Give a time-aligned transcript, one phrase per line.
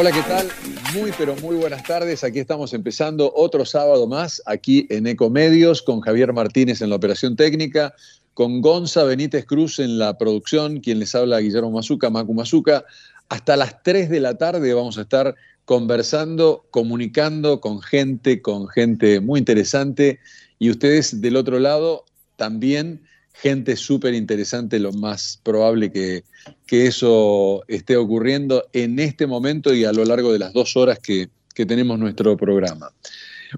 [0.00, 0.48] Hola, ¿qué tal?
[0.94, 2.24] Muy, pero muy buenas tardes.
[2.24, 7.36] Aquí estamos empezando otro sábado más, aquí en Ecomedios, con Javier Martínez en la operación
[7.36, 7.92] técnica,
[8.32, 12.82] con Gonza Benítez Cruz en la producción, quien les habla Guillermo Mazuca, Macu Mazuca.
[13.28, 15.34] Hasta las 3 de la tarde vamos a estar
[15.66, 20.18] conversando, comunicando con gente, con gente muy interesante
[20.58, 23.02] y ustedes del otro lado también
[23.40, 26.24] gente súper interesante, lo más probable que,
[26.66, 30.98] que, eso esté ocurriendo en este momento y a lo largo de las dos horas
[30.98, 32.92] que, que tenemos nuestro programa.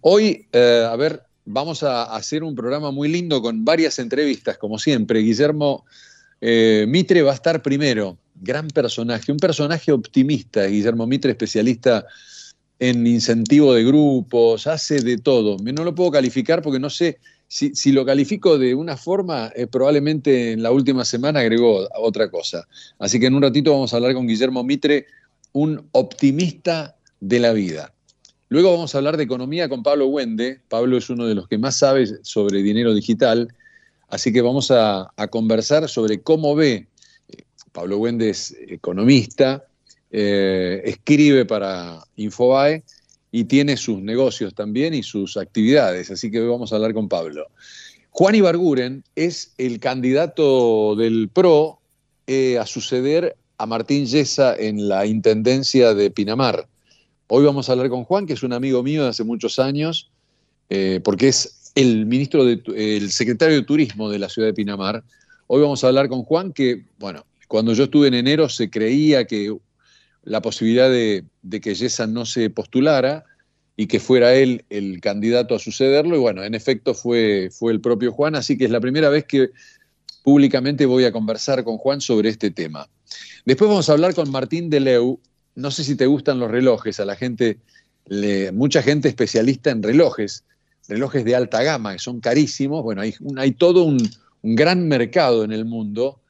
[0.01, 4.79] Hoy, eh, a ver, vamos a hacer un programa muy lindo con varias entrevistas, como
[4.79, 5.21] siempre.
[5.21, 5.85] Guillermo
[6.41, 12.07] eh, Mitre va a estar primero, gran personaje, un personaje optimista, Guillermo Mitre, especialista
[12.79, 15.57] en incentivo de grupos, hace de todo.
[15.59, 17.19] No lo puedo calificar porque no sé
[17.53, 22.67] si, lo califico de una forma, eh, probablemente en la última semana agregó otra cosa.
[22.99, 25.05] Así que en un ratito vamos a hablar con Guillermo Mitre,
[25.53, 27.93] un optimista de la vida.
[28.49, 30.61] Luego vamos a hablar de economía con Pablo Wende.
[30.71, 33.55] Pablo es uno de los que más sabe sobre dinero digital,
[34.09, 36.87] así que vamos a, conversar sobre cómo ve.
[37.73, 39.63] Pablo Wende es economista,
[40.11, 42.83] eh, escribe para Infobae
[43.33, 46.11] y tiene sus negocios también y sus actividades.
[46.11, 47.47] Así que hoy vamos a hablar con Pablo.
[48.11, 51.81] Juan Ibarguren es el candidato del PRO
[52.27, 56.69] eh, a suceder a Martín Yesa en la Intendencia de Pinamar.
[57.29, 60.11] Hoy vamos a hablar con Juan, que es un amigo mío de hace muchos años,
[60.69, 65.03] eh, porque es el ministro, de, el secretario de Turismo de la ciudad de Pinamar.
[65.47, 69.25] Hoy vamos a hablar con Juan, que, bueno, cuando yo estuve en enero se creía
[69.27, 69.57] que
[70.25, 71.25] la posibilidad de,
[71.61, 73.25] que Yesa no se postulara
[73.77, 76.17] y que fuera él el candidato a sucederlo.
[76.17, 79.25] Y bueno, en efecto fue, fue el propio Juan, así que es la primera vez
[79.25, 79.51] que
[80.23, 82.89] públicamente voy a conversar con Juan sobre este tema.
[83.45, 85.19] Después vamos a hablar con Martín Deleu.
[85.55, 87.59] No sé si te gustan los relojes, a la gente,
[88.53, 90.45] mucha gente especialista en relojes,
[90.89, 92.83] relojes de alta gama, que son carísimos.
[92.83, 94.09] Bueno, hay, todo un
[94.43, 96.22] gran mercado en el mundo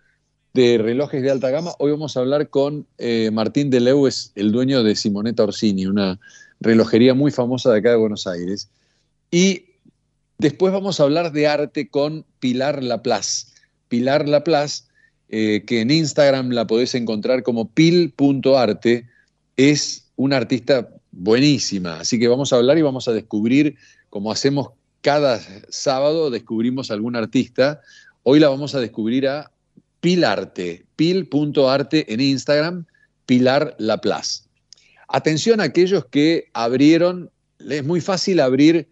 [0.55, 1.73] de relojes de alta gama.
[1.79, 6.21] Hoy vamos a hablar con eh, Martín de Lewes, el dueño de Simonetta Orsini, una
[6.61, 8.69] relojería muy famosa de acá de Buenos Aires.
[9.31, 9.65] Y
[10.39, 13.47] después vamos a hablar de arte con Pilar Laplace.
[13.89, 14.85] Pilar Laplace,
[15.31, 19.07] eh, que en Instagram la podés encontrar como pil.arte,
[19.57, 22.01] es una artista buenísima.
[22.01, 23.77] Así que vamos a hablar y vamos a descubrir,
[24.11, 24.69] como hacemos
[25.01, 25.41] cada
[25.71, 27.81] sábado, descubrimos algún artista.
[28.23, 29.51] Hoy la vamos a descubrir a
[30.03, 32.87] Pilarte, pil.arte en Instagram,
[33.25, 34.43] Pilar Laplace.
[35.07, 37.31] Atención a aquellos que abrieron,
[37.61, 38.89] es muy fácil abrir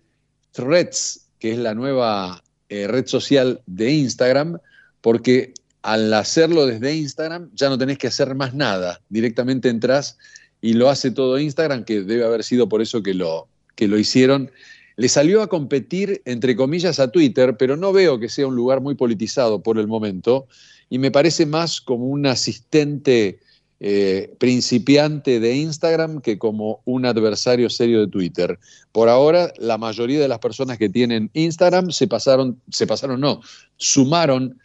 [0.52, 4.58] Threads, que es la nueva eh, red social de Instagram,
[5.00, 10.16] porque al hacerlo desde Instagram ya no tenés que hacer más nada, directamente entras
[10.60, 13.98] y lo hace todo Instagram, que debe haber sido por eso que lo, que lo
[13.98, 14.52] hicieron.
[14.94, 18.80] Le salió a competir, entre comillas, a Twitter, pero no veo que sea un lugar
[18.80, 20.46] muy politizado por el momento
[20.90, 23.38] y me parece más como un asistente
[23.78, 28.58] eh, principiante de Instagram que como un adversario serio de Twitter.
[28.92, 33.40] Por ahora, la mayoría de las personas que tienen Instagram se pasaron, se pasaron, no,
[33.78, 34.58] sumaron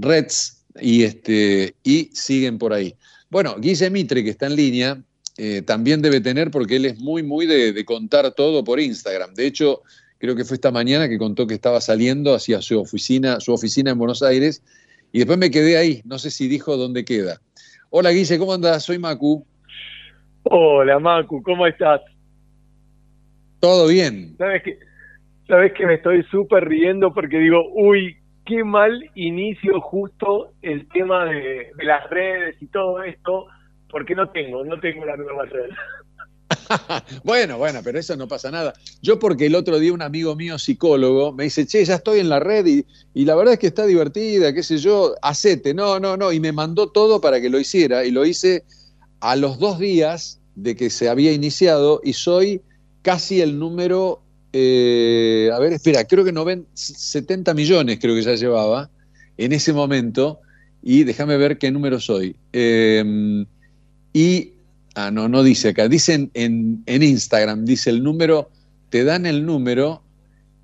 [0.00, 2.94] threads y, este, y siguen por ahí.
[3.30, 5.02] Bueno, Guille Mitre, que está en línea,
[5.36, 9.34] eh, también debe tener, porque él es muy, muy de, de, contar todo por Instagram.
[9.34, 9.82] De hecho,
[10.18, 13.92] creo que fue esta mañana que contó que estaba saliendo hacia su oficina, su oficina
[13.92, 14.62] en Buenos Aires
[15.12, 17.38] y después me quedé ahí, no sé si dijo dónde queda.
[17.90, 18.84] Hola Guille, ¿cómo andás?
[18.84, 19.46] Soy Macu.
[20.42, 22.00] Hola Macu, ¿cómo estás?
[23.60, 24.36] Todo bien.
[24.36, 24.78] Sabes que,
[25.46, 31.24] sabes que me estoy súper riendo porque digo, uy, qué mal inicio justo el tema
[31.26, 33.46] de, de las redes y todo esto,
[33.90, 35.70] porque no tengo, no tengo la nueva red.
[37.24, 38.74] bueno, bueno, pero eso no pasa nada.
[39.02, 42.28] Yo porque el otro día un amigo mío psicólogo me dice, che, ya estoy en
[42.28, 46.00] la red y, y, la verdad es que está divertida, qué sé yo, hacete, no,
[46.00, 48.64] no, no, y me mandó todo para que lo hiciera y lo hice
[49.20, 52.62] a los dos días de que se había iniciado y soy
[53.02, 54.22] casi el número,
[54.52, 58.90] eh, a ver, espera, creo que no ven 70 millones creo que ya llevaba
[59.36, 60.40] en ese momento
[60.82, 62.36] y déjame ver qué número soy.
[62.52, 63.44] Eh,
[64.12, 64.52] y
[65.00, 65.86] Ah, no, no dice acá.
[65.86, 68.50] Dicen en, Instagram, dice el número,
[68.90, 70.02] te dan el número.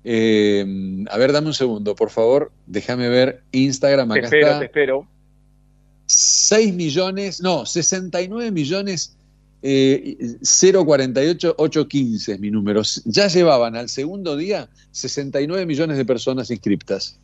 [0.03, 0.65] Eh,
[1.09, 2.51] a ver, dame un segundo, por favor.
[2.67, 4.11] Déjame ver Instagram.
[4.11, 4.59] Acá te espero, está.
[4.59, 5.07] te espero.
[6.07, 9.17] 6 millones, no, 69 millones
[9.61, 12.81] eh, 048 815 es mi número.
[13.05, 17.17] Ya llevaban al segundo día 69 millones de personas inscriptas.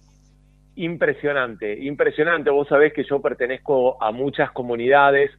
[0.78, 2.52] Impresionante, impresionante.
[2.52, 5.30] Vos sabés que yo pertenezco a muchas comunidades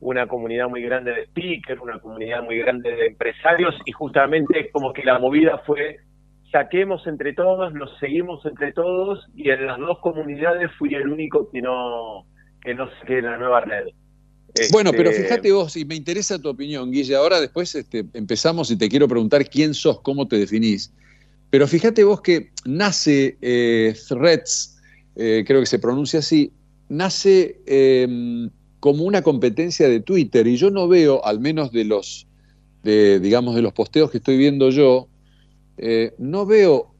[0.00, 4.92] una comunidad muy grande de speakers, una comunidad muy grande de empresarios y justamente como
[4.92, 5.98] que la movida fue
[6.52, 11.50] saquemos entre todos, nos seguimos entre todos y en las dos comunidades fui el único
[11.50, 12.26] que no
[12.62, 13.86] que no saqué la nueva red.
[14.72, 18.70] Bueno, pero este, fíjate vos, y me interesa tu opinión, Guille, ahora después este, empezamos
[18.70, 20.92] y te quiero preguntar quién sos, cómo te definís.
[21.50, 24.80] Pero fíjate vos que nace eh, Threads,
[25.16, 26.52] eh, creo que se pronuncia así,
[26.88, 28.50] nace em,
[28.80, 32.26] como una competencia de Twitter y yo no veo, al menos de los,
[32.82, 35.08] de, digamos, de los posteos que estoy viendo yo,
[35.78, 36.94] eh, no veo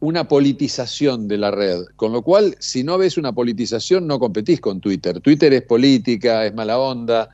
[0.00, 4.60] una politización de la red, con lo cual si no ves una politización no competís
[4.60, 5.20] con Twitter.
[5.20, 7.30] Twitter es política, es mala onda,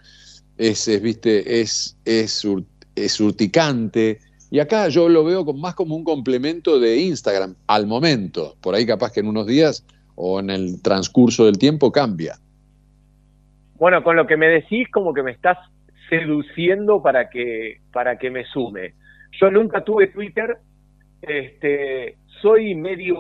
[0.57, 2.47] es, viste, es, es,
[2.95, 4.21] es urticante.
[4.51, 8.57] Y acá yo lo veo más como un complemento de Instagram al momento.
[8.61, 12.39] Por ahí capaz que en unos días o en el transcurso del tiempo cambia.
[13.81, 15.57] Bueno, con lo que me decís, como que me estás
[16.11, 18.93] seduciendo para que, para que me sume.
[19.41, 20.59] Yo nunca tuve Twitter,
[21.23, 23.17] este, soy medio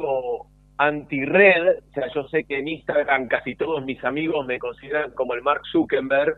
[0.76, 5.32] anti-red, o sea, yo sé que en Instagram casi todos mis amigos me consideran como
[5.32, 6.34] el Mark Zuckerberg,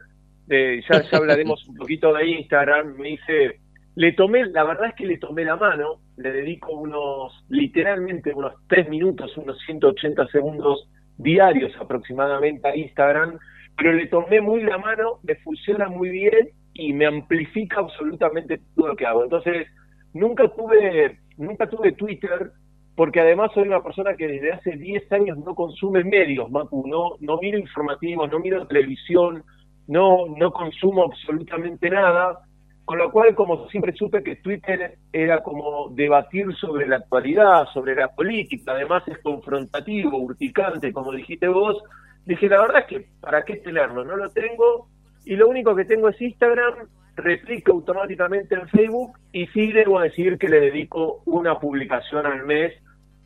[0.49, 3.59] ya, ya hablaremos un poquito de Instagram, me dice,
[3.97, 8.55] le tomé, la verdad es que le tomé la mano, le dedico unos, literalmente unos
[8.69, 13.39] tres minutos, unos 180 segundos diarios aproximadamente a Instagram,
[13.82, 18.87] pero le tomé muy la mano, me funciona muy bien y me amplifica absolutamente todo
[18.87, 19.25] lo que hago.
[19.25, 19.67] Entonces,
[20.14, 22.52] nunca tuve, nunca tuve Twitter,
[22.94, 27.17] porque además soy una persona que desde hace 10 años no consume medios, Mapu, no,
[27.19, 29.43] no miro informativos, no miro televisión,
[29.88, 32.38] no, no consumo absolutamente nada,
[32.85, 37.96] con lo cual como siempre supe que Twitter era como debatir sobre la actualidad, sobre
[37.96, 41.82] la política, además es confrontativo, urticante, como dijiste vos,
[42.27, 44.89] dije la verdad es que para qué tenerlo, no lo tengo,
[45.25, 50.39] y lo único que tengo es Instagram, replico automáticamente en Facebook y sí debo decir
[50.39, 52.73] que le dedico una publicación al mes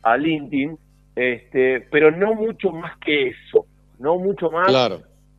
[0.03, 0.77] a LinkedIn,
[1.15, 3.65] este, pero no mucho más que eso,
[3.99, 4.67] no mucho más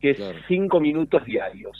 [0.01, 0.17] que
[0.47, 1.77] cinco minutos diarios.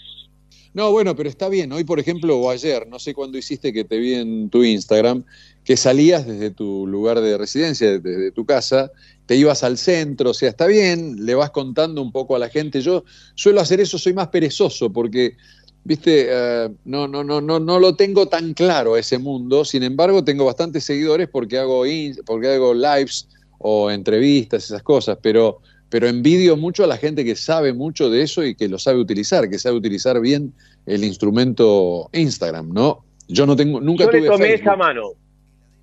[0.74, 1.72] No, bueno, pero está bien.
[1.72, 5.24] Hoy, por ejemplo, o ayer, no sé cuándo hiciste que te vi en tu Instagram,
[5.66, 8.92] que salías desde tu lugar de residencia, desde tu casa,
[9.30, 12.50] te ibas al centro, o sea, está bien, le vas contando un poco a la
[12.50, 12.82] gente.
[12.82, 13.04] Yo
[13.36, 15.38] suelo hacer eso, soy más perezoso, porque
[15.84, 20.24] viste, eh, no, no, no, no, no lo tengo tan claro ese mundo, sin embargo
[20.24, 21.84] tengo bastantes seguidores porque hago,
[22.26, 23.30] porque hago lives
[23.60, 25.60] o entrevistas, esas cosas, pero,
[25.92, 28.98] pero envidio mucho a la gente que sabe mucho de eso y que lo sabe
[28.98, 30.54] utilizar, que sabe utilizar bien
[30.88, 33.06] el instrumento Instagram, ¿no?
[33.28, 35.12] Yo no tengo, nunca Yo le tomé esa mano,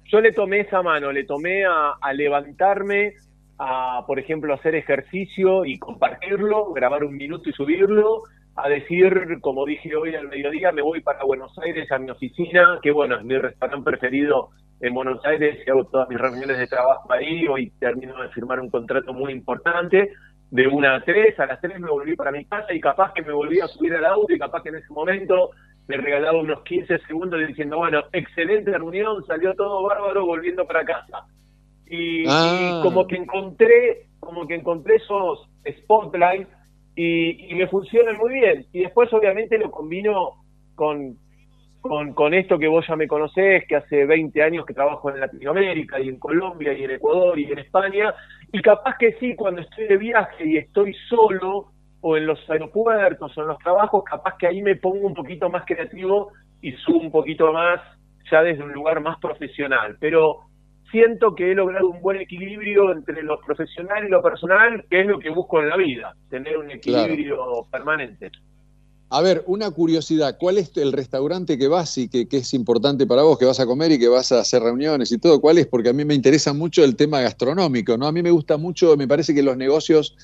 [0.07, 3.15] yo le tomé esa mano, le tomé a, a levantarme,
[3.59, 8.23] a, por ejemplo, hacer ejercicio y compartirlo, grabar un minuto y subirlo,
[8.57, 12.79] a decir, como dije hoy al mediodía, me voy para Buenos Aires a mi oficina,
[12.83, 14.51] que bueno, es mi restaurante preferido
[14.81, 17.47] en Buenos Aires hago todas mis reuniones de trabajo ahí.
[17.49, 20.13] Hoy termino de firmar un contrato muy importante
[20.51, 23.23] de una a tres, a las tres me volví para mi casa y capaz que
[23.23, 25.51] me volví a subir al auto y capaz que en ese momento
[25.89, 31.25] me regalaba unos 15 segundos diciendo, bueno, excelente reunión, salió todo bárbaro volviendo para casa.
[31.89, 32.81] Y, y ah.
[32.83, 36.49] como que encontré, como que encontré esos spotlights
[36.97, 38.67] y, me funcionan muy bien.
[38.73, 41.17] Y después obviamente lo combino con,
[41.81, 46.01] con, esto que vos ya me conocés, que hace 20 años que trabajo en Latinoamérica
[46.01, 48.15] y en Colombia y en Ecuador y en España,
[48.53, 53.37] y capaz que sí, cuando estoy de viaje y estoy solo, o en los aeropuertos
[53.37, 57.01] o en los trabajos, capaz que ahí me pongo un poquito más creativo y subo
[57.01, 57.81] un poquito más
[58.31, 59.97] ya desde un lugar más profesional.
[60.01, 60.43] Pero
[60.91, 65.07] siento que he logrado un buen equilibrio entre lo profesional y lo personal, que es
[65.07, 68.31] lo que busco en la vida, tener un equilibrio permanente.
[69.09, 73.23] A ver, una curiosidad, ¿cuál es el restaurante que vas y que, es importante para
[73.23, 75.41] vos, que vas a comer y que vas a hacer reuniones y todo?
[75.41, 75.67] ¿Cuál es?
[75.69, 78.09] Porque a mí me interesa mucho el tema gastronómico, ¿no?
[78.09, 80.17] A mí me gusta mucho, me parece que los negocios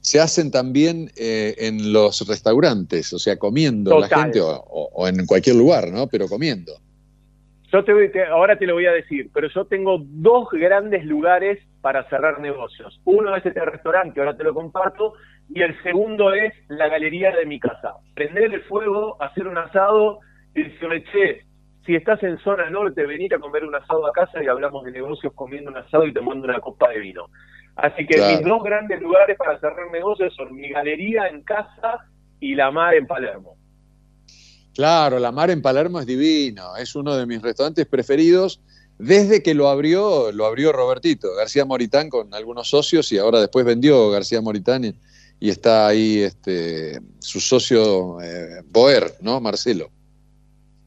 [0.00, 5.24] se hacen también eh, en los restaurantes, o sea, comiendo la gente o, o en
[5.24, 6.06] cualquier lugar, ¿no?
[6.06, 6.78] Pero comiendo.
[7.72, 12.08] Yo te, ahora te lo voy a decir, pero yo tengo dos grandes lugares para
[12.08, 13.00] cerrar negocios.
[13.04, 15.14] Uno es este restaurante, que ahora te lo comparto,
[15.48, 17.94] y el segundo es la galería de mi casa.
[18.14, 20.20] Prender el fuego, hacer un asado
[20.54, 21.42] y decirme, che,
[21.84, 24.92] si estás en zona norte, venir a comer un asado a casa y hablamos de
[24.92, 27.26] negocios comiendo un asado y tomando una copa de vino.
[27.76, 32.06] Así que mis dos grandes lugares para cerrar negocios son mi galería en casa
[32.40, 33.56] y la mar en Palermo.
[34.76, 38.60] Claro, la mar en Palermo es divino, es uno de mis restaurantes preferidos
[38.98, 43.64] desde que lo abrió, lo abrió Robertito, García Moritán con algunos socios y ahora después
[43.64, 44.84] vendió García Moritán
[45.40, 49.40] y está ahí este, su socio eh, Boer, ¿no?
[49.40, 49.88] Marcelo.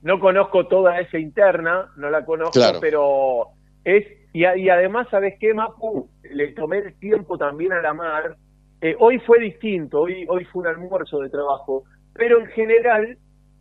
[0.04, 3.48] No conozco toda esa interna, no la conozco, pero
[3.84, 6.08] es, y, además, ¿sabes qué, Mapu?
[6.32, 8.38] Le tomé el tiempo también a la mar.
[8.82, 13.18] Eh, hoy fue distinto, hoy, hoy fue un almuerzo de trabajo, pero en general,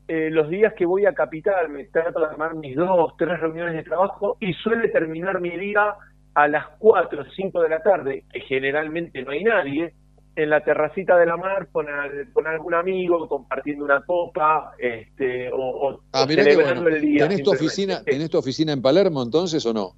[0.08, 3.74] eh, los días que voy a Capital, me trato de armar mis dos, tres reuniones
[3.74, 5.94] de trabajo y suele terminar mi día
[6.34, 9.92] a las 4 o 5 de la tarde, que generalmente no hay nadie,
[10.34, 11.86] en la terracita de la mar con,
[12.32, 17.28] con algún amigo, compartiendo una copa, este, o, ah, celebrando el día.
[17.28, 19.92] ¿Tenés tu, oficina, ¿Tenés tu oficina en Palermo entonces o no?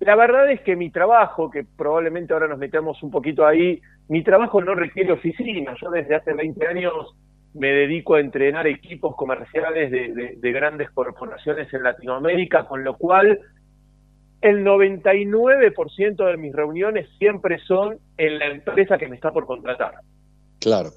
[0.00, 4.22] La verdad es que mi trabajo, que probablemente ahora nos metemos un poquito ahí, mi
[4.22, 5.74] trabajo no requiere oficina.
[5.80, 6.92] Yo desde hace 20 años
[7.54, 13.40] me dedico a entrenar equipos comerciales de, de grandes corporaciones en Latinoamérica, con lo cual
[14.40, 19.94] el 99% de mis reuniones siempre son en la empresa que me está por contratar.
[20.60, 20.90] Claro.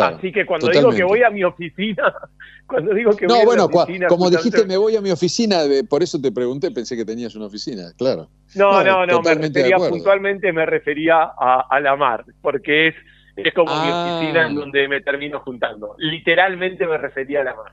[0.00, 2.14] Así que cuando digo que voy a mi oficina,
[2.66, 5.10] cuando digo que no, voy bueno, a mi oficina, como dijiste me voy a mi
[5.10, 8.28] oficina, por eso te pregunté, pensé que tenías una oficina, claro.
[8.54, 12.94] No, no, no, me refería puntualmente, me refería a, la mar, porque es,
[13.36, 14.16] es como mi ah.
[14.16, 15.94] oficina en donde me termino juntando.
[15.98, 17.72] Literalmente me refería a la mar.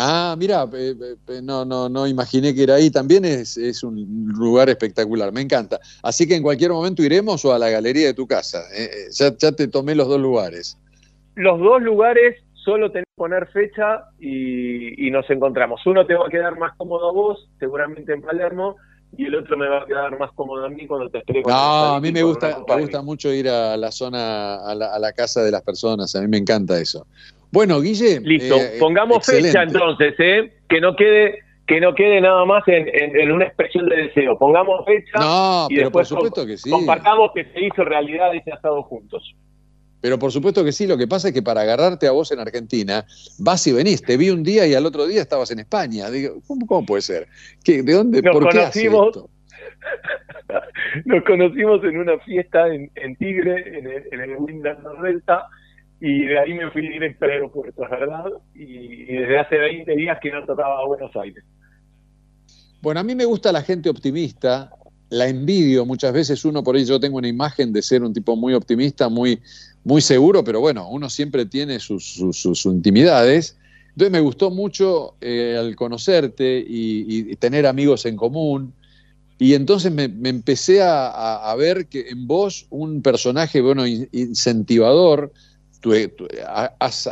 [0.00, 0.64] Ah, mira,
[1.42, 2.88] no, no, no imaginé que era ahí.
[2.88, 5.80] También es, es, un lugar espectacular, me encanta.
[6.04, 8.58] Así que en cualquier momento iremos o a la galería de tu casa.
[8.72, 10.78] Eh, eh, ya, ya, te tomé los dos lugares.
[11.34, 12.36] Los dos lugares
[12.68, 15.84] solo tenés que poner fecha y, nos encontramos.
[15.86, 18.76] Uno te va a quedar más cómodo a vos, seguramente en Palermo,
[19.16, 21.94] y el otro me va a quedar más cómodo a mí cuando te esté No,
[21.94, 25.12] a mí me gusta, me gusta mucho ir a la zona, a la, a la
[25.12, 26.14] casa de las personas.
[26.14, 27.06] A mí me encanta eso.
[27.50, 28.20] Bueno, Guille.
[28.20, 30.52] Listo, eh, pongamos fecha entonces, ¿eh?
[30.68, 34.38] Que no quede que no quede nada más en, una expresión de deseo.
[34.38, 36.70] Pongamos fecha no, y pero por supuesto que sí.
[36.70, 39.34] compartamos que se hizo realidad ese asado juntos.
[40.00, 42.38] Pero por supuesto que sí, lo que pasa es que para agarrarte a vos en
[42.38, 43.04] Argentina,
[43.38, 44.02] vas y venís.
[44.02, 46.10] Te vi un día y al otro día estabas en España.
[46.10, 47.26] Digo, ¿cómo, puede ser?
[47.64, 48.22] ¿De dónde?
[48.22, 49.20] Nos ¿Por conocimos, qué
[51.04, 54.36] Nos conocimos en una fiesta en, Tigre, en el, en el
[56.00, 58.26] y de ahí me fui directo al aeropuerto, ¿verdad?
[58.54, 61.44] Y, desde hace 20 días que no tocaba a Buenos Aires.
[62.80, 64.70] Bueno, a mí me gusta la gente optimista,
[65.10, 68.36] la envidio muchas veces uno por ahí yo tengo una imagen de ser un tipo
[68.36, 69.40] muy optimista, muy,
[69.88, 73.56] muy seguro, pero bueno, uno siempre tiene sus, sus, intimidades.
[73.88, 78.74] Entonces me gustó mucho eh, al conocerte y, tener amigos en común.
[79.38, 85.32] Y entonces me, empecé a, a, ver que en vos un personaje, bueno, incentivador,
[85.80, 85.94] tú,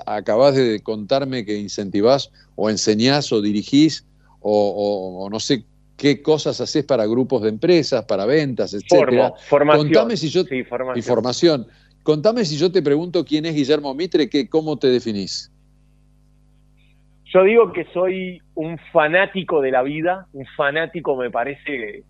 [0.05, 4.05] acabas de contarme que incentivás o enseñás o dirigís
[4.41, 5.65] o, no sé
[5.97, 9.33] qué cosas haces para grupos de empresas, para ventas, etcétera.
[9.49, 9.87] formación.
[9.87, 10.43] Contame si yo,
[10.95, 11.67] Y formación.
[12.07, 15.53] Contame si yo te pregunto quién es Guillermo Mitre, que, ¿cómo te definís?
[17.25, 22.05] Yo digo que soy un fanático de la vida, un fanático me parece,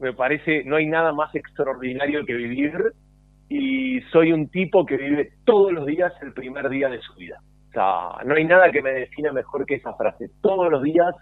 [0.00, 2.72] me parece, no hay nada más extraordinario que vivir
[3.50, 7.38] y soy un tipo que vive todos los días el primer día de su vida.
[7.68, 10.30] O sea, no hay nada que me defina mejor que esa frase.
[10.40, 11.14] Todos los días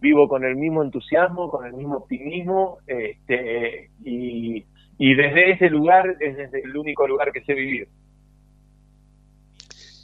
[0.00, 4.64] vivo con el mismo entusiasmo, con el mismo optimismo, este, y,
[5.14, 7.88] desde ese lugar es desde el único lugar que sé vivir.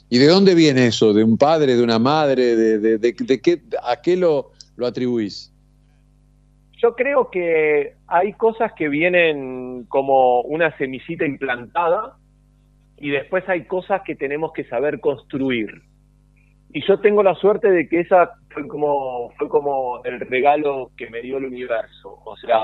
[0.09, 1.13] ¿Y de dónde viene eso?
[1.13, 2.55] ¿De un padre, de una madre?
[2.55, 5.51] ¿De, de, qué, a qué lo, lo atribuís?
[6.77, 12.17] Yo creo que hay cosas que vienen como una semillita implantada
[12.97, 15.81] y después hay cosas que tenemos que saber construir.
[16.69, 21.09] Y yo tengo la suerte de que esa fue como fue como el regalo que
[21.09, 22.19] me dio el universo.
[22.25, 22.59] O sea,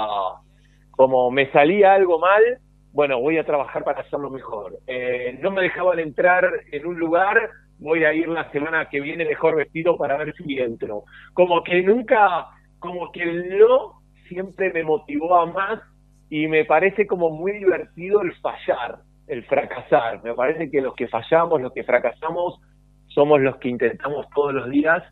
[0.91, 2.59] como me salía algo mal,
[2.93, 4.77] bueno, voy a trabajar para hacerlo mejor.
[4.87, 9.25] Eh, no me dejaban entrar en un lugar, voy a ir la semana que viene
[9.25, 11.03] mejor vestido para ver si entro.
[11.33, 12.47] Como que nunca,
[12.79, 15.81] como que no siempre me motivó a más
[16.29, 20.23] y me parece como muy divertido el fallar, el fracasar.
[20.23, 22.59] Me parece que los que fallamos, los que fracasamos,
[23.07, 25.03] somos los que intentamos todos los días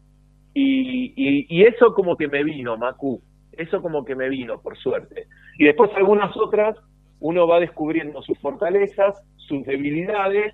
[0.53, 3.21] y, eso como que me vino, Macu,
[3.53, 5.27] eso como que me vino, por suerte.
[5.58, 6.77] Y después algunas otras,
[7.20, 10.53] uno va descubriendo sus fortalezas, sus debilidades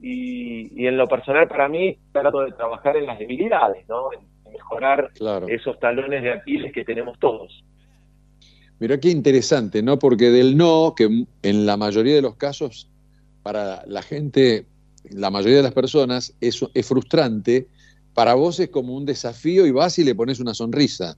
[0.00, 4.12] y, en lo personal para mí trato de trabajar en las debilidades, ¿no?
[4.12, 5.10] En, mejorar
[5.48, 7.64] esos talones de Aquiles que tenemos todos.
[8.78, 9.98] Mira qué interesante, ¿no?
[9.98, 12.88] Porque del no, que en la mayoría de los casos,
[13.42, 14.66] para la gente,
[15.10, 17.66] la mayoría de las personas, eso es frustrante,
[18.14, 21.16] para vos es como un desafío y vas y le pones una sonrisa.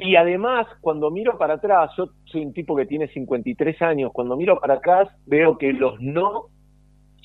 [0.00, 4.36] Y además, cuando miro para atrás, yo soy un tipo que tiene 53 años, cuando
[4.36, 6.44] miro para atrás veo que los no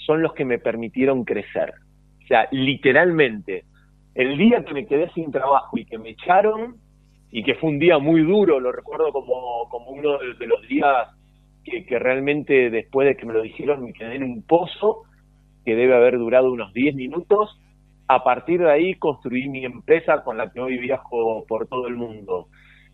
[0.08, 1.72] son los que me permitieron crecer.
[2.24, 3.66] O sea, literalmente,
[4.16, 6.78] el día que me quedé sin trabajo y que me echaron,
[7.30, 11.10] y que fue un día muy duro, lo recuerdo como, como uno de, los días
[11.64, 15.04] que, que, realmente después de que me lo dijeron me quedé en un pozo
[15.64, 17.60] que debe haber durado unos 10 minutos.
[18.08, 21.96] A partir de ahí construí mi empresa con la que hoy viajo por todo el
[21.96, 22.50] mundo.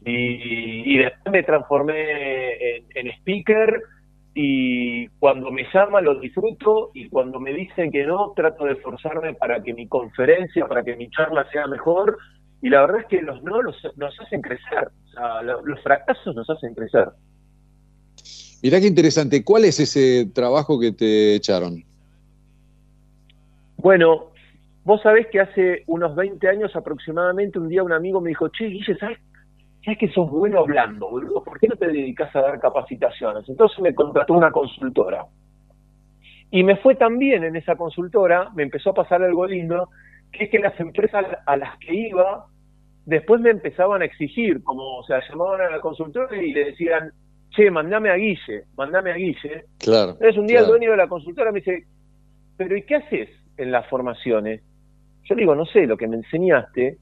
[0.06, 3.82] Y, después me transformé en, en speaker,
[4.34, 9.34] y cuando me llama lo disfruto y cuando me dicen que no, trato de esforzarme
[9.34, 12.18] para que mi conferencia, para que mi charla sea mejor
[12.62, 16.36] y la verdad es que los no los, nos hacen crecer, o sea, los, fracasos
[16.36, 17.10] nos hacen crecer.
[18.62, 21.84] Mirá qué interesante, ¿cuál es ese trabajo que te echaron?
[23.78, 24.32] Bueno,
[24.84, 28.66] vos sabés que hace unos 20 años aproximadamente un día un amigo me dijo, che,
[28.66, 29.18] Guille, ¿sabes
[29.84, 33.48] es que sos bueno hablando, boludo, ¿por qué no te dedicas a dar capacitaciones?
[33.48, 35.26] Entonces me contrató una consultora.
[36.52, 39.90] Y me fue también en esa consultora, me empezó a pasar algo lindo,
[40.32, 42.46] que es que las empresas a las que iba,
[43.06, 47.12] después me empezaban a exigir, como, o sea, llamaban a la consultora y le decían,
[47.52, 49.66] che, mandame a Guille, mandame a Guille.
[49.80, 50.12] Claro.
[50.12, 51.86] Entonces un día el dueño de la consultora me dice,
[52.58, 54.62] pero ¿y qué haces en las formaciones?
[55.24, 56.98] Yo digo, no sé, lo que me enseñaste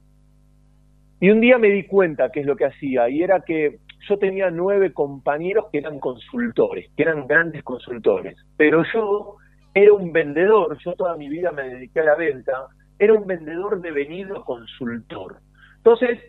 [1.20, 4.18] y un día me di cuenta qué es lo que hacía, y era que yo
[4.18, 9.36] tenía nueve compañeros que eran consultores, que eran grandes consultores, pero yo
[9.74, 12.68] era un vendedor, yo toda mi vida me dediqué a la venta,
[13.00, 15.38] era un vendedor devenido consultor.
[15.78, 16.20] Entonces,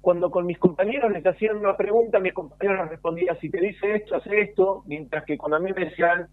[0.00, 4.16] cuando con mis compañeros les hacían una pregunta, mis compañeros respondían, si te dice esto,
[4.16, 6.28] hace esto, mientras que cuando a mí me decían,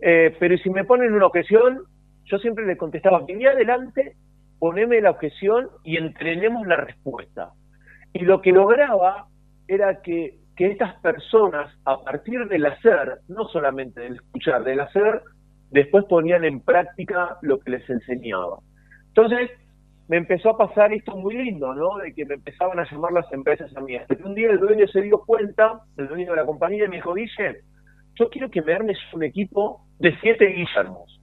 [0.00, 1.82] eh, pero si me ponen una objeción,
[2.24, 4.14] yo siempre les contestaba, vení adelante
[4.58, 7.52] poneme la objeción y entrenemos la respuesta.
[8.12, 9.26] Y lo que lograba
[9.66, 15.22] era que, que estas personas, a partir del hacer, no solamente del escuchar, del hacer,
[15.70, 18.58] después ponían en práctica lo que les enseñaba.
[19.08, 19.50] Entonces,
[20.08, 21.98] me empezó a pasar esto muy lindo, ¿no?
[21.98, 23.94] De que me empezaban a llamar las empresas a mí.
[23.96, 26.96] Hasta un día el dueño se dio cuenta, el dueño de la compañía, y me
[26.96, 27.60] dijo, Guille,
[28.14, 31.17] yo quiero que me armes un equipo de siete Guillermos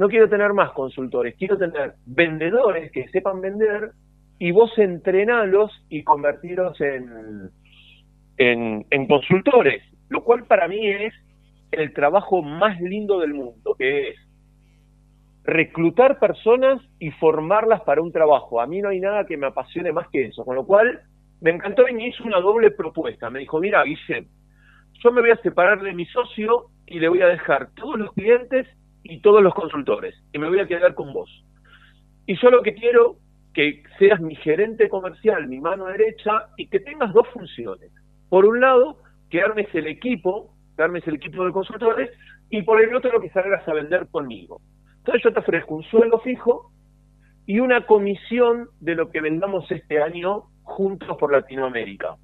[0.00, 3.90] no quiero tener más consultores, quiero tener vendedores que sepan vender
[4.38, 7.50] y vos entrenalos y convertirlos en,
[8.38, 11.12] en, consultores, lo cual para mí es
[11.72, 14.16] el trabajo más lindo del mundo, que es
[15.44, 18.58] reclutar personas y formarlas para un trabajo.
[18.58, 21.02] A mí no hay nada que me apasione más que eso, con lo cual
[21.42, 23.28] me encantó y me hizo una doble propuesta.
[23.28, 24.28] Me dijo, mira, Guille,
[25.04, 28.14] yo me voy a separar de mi socio y le voy a dejar todos los
[28.14, 28.66] clientes
[29.10, 31.28] y todos los consultores, y me voy a quedar con vos.
[32.26, 33.16] Y yo lo que quiero
[33.52, 37.90] que seas mi gerente comercial, mi mano derecha, y que tengas dos funciones.
[38.28, 42.10] Por un lado, que armes el equipo, que armes el equipo de consultores,
[42.50, 44.60] y por el otro que salgas a vender conmigo.
[44.98, 46.70] Entonces yo te ofrezco un sueldo fijo
[47.46, 52.14] y una comisión de lo que vendamos este año juntos por Latinoamérica.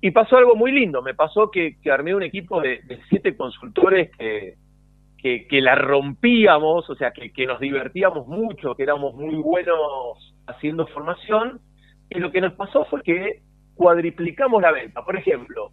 [0.00, 4.56] Y pasó algo muy lindo, me pasó que, armé un equipo de siete consultores que,
[5.18, 11.60] que, la rompíamos, o sea, que, nos divertíamos mucho, que éramos muy buenos haciendo formación,
[12.10, 13.42] y lo que nos pasó fue que
[13.74, 15.04] cuadriplicamos la venta.
[15.04, 15.72] Por ejemplo,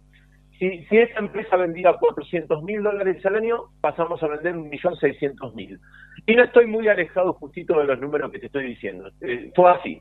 [0.58, 5.78] si, esa empresa vendía 400 mil dólares al año, pasamos a vender 1.600.000.
[6.26, 9.10] Y no estoy muy alejado justito de los números que te estoy diciendo.
[9.20, 10.00] Eh, fue así.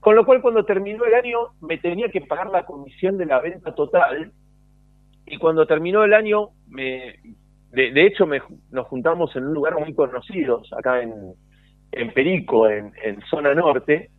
[0.00, 3.40] Con lo cual, cuando terminó el año, me tenía que pagar la comisión de la
[3.40, 4.32] venta total.
[5.26, 7.20] Y cuando terminó el año, me,
[7.72, 8.26] de, hecho,
[8.70, 12.92] nos juntamos en un lugar muy conocido, acá en, Perico, en,
[13.28, 14.10] zona norte,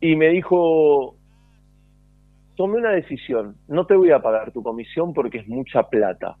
[0.00, 1.16] y me dijo,
[2.56, 6.36] tomé una decisión, no te voy a pagar tu comisión porque es mucha plata,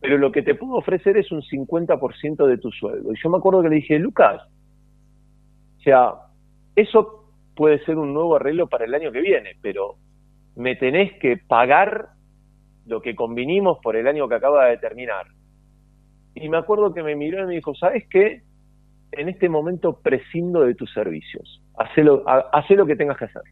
[0.00, 3.12] pero lo que te puedo ofrecer es un 50% de tu sueldo.
[3.12, 4.42] Y yo me acuerdo que le dije, Lucas,
[5.78, 6.12] o sea,
[6.74, 9.96] eso puede ser un nuevo arreglo para el año que viene, pero
[10.56, 12.08] me tenés que pagar
[12.86, 15.26] lo que convinimos por el año que acaba de terminar.
[16.34, 18.42] Y me acuerdo que me miró y me dijo, ¿sabes qué?
[19.12, 21.60] En este momento prescindo de tus servicios.
[21.76, 23.42] Hacé lo, lo que tengas que hacer.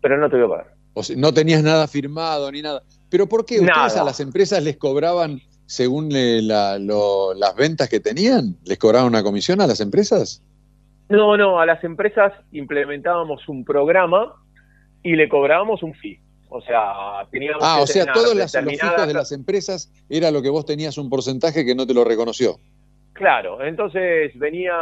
[0.00, 0.74] Pero no te voy a pagar.
[0.94, 2.82] O sea, no tenías nada firmado ni nada.
[3.10, 8.56] ¿Pero por qué ustedes a las empresas les cobraban según las ventas que tenían?
[8.64, 10.42] ¿Les cobraban una comisión a las empresas?
[11.08, 14.34] No, no, a las empresas implementábamos un programa
[15.02, 16.20] y le cobrábamos un fee.
[16.50, 20.48] O sea, teníamos ah, o sea, todos los fijos de las empresas era lo que
[20.48, 22.56] vos tenías un porcentaje que no te lo reconoció.
[23.12, 24.74] Claro, entonces venía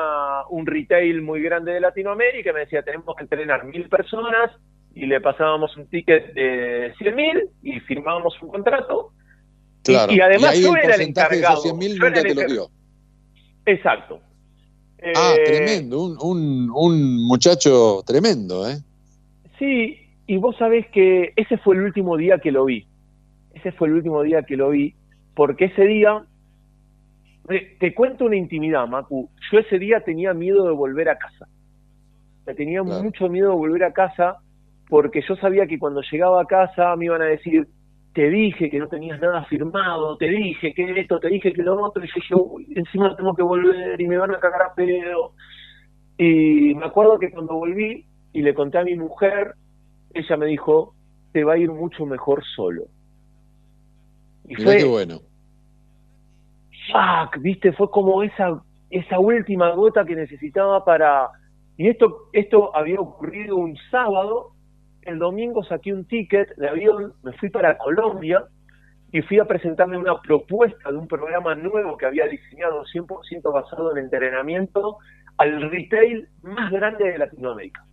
[0.50, 4.50] un retail muy grande de Latinoamérica y me decía, tenemos que entrenar mil personas,
[4.96, 9.12] y le pasábamos un ticket de 100 mil y firmábamos un contrato.
[9.85, 10.11] Claro.
[10.11, 11.52] Y, además y yo el era el porcentaje de encargado.
[11.52, 12.70] esos 100 mil Yo era nunca te lo dio.
[13.66, 14.20] Exacto.
[15.14, 18.79] Ah, Eh, tremendo, un, un, un muchacho tremendo, ¿eh?
[19.59, 22.87] Sí, y vos sabés que ese fue el último día que lo vi.
[23.55, 24.95] Ese fue el último día que lo vi,
[25.35, 26.23] porque ese día,
[27.49, 31.47] eh, te cuento una intimidad, Macu, yo ese día tenía miedo de volver a casa.
[32.57, 33.03] Tenía Claro.
[33.03, 34.37] mucho miedo de volver a casa
[34.89, 37.67] porque yo sabía que cuando llegaba a casa me iban a decir,
[38.15, 41.83] te dije que no tenías nada firmado, te dije que esto, te dije que lo
[41.83, 44.75] otro, y yo dije, "Uy, encima tengo que volver y me van a cagar a
[44.75, 45.33] pedo.
[46.17, 49.55] Y me acuerdo que cuando volví y le conté a mi mujer,
[50.18, 50.94] ella me dijo,
[51.33, 52.85] te va a ir mucho mejor solo.
[54.44, 55.20] Y Mirá fue, qué bueno.
[56.90, 61.29] fuck, viste, fue como esa, esa última gota que necesitaba para...
[61.76, 64.52] Y esto, esto había ocurrido un sábado,
[65.02, 68.44] el domingo saqué un ticket de avión, me fui para Colombia
[69.12, 73.92] y fui a presentarle una propuesta de un programa nuevo que había diseñado 100% basado
[73.92, 74.98] en entrenamiento
[75.38, 77.85] al retail más grande de Latinoamérica,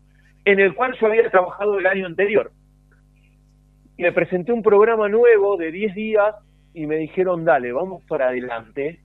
[0.46, 2.52] en el cual yo había trabajado el año anterior.
[3.98, 6.36] Y le presenté un programa nuevo de 10 días
[6.74, 9.00] y me dijeron, dale, vamos para adelante.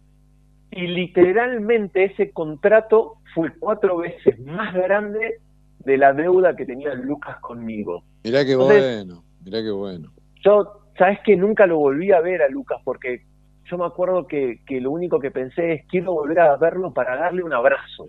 [0.71, 5.41] Y literalmente ese contrato fue cuatro veces más grande
[5.81, 8.03] de la deuda que tenía Lucas conmigo.
[8.25, 10.13] Mirá qué Entonces- bueno, mirá qué bueno.
[10.45, 13.23] Yo, sabes que nunca lo volví a ver a Lucas porque
[13.65, 17.17] yo me acuerdo que, que lo único que pensé es quiero volver a verlo para
[17.17, 18.09] darle un abrazo.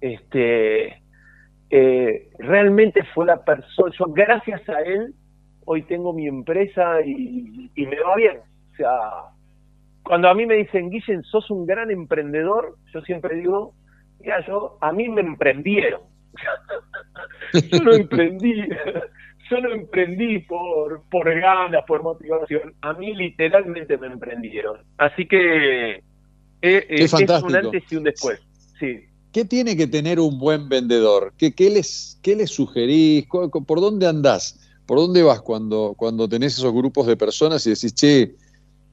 [0.00, 1.02] Este,
[1.70, 5.14] eh, realmente fue la persona, yo gracias a él
[5.64, 8.38] hoy tengo mi empresa y, y me va bien.
[8.72, 8.90] O sea,
[10.06, 13.74] cuando a mí me dicen, Guillen, sos un gran emprendedor, yo siempre digo,
[14.20, 16.02] mira, yo, a mí me emprendieron.
[17.72, 18.54] yo no emprendí,
[19.50, 22.74] yo no emprendí por, por ganas, por motivación.
[22.82, 24.80] A mí literalmente me emprendieron.
[24.98, 26.02] Así que eh,
[26.62, 28.40] eh, es un antes y un después.
[28.78, 29.06] Sí.
[29.36, 31.34] ¿Qué tiene que tener un buen vendedor?
[31.36, 33.28] ¿Qué, les, qué les sugerís?
[33.28, 34.58] ¿Cu- cu- ¿Por dónde andás?
[34.86, 38.34] ¿Por dónde vas cuando, cuando tenés esos grupos de personas y decís, che,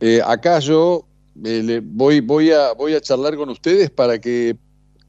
[0.01, 1.05] eh, acá yo
[1.45, 4.57] eh, voy, voy, a, voy a charlar con ustedes para que,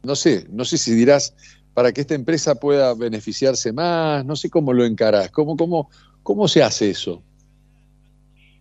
[0.04, 1.34] no sé, no sé si dirás,
[1.74, 5.90] para que esta empresa pueda beneficiarse más, no sé cómo lo encarás, cómo, cómo,
[6.22, 7.24] cómo se hace eso.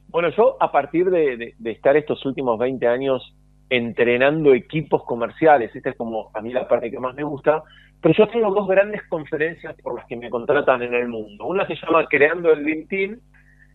[0.08, 3.32] Bueno, yo a partir de estar estos últimos 20 años
[3.70, 7.64] entrenando equipos comerciales, esta es como a mí la parte que más me gusta,
[8.02, 11.46] pero yo tengo dos grandes conferencias por las que me contratan en el mundo.
[11.46, 13.20] Una se llama Creando el Dream Team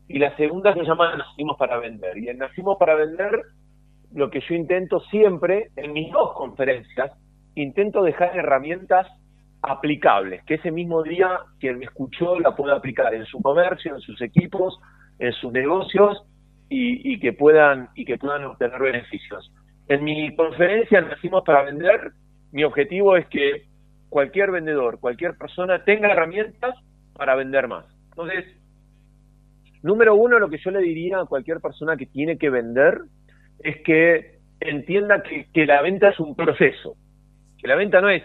[0.06, 2.16] y la segunda se llama Nacimos para Vender.
[2.18, 3.42] Y en Nacimos para Vender,
[4.12, 7.12] lo que yo intento siempre, en mis dos conferencias,
[7.54, 9.06] intento dejar herramientas
[9.62, 14.00] aplicables, que ese mismo día quien me escuchó la pueda aplicar en su comercio, en
[14.00, 14.78] sus equipos,
[15.18, 16.22] en sus negocios
[16.68, 19.50] y, y que puedan y que puedan obtener beneficios.
[19.88, 22.12] En mi conferencia Nacimos para Vender,
[22.52, 23.64] mi objetivo es que
[24.10, 26.74] cualquier vendedor, cualquier persona tenga herramientas
[27.14, 27.86] para vender más.
[28.10, 28.44] Entonces,
[29.82, 33.00] número uno, lo que yo le diría a cualquier persona que tiene que vender
[33.60, 36.96] es que entienda que, la venta es un proceso,
[37.58, 38.22] que la venta no es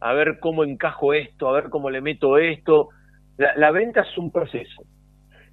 [0.00, 2.88] a ver cómo encajo esto, a ver cómo le meto esto,
[3.36, 4.82] la venta es un proceso.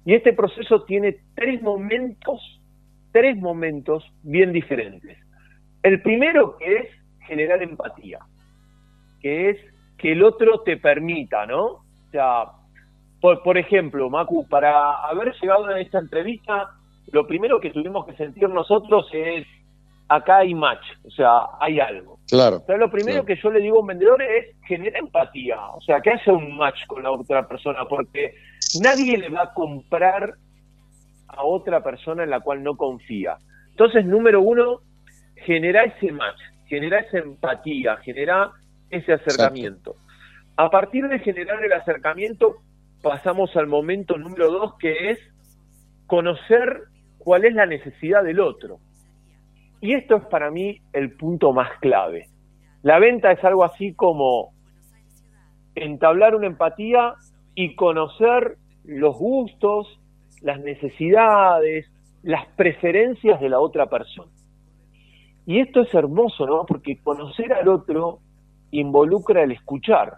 [0.04, 2.40] Y este proceso tiene tres momentos,
[3.12, 5.27] tres momentos bien diferentes.
[5.88, 6.88] El primero que es
[7.26, 8.18] generar empatía,
[9.22, 9.56] que es
[9.96, 11.64] que el otro te permita, ¿no?
[11.64, 12.44] O sea,
[13.22, 16.70] por, por ejemplo, Macu, para haber llegado a esta entrevista,
[17.10, 19.46] lo primero que tuvimos que sentir nosotros es,
[20.08, 22.18] acá hay match, o sea, hay algo.
[22.28, 22.56] Claro.
[22.58, 23.26] O sea, lo primero Claro.
[23.26, 26.54] que yo le digo a un vendedor es genera empatía, o sea, que haya un
[26.56, 28.34] match con la otra persona, porque
[28.82, 30.34] nadie le va a comprar
[31.28, 33.38] a otra persona en la cual no confía.
[33.70, 34.80] Entonces, número uno,
[35.44, 38.52] genera ese match, genera esa empatía, genera
[38.90, 39.96] ese acercamiento.
[40.56, 42.56] A partir de generar el acercamiento,
[43.02, 45.18] pasamos al momento número dos, que es
[46.06, 46.84] conocer
[47.18, 48.78] cuál es la necesidad del otro.
[49.80, 52.26] Y esto es para mí el punto más clave.
[52.82, 54.52] La venta es algo así como
[55.74, 57.14] entablar una empatía
[57.54, 60.00] y conocer los gustos,
[60.40, 61.86] las necesidades,
[62.22, 64.30] las preferencias de la otra persona.
[65.48, 66.66] Y esto es hermoso, ¿no?
[66.66, 68.18] Porque conocer al otro
[68.70, 70.16] involucra el escuchar.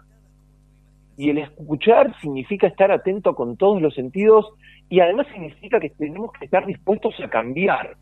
[1.15, 4.45] Y el escuchar significa estar atento con todos los sentidos
[4.89, 7.95] y además significa que tenemos que estar dispuestos a cambiar.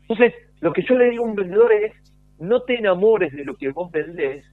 [0.00, 1.92] Entonces, lo que yo le digo a un vendedor es,
[2.40, 4.44] no te enamores de lo que vos vendés,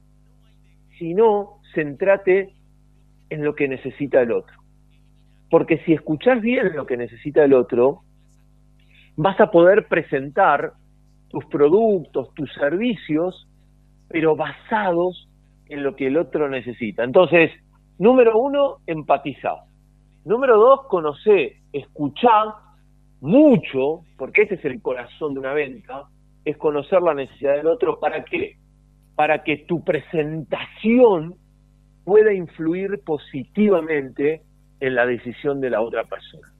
[0.99, 2.53] sino centrate
[3.31, 4.55] en lo que necesita el otro.
[5.49, 8.03] Porque si escuchás bien lo que necesita el otro,
[9.15, 10.73] vas a poder presentar
[11.33, 13.47] tus productos, tus servicios,
[14.07, 15.27] pero basados
[15.67, 17.03] en lo que el otro necesita.
[17.03, 17.49] Entonces,
[17.97, 19.63] número uno, empatizar.
[20.25, 22.53] Número dos, conocer, escuchar
[23.19, 26.03] mucho, porque ese es el corazón de una venta,
[26.45, 27.99] es conocer la necesidad del otro.
[27.99, 28.57] ¿Para qué?
[29.15, 31.33] Para que tu presentación
[32.05, 34.43] pueda influir positivamente
[34.81, 36.53] en la decisión de la otra persona.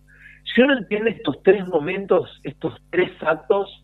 [0.56, 3.83] Si uno entiende estos tres momentos, estos tres actos,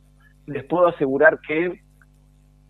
[0.50, 1.80] les puedo asegurar que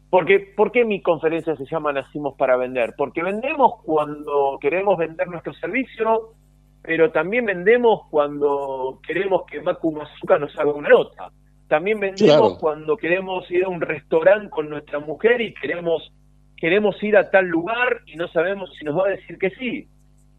[0.09, 2.93] porque, ¿Por qué mi conferencia se llama Nacimos para Vender?
[2.97, 6.33] Porque vendemos cuando queremos vender nuestro servicio,
[6.81, 11.29] pero también vendemos cuando queremos que Macu Mazuka nos haga una nota.
[11.67, 16.11] También vendemos cuando queremos ir a un restaurante con nuestra mujer y queremos,
[16.57, 19.87] queremos ir a tal lugar y no sabemos si nos va a decir que sí.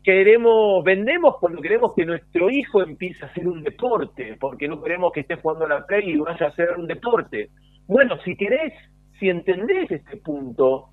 [0.02, 5.12] Queremos, vendemos cuando queremos que nuestro hijo empiece a hacer un deporte, porque no queremos
[5.12, 7.50] que esté jugando a la play y vaya a hacer un deporte.
[7.86, 8.72] Bueno, si querés
[9.20, 10.88] si entendés este punto,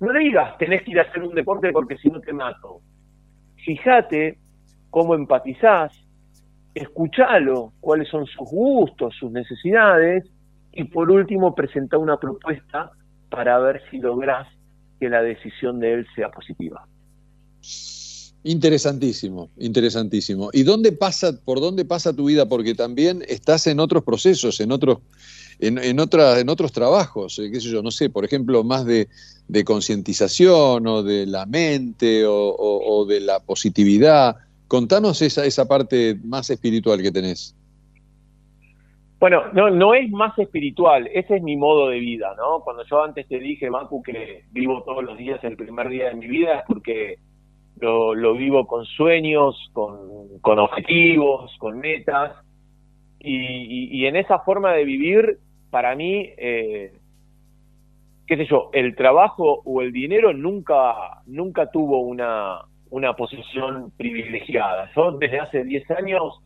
[0.00, 2.80] no digas tenés que ir a hacer un deporte porque si no te mato.
[3.64, 4.38] Fíjate
[4.90, 5.92] cómo empatizás,
[6.74, 10.24] escuchalo, cuáles son sus gustos, sus necesidades,
[10.72, 12.90] y por último presenta una propuesta
[13.30, 14.48] para ver si lográs
[14.98, 16.86] que la decisión de él sea positiva.
[18.44, 20.50] Interesantísimo, interesantísimo.
[20.52, 22.48] ¿Y dónde pasa, por dónde pasa tu vida?
[22.48, 24.98] Porque también estás en otros procesos, en otros
[25.60, 29.08] en, en, en otros trabajos, eh, qué sé yo, no sé, por ejemplo, más de,
[29.64, 34.36] concientización o de la mente o, de la positividad.
[34.68, 37.56] Contanos esa, esa parte más espiritual que tenés.
[39.18, 42.60] Bueno, no, no es más espiritual, ese es mi modo de vida, ¿no?
[42.60, 46.14] Cuando yo antes te dije, Macu, que vivo todos los días el primer día de
[46.14, 47.18] mi vida, es porque
[47.80, 52.32] lo, vivo con sueños, con, objetivos, con metas,
[53.20, 55.38] y, y, en esa forma de vivir
[55.70, 56.92] para mí, eh,
[58.26, 62.60] qué sé yo, el trabajo o el dinero nunca, nunca tuvo una,
[62.90, 64.90] una posición privilegiada.
[64.94, 66.40] Yo desde hace 10 años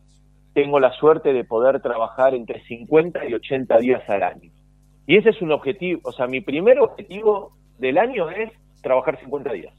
[0.53, 4.51] tengo la suerte de poder trabajar entre 50 y 80 días al año.
[5.05, 9.51] Y ese es un objetivo, o sea, mi primer objetivo del año es trabajar 50
[9.51, 9.73] días.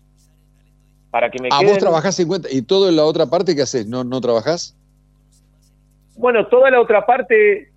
[1.14, 3.86] Para que me ¿A vos trabajás 50 y todo en la otra parte qué haces?
[3.86, 4.76] ¿No, no trabajás?
[6.16, 7.70] Bueno, toda la otra parte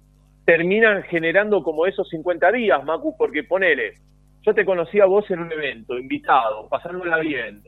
[0.43, 3.93] terminan generando como esos 50 días, Macu, porque ponele,
[4.41, 7.61] yo te conocí a vos en un evento, invitado, pasándola bien,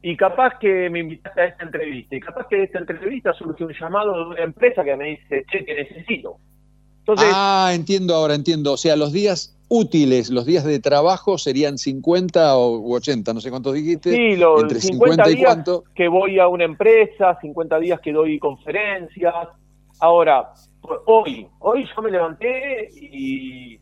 [0.00, 3.66] y capaz que me invitaste a esta entrevista, y capaz que de esta entrevista surgió
[3.66, 6.38] un llamado de una empresa que me dice, che, que necesito.
[7.00, 8.72] Entonces, ah, entiendo ahora, entiendo.
[8.72, 13.50] O sea, los días útiles, los días de trabajo serían 50 o 80, no sé
[13.50, 14.10] cuántos dijiste.
[14.10, 15.58] Sí, los entre 50, días
[15.94, 19.48] que voy a una empresa, 50 días que doy conferencias.
[20.00, 20.50] Ahora,
[21.06, 23.78] hoy, hoy yo me levanté y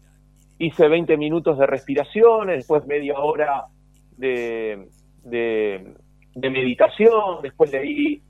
[0.58, 3.64] hice 20 minutos de respiración, después media hora
[4.18, 4.88] de,
[5.24, 5.94] de,
[6.34, 8.20] meditación, después leí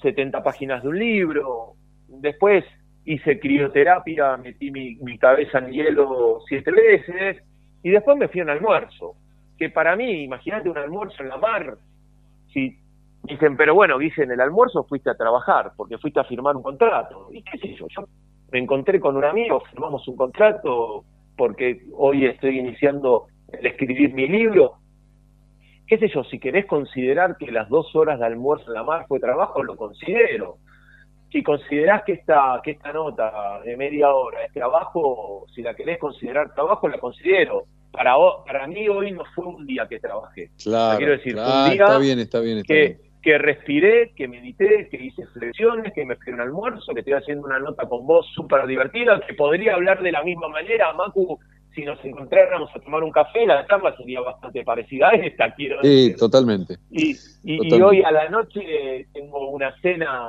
[0.00, 1.74] 70 páginas de un libro,
[2.06, 2.64] después
[3.04, 7.42] hice crioterapia, metí mi, mi cabeza en hielo siete veces
[7.82, 9.14] y después me fui a un almuerzo,
[9.58, 11.76] que para mí, imagínate un almuerzo en la mar,
[12.52, 12.76] si
[13.22, 17.28] Dicen, pero bueno, dicen, el almuerzo fuiste a trabajar, porque fuiste a firmar un contrato.
[17.30, 17.86] ¿Y qué sé yo?
[17.88, 18.04] Yo
[18.50, 21.04] me encontré con un amigo, firmamos un contrato,
[21.36, 24.76] porque hoy estoy iniciando el escribir mi libro.
[25.86, 26.24] ¿Qué sé yo?
[26.24, 29.76] Si querés considerar que las dos horas de almuerzo en la mar fue trabajo, lo
[29.76, 30.56] considero.
[31.30, 35.98] Si considerás que esta, que esta nota de media hora es trabajo, si la querés
[35.98, 38.14] considerar trabajo, la considero para,
[38.46, 40.50] para mí hoy no fue un día que trabajé.
[40.62, 44.28] Claro, quiero decir, un día está bien, está bien, está que, bien que respiré, que
[44.28, 48.06] medité, que hice flexiones, que me fui un almuerzo, que estoy haciendo una nota con
[48.06, 51.38] vos súper divertida, que podría hablar de la misma manera, Macu,
[51.80, 55.80] si nos encontráramos a tomar un café, la charla sería bastante parecida a esta, quiero
[55.80, 56.12] decir.
[56.12, 56.76] Sí, totalmente.
[56.90, 60.28] Y, y, hoy a la noche tengo una cena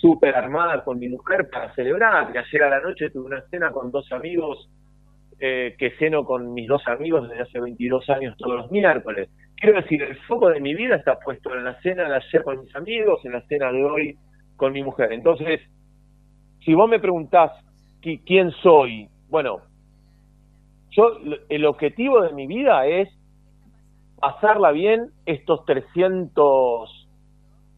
[0.00, 3.90] súper armada con mi mujer para celebrar, ayer a la noche tuve una cena con
[3.90, 4.68] dos amigos,
[5.38, 9.28] eh, que ceno con mis dos amigos desde hace 22 años todos los miércoles
[9.60, 12.60] quiero decir, el foco de mi vida está puesto en la cena de ayer con
[12.60, 14.16] mis amigos, en la cena de hoy
[14.56, 15.12] con mi mujer.
[15.12, 15.60] Entonces,
[16.64, 17.52] si vos me preguntás
[18.00, 19.60] quién soy, bueno,
[20.90, 23.08] yo el objetivo de mi vida es
[24.18, 27.08] pasarla bien estos 300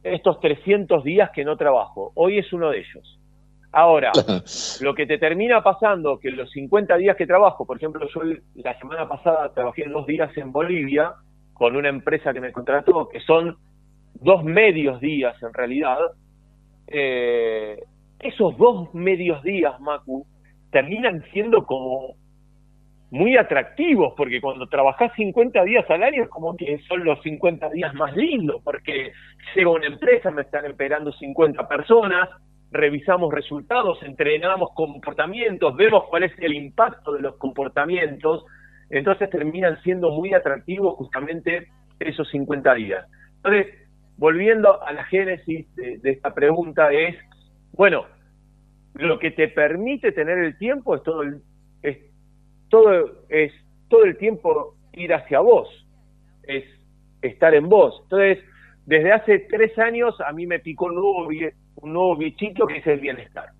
[0.02, 2.12] estos 300 días que no trabajo.
[2.14, 3.18] Hoy es uno de ellos.
[3.72, 4.12] Ahora,
[4.80, 8.22] lo que te termina pasando, que los 50 días que trabajo, por ejemplo, yo
[8.54, 11.12] la semana pasada trabajé dos días en Bolivia,
[11.52, 13.58] con una empresa que me contrató, que son
[14.14, 15.98] dos medios días en realidad,
[16.86, 17.78] eh,
[18.18, 20.26] esos dos medios días, Macu,
[20.70, 22.16] terminan siendo como
[23.10, 27.70] muy atractivos, porque cuando trabajás 50 días al año es como que son los 50
[27.70, 29.12] días más lindos, porque
[29.54, 32.28] llego a una empresa, me están esperando 50 personas,
[32.70, 38.44] revisamos resultados, entrenamos comportamientos, vemos cuál es el impacto de los comportamientos,
[38.90, 41.68] entonces terminan siendo muy atractivos justamente
[41.98, 43.06] esos 50 días.
[43.36, 43.74] Entonces,
[44.16, 47.16] volviendo a la génesis de, esta pregunta es,
[47.72, 48.06] bueno,
[48.94, 51.42] lo que te permite tener el tiempo es todo el,
[51.82, 51.98] es
[52.70, 53.52] todo es
[53.88, 55.68] todo el tiempo ir hacia vos,
[56.44, 56.64] es
[57.20, 58.00] estar en vos.
[58.04, 58.38] Entonces,
[58.87, 61.28] desde hace tres años a mí me picó un nuevo,
[61.76, 63.50] un nuevo bichito que es el bienestar.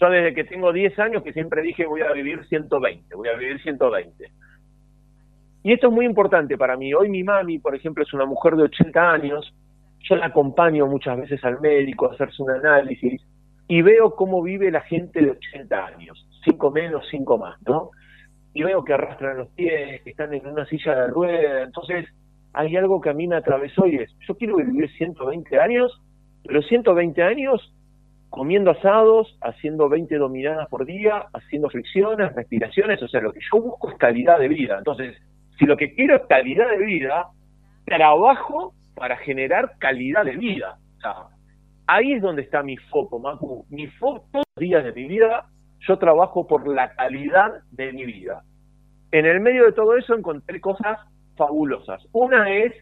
[0.00, 3.36] Yo desde que tengo 10 años que siempre dije voy a vivir 120, voy a
[3.36, 4.30] vivir 120.
[5.64, 6.94] Y esto es muy importante para mí.
[6.94, 9.52] Hoy mi mami, por ejemplo, es una mujer de 80 años.
[10.08, 13.20] Yo la acompaño muchas veces al médico a hacerse un análisis
[13.66, 17.90] y veo cómo vive la gente de 80 años, cinco menos, cinco más, ¿no?
[18.58, 21.62] Y veo que arrastran los pies, que están en una silla de rueda.
[21.62, 22.08] Entonces,
[22.52, 26.02] hay algo que a mí me atravesó y es, yo quiero vivir 120 años,
[26.44, 27.72] pero 120 años
[28.30, 33.62] comiendo asados, haciendo 20 dominadas por día, haciendo fricciones, respiraciones, o sea, lo que yo
[33.62, 34.78] busco es calidad de vida.
[34.78, 35.16] Entonces,
[35.56, 37.28] si lo que quiero es calidad de vida,
[37.84, 40.78] trabajo para generar calidad de vida.
[41.86, 43.66] Ahí es donde está mi foco, Macu.
[43.70, 45.46] Mi foco todos los días de mi vida,
[45.86, 48.42] yo trabajo por la calidad de mi vida.
[49.10, 50.98] En el medio de todo eso encontré cosas
[51.36, 52.06] fabulosas.
[52.12, 52.72] Una es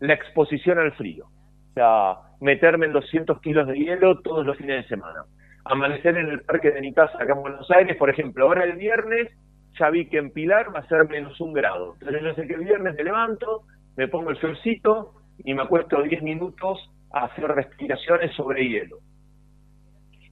[0.00, 1.26] la exposición al frío.
[1.26, 5.24] O sea, meterme en 200 kilos de hielo todos los fines de semana.
[5.64, 8.76] Amanecer en el parque de mi casa acá en Buenos Aires, por ejemplo, ahora el
[8.76, 9.30] viernes
[9.78, 11.94] ya vi que en Pilar va a ser menos un grado.
[12.00, 13.62] Entonces yo sé que el viernes me levanto,
[13.96, 16.78] me pongo el solcito y me acuesto 10 minutos
[17.12, 18.98] a hacer respiraciones sobre hielo.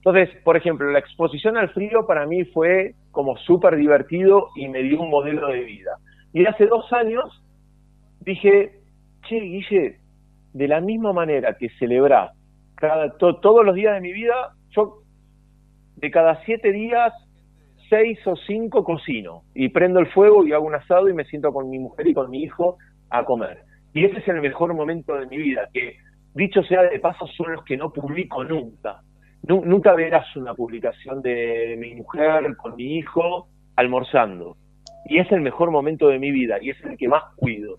[0.04, 4.82] Entonces, por ejemplo, la exposición al frío para mí fue como súper divertido y me
[4.82, 5.96] dio un modelo de vida.
[6.32, 7.42] Y hace dos años
[8.20, 8.80] dije,
[9.28, 10.00] che, Guille,
[10.54, 12.32] de la misma manera que celebrar
[12.74, 15.02] cada, todos los días de mi vida, yo
[15.96, 17.12] de cada siete días
[17.88, 21.52] seis o cinco cocino y prendo el fuego y hago un asado y me siento
[21.52, 22.76] con mi mujer y con mi hijo
[23.08, 23.62] a comer.
[23.92, 25.96] Y ese es el mejor momento de mi vida, que
[26.34, 29.00] dicho sea de paso son los que no publico nunca.
[29.42, 34.56] Nunca verás una publicación de mi mujer con mi hijo almorzando.
[35.06, 37.78] Y es el mejor momento de mi vida y es el que más cuido.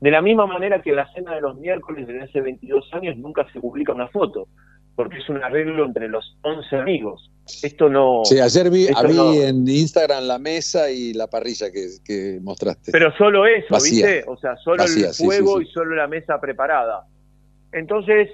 [0.00, 3.46] De la misma manera que la cena de los miércoles desde hace 22 años nunca
[3.52, 4.48] se publica una foto
[4.96, 7.30] porque es un arreglo entre los 11 amigos.
[7.62, 8.22] Esto no...
[8.24, 12.92] Sí, ayer vi, en Instagram la mesa y la parrilla que, mostraste.
[12.92, 14.24] Pero solo eso, ¿viste?
[14.26, 17.06] O sea, solo el fuego y solo la mesa preparada.
[17.72, 18.30] Entonces,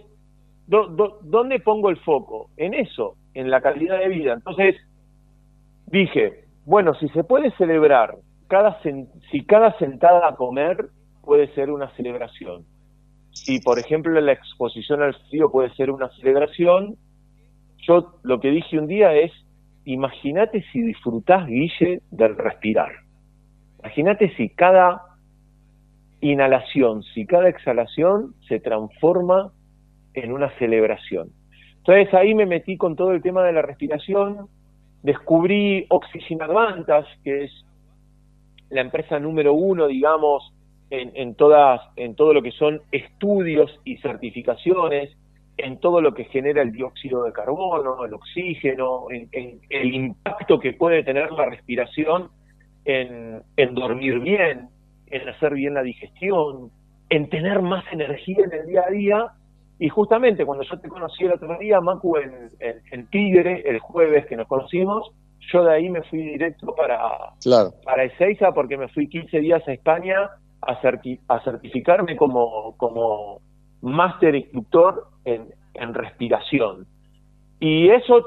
[0.66, 2.50] ¿dónde pongo el foco?
[2.56, 4.34] En eso, en la calidad de vida.
[4.34, 4.76] Entonces,
[5.86, 8.16] dije, bueno, si se puede celebrar,
[8.48, 10.88] cada si cada sentada a comer
[11.22, 12.64] puede ser una celebración
[13.32, 16.96] si por ejemplo la exposición al frío puede ser una celebración,
[17.78, 19.32] yo lo que dije un día es,
[19.84, 22.92] imagínate si disfrutás, Guille, del respirar.
[23.80, 25.02] Imagínate si cada
[26.20, 29.50] inhalación, si cada exhalación se transforma
[30.14, 31.30] en una celebración.
[31.78, 34.48] Entonces ahí me metí con todo el tema de la respiración,
[35.02, 37.64] descubrí Oxygen Advantage, que es
[38.70, 40.52] la empresa número uno, digamos,
[40.90, 45.16] en, todas, en todo lo que son estudios y certificaciones,
[45.56, 50.74] en todo lo que genera el dióxido de carbono, el oxígeno, en, el impacto que
[50.74, 52.28] puede tener la respiración
[52.84, 53.42] en,
[53.74, 54.68] dormir bien,
[55.06, 56.70] en hacer bien la digestión,
[57.08, 59.26] en tener más energía en el día a día.
[59.82, 62.50] Y justamente cuando yo te conocí el otro día, Macu, en,
[62.92, 65.10] en, Tigre, el jueves que nos conocimos,
[65.52, 67.00] yo de ahí me fui directo para,
[67.84, 70.30] para Ezeiza porque me fui 15 días a España
[70.60, 73.40] a, certificarme como, como
[73.80, 76.86] máster instructor en, en respiración.
[77.58, 78.24] Y eso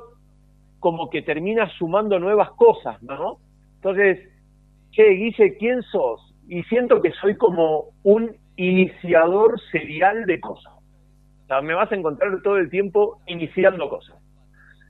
[0.81, 3.37] como que termina sumando nuevas cosas, ¿no?
[3.75, 4.19] Entonces,
[4.91, 6.35] che, Guille, ¿quién sos?
[6.49, 10.74] Y siento que soy como un iniciador serial de cosas.
[11.61, 14.15] Me vas a encontrar todo el tiempo iniciando cosas.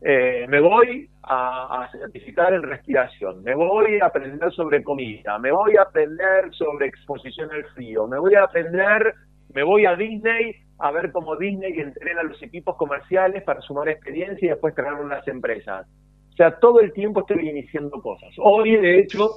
[0.01, 5.78] Eh, me voy a, certificar en respiración, me voy a aprender sobre comida, me voy
[5.78, 9.16] a aprender sobre exposición al frío, me voy a aprender,
[9.53, 14.45] me voy a Disney a ver cómo Disney entrena los equipos comerciales para sumar experiencia
[14.45, 15.88] y después traer las empresas.
[16.32, 18.30] O sea, todo el tiempo estoy iniciando cosas.
[18.38, 19.30] Hoy, de hecho,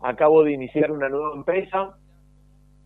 [0.00, 1.94] acabo de iniciar una nueva empresa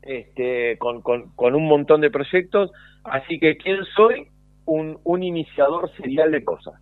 [0.02, 2.70] este, con, con, con un montón de proyectos.
[3.04, 4.28] Así que, ¿quién soy?
[4.70, 6.74] un, un iniciador serial de cosas.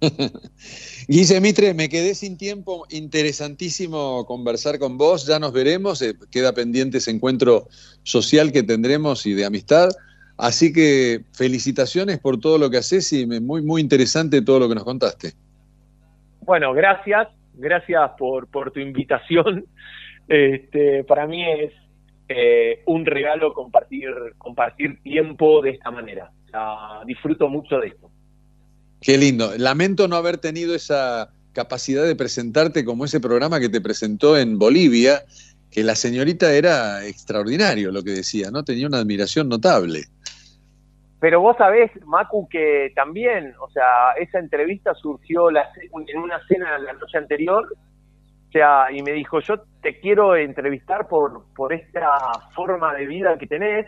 [1.08, 6.52] Guise Mitre, me quedé sin tiempo, interesantísimo conversar con vos, ya nos veremos, eh, queda
[6.52, 7.68] pendiente ese encuentro
[8.02, 9.90] social que tendremos y de amistad,
[10.38, 14.74] así que felicitaciones por todo lo que haces y muy, muy interesante todo lo que
[14.74, 15.32] nos contaste.
[16.40, 19.66] Bueno, gracias, gracias por, por tu invitación,
[20.28, 21.72] este, para mí es
[22.32, 24.08] eh, un regalo compartir,
[24.38, 26.30] compartir tiempo de esta manera,
[27.04, 28.08] disfruto mucho de esto.
[29.00, 29.50] Qué lindo.
[29.58, 34.60] Lamento no haber tenido esa capacidad de presentarte como ese programa que te presentó en
[34.60, 35.24] Bolivia,
[35.72, 38.62] que la señorita era extraordinario lo que decía, ¿no?
[38.62, 40.04] Tenía una admiración notable.
[41.18, 46.92] Pero vos sabés, Macu, que también, o sea, esa entrevista surgió en una cena la
[46.92, 47.66] noche anterior,
[48.50, 52.02] o sea, y me dijo, yo te quiero entrevistar por, por esta
[52.52, 53.86] forma de vida que tenés,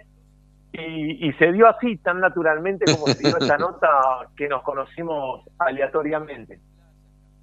[0.72, 3.88] y, se dio así, tan naturalmente como se dio esta nota
[4.36, 6.60] que nos conocimos aleatoriamente.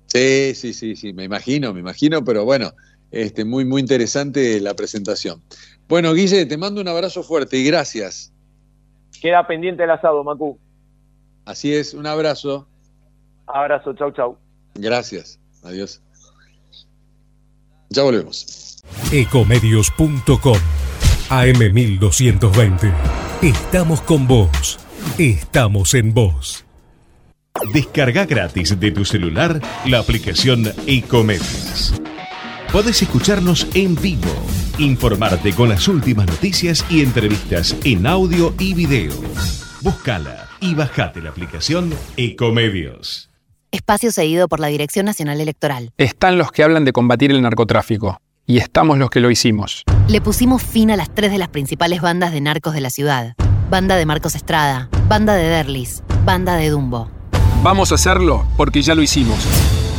[0.05, 2.72] Sí, sí, sí, sí, me imagino, me imagino, pero bueno,
[3.11, 5.43] este, muy, muy interesante la presentación.
[5.89, 8.34] Bueno, Guille, te mando un abrazo fuerte y gracias.
[9.22, 10.57] Queda pendiente el asado, Macu.
[11.43, 12.65] Así es, un abrazo.
[13.45, 14.38] Abrazo, chau, chau.
[14.76, 16.01] Gracias, adiós.
[17.89, 18.81] Ya volvemos.
[19.11, 20.57] Ecomedios.com
[21.29, 22.93] AM1220.
[23.41, 24.79] Estamos con vos.
[25.17, 26.65] Estamos en vos.
[27.73, 31.93] Descarga gratis de tu celular la aplicación Ecomedios.
[32.71, 34.29] Podés escucharnos en vivo,
[34.77, 39.13] informarte con las últimas noticias y entrevistas en audio y video.
[39.81, 43.28] Búscala y bajate la aplicación Ecomedios.
[43.72, 45.91] Espacio seguido por la Dirección Nacional Electoral.
[45.97, 49.84] Están los que hablan de combatir el narcotráfico y estamos los que lo hicimos.
[50.07, 53.36] Le pusimos fin a las tres de las principales bandas de narcos de la ciudad.
[53.70, 57.11] Banda de Marcos Estrada, Banda de Derlis, Banda de Dumbo.
[57.61, 59.38] Vamos a hacerlo porque ya lo hicimos.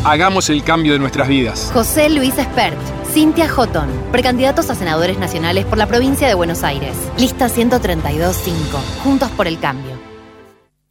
[0.03, 1.71] Hagamos el cambio de nuestras vidas.
[1.73, 2.77] José Luis Espert,
[3.13, 6.97] Cintia Houghton, precandidatos a senadores nacionales por la provincia de Buenos Aires.
[7.19, 8.53] Lista 132.5.
[9.05, 10.00] Juntos por el cambio.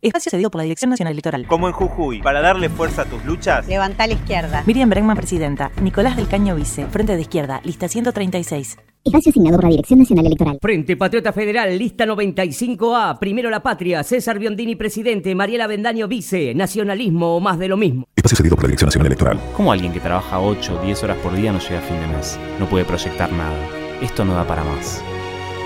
[0.01, 1.45] Espacio cedido por la Dirección Nacional Electoral.
[1.45, 3.67] Como en Jujuy, para darle fuerza a tus luchas.
[3.67, 4.63] Levanta a la izquierda.
[4.65, 5.71] Miriam Bregman, presidenta.
[5.81, 6.85] Nicolás del Caño, vice.
[6.85, 8.77] Frente de izquierda, lista 136.
[9.03, 10.57] Espacio asignado por la Dirección Nacional Electoral.
[10.61, 13.19] Frente Patriota Federal, lista 95A.
[13.19, 14.01] Primero la patria.
[14.03, 15.35] César Biondini, presidente.
[15.35, 16.53] Mariela Bendaño, vice.
[16.55, 18.05] Nacionalismo o más de lo mismo.
[18.15, 19.39] Espacio cedido por la Dirección Nacional Electoral.
[19.51, 22.07] ¿Cómo alguien que trabaja 8 o 10 horas por día no llega a fin de
[22.07, 22.39] mes?
[22.57, 23.57] No puede proyectar nada.
[24.01, 25.03] Esto no da para más.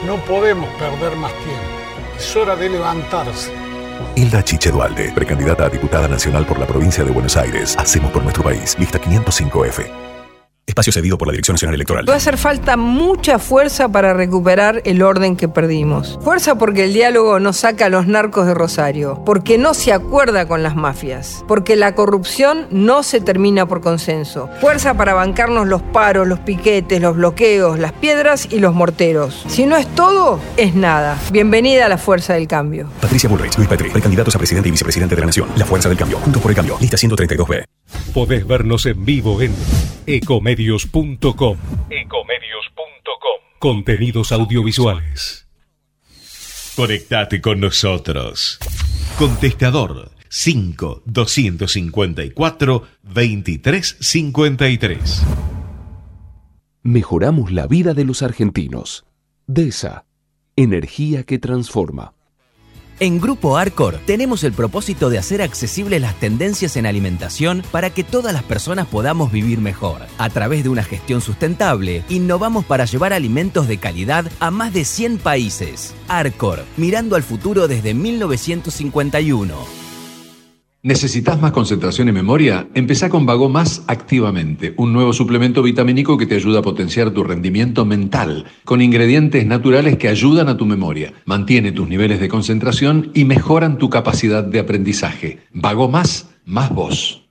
[0.07, 2.17] No podemos perder más tiempo.
[2.17, 3.62] Es hora de levantarse.
[4.15, 7.75] Hilda Chiche Dualde, precandidata a diputada nacional por la provincia de Buenos Aires.
[7.77, 8.77] Hacemos por nuestro país.
[8.79, 10.12] Lista 505F.
[10.65, 12.09] Espacio cedido por la Dirección Nacional Electoral.
[12.09, 16.17] Va a hacer falta mucha fuerza para recuperar el orden que perdimos.
[16.23, 20.47] Fuerza porque el diálogo no saca a los narcos de Rosario, porque no se acuerda
[20.47, 24.49] con las mafias, porque la corrupción no se termina por consenso.
[24.61, 29.43] Fuerza para bancarnos los paros, los piquetes, los bloqueos, las piedras y los morteros.
[29.49, 31.19] Si no es todo, es nada.
[31.31, 32.87] Bienvenida a la Fuerza del Cambio.
[33.01, 35.49] Patricia Bullrich, Luis Petri, precandidatos a presidente y vicepresidente de la Nación.
[35.57, 36.19] La Fuerza del Cambio.
[36.19, 36.77] Juntos por el Cambio.
[36.79, 37.65] Lista 132B.
[38.13, 39.55] Podés vernos en vivo en
[40.05, 41.57] ecomedios.com.
[41.89, 43.39] Ecomedios.com.
[43.59, 45.47] Contenidos audiovisuales.
[46.75, 48.59] Conectate con nosotros.
[49.17, 55.23] Contestador 5 254 2353.
[56.81, 59.05] Mejoramos la vida de los argentinos.
[59.45, 60.05] DESA.
[60.55, 62.13] Energía que transforma.
[63.03, 68.05] En Grupo Arcor tenemos el propósito de hacer accesibles las tendencias en alimentación para que
[68.05, 70.03] todas las personas podamos vivir mejor.
[70.17, 74.85] A través de una gestión sustentable, innovamos para llevar alimentos de calidad a más de
[74.85, 75.93] 100 países.
[76.07, 79.82] Arcor, mirando al futuro desde 1951.
[80.85, 82.67] ¿Necesitas más concentración y memoria?
[82.73, 87.23] Empezá con Vago Más activamente, un nuevo suplemento vitamínico que te ayuda a potenciar tu
[87.23, 93.11] rendimiento mental, con ingredientes naturales que ayudan a tu memoria, mantiene tus niveles de concentración
[93.13, 95.39] y mejoran tu capacidad de aprendizaje.
[95.53, 97.23] Vago Más, más vos.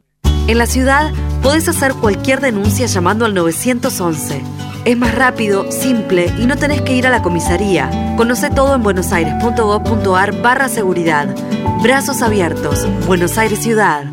[0.47, 4.41] En la ciudad podés hacer cualquier denuncia llamando al 911.
[4.85, 8.17] Es más rápido, simple y no tenés que ir a la comisaría.
[8.17, 11.33] Conoce todo en buenosaires.gov.ar barra seguridad.
[11.83, 12.89] Brazos abiertos.
[13.07, 14.07] Buenos Aires Ciudad.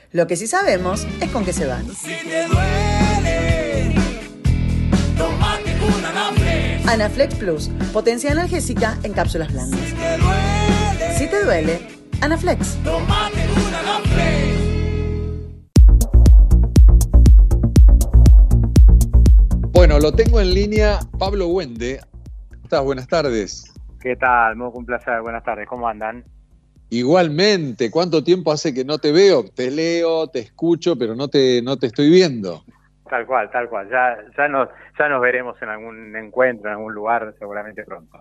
[0.13, 1.85] Lo que sí sabemos es con qué se van.
[6.85, 9.79] Anaflex Plus, potencia analgésica en cápsulas blandas.
[11.17, 11.79] Si te duele,
[12.19, 12.77] Anaflex.
[19.71, 22.01] Bueno, lo tengo en línea Pablo Wende.
[22.49, 22.83] ¿Cómo estás?
[22.83, 23.73] Buenas tardes.
[24.01, 24.57] ¿Qué tal?
[24.57, 25.21] Muy un placer.
[25.21, 25.69] Buenas tardes.
[25.69, 26.25] ¿Cómo andan?
[26.93, 29.45] Igualmente, ¿cuánto tiempo hace que no te veo?
[29.45, 32.65] Te leo, te escucho, pero no te, no te estoy viendo.
[33.09, 33.89] Tal cual, tal cual.
[33.89, 34.67] Ya, ya, nos,
[34.99, 38.19] ya nos veremos en algún encuentro, en algún lugar, seguramente pronto.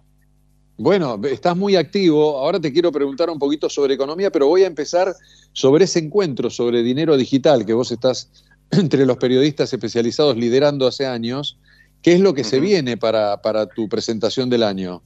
[0.76, 2.38] Bueno, estás muy activo.
[2.38, 5.14] Ahora te quiero preguntar un poquito sobre economía, pero voy a empezar
[5.52, 8.30] sobre ese encuentro sobre dinero digital que vos estás
[8.70, 11.58] entre los periodistas especializados liderando hace años.
[12.02, 15.02] ¿Qué es lo que se viene para, para tu presentación del año?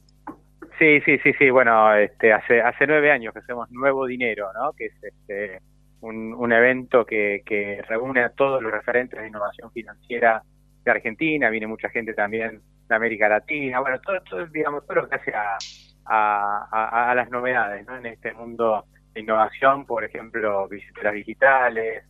[0.84, 1.48] Sí, sí, sí, sí.
[1.48, 4.74] Bueno, este, hace hace nueve años que hacemos Nuevo Dinero, ¿no?
[4.74, 5.62] Que es este,
[6.02, 10.42] un, un evento que, que reúne a todos los referentes de innovación financiera
[10.84, 11.48] de Argentina.
[11.48, 13.80] Viene mucha gente también de América Latina.
[13.80, 15.56] Bueno, todo, todo digamos, todo lo que hace a,
[16.04, 17.96] a, a, las novedades, ¿no?
[17.96, 22.04] En este mundo de innovación, por ejemplo, billeteras digitales,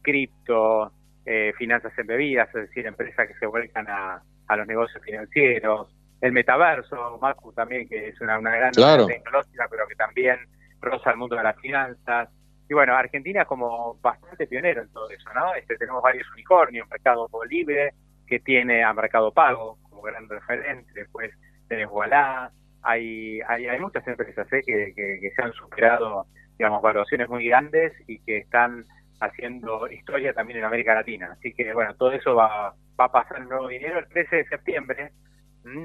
[0.00, 0.92] cripto,
[1.26, 5.94] eh, finanzas embebidas, es decir, empresas que se vuelcan a, a los negocios financieros
[6.24, 10.38] el metaverso, Marco también, que es una, una gran tecnológica, pero que también
[10.80, 12.30] roza el mundo de las finanzas.
[12.66, 15.54] Y bueno, Argentina es como bastante pionero en todo eso, ¿no?
[15.54, 17.92] Este, tenemos varios unicornios, Mercado Libre,
[18.26, 21.30] que tiene a Mercado Pago como gran referente, después
[21.68, 22.50] tenés Wallah,
[22.80, 24.62] hay, hay, hay muchas empresas ¿eh?
[24.64, 26.24] que, que, se han superado,
[26.56, 28.86] digamos, valuaciones muy grandes y que están
[29.20, 31.32] haciendo historia también en América Latina.
[31.32, 35.12] Así que, bueno, todo eso va, va a pasar nuevo dinero el 13 de septiembre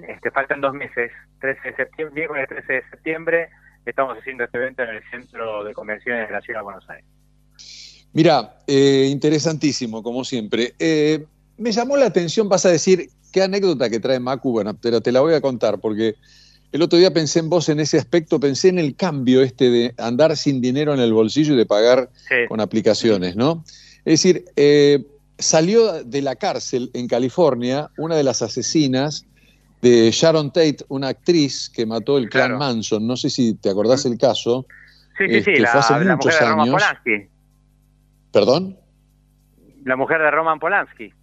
[0.07, 1.11] este, faltan dos meses,
[1.41, 3.49] 13 de septiembre, miércoles 13 de septiembre,
[3.85, 7.05] estamos haciendo este evento en el Centro de Convenciones de la Ciudad de Buenos Aires.
[8.13, 10.73] Mira, eh, interesantísimo, como siempre.
[10.79, 11.25] Eh,
[11.57, 15.11] me llamó la atención, vas a decir, qué anécdota que trae Macu, bueno, pero te
[15.11, 16.15] la voy a contar, porque
[16.71, 19.93] el otro día pensé en vos en ese aspecto, pensé en el cambio este de
[19.97, 22.09] andar sin dinero en el bolsillo y de pagar
[22.47, 23.63] con aplicaciones, ¿no?
[24.05, 25.03] Es decir, eh,
[25.37, 29.25] salió de la cárcel en California una de las asesinas
[29.81, 33.05] de Sharon Tate, una actriz que mató el clan Manson.
[33.05, 34.65] No sé si te acordás el caso.
[35.17, 36.57] Sí, sí, sí, este, la, hace la muchos mujer de años.
[36.57, 37.29] Roman Polanski.
[38.31, 38.77] ¿Perdón?
[39.85, 41.13] La mujer de Roman Polanski.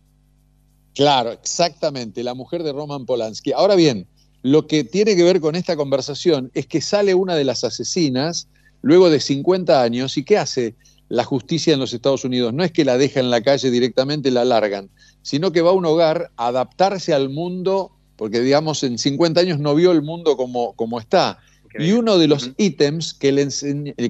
[0.94, 3.52] Claro, exactamente, la mujer de Roman Polanski.
[3.52, 4.06] Ahora bien,
[4.42, 8.48] lo que tiene que ver con esta conversación es que sale una de las asesinas
[8.80, 10.74] luego de 50 años y ¿qué hace
[11.08, 12.54] la justicia en los Estados Unidos?
[12.54, 14.88] No es que la deja en la calle directamente, la largan,
[15.22, 19.58] sino que va a un hogar a adaptarse al mundo porque digamos en 50 años
[19.58, 21.38] no vio el mundo como, como está.
[21.78, 23.48] Y uno de los ítems que le,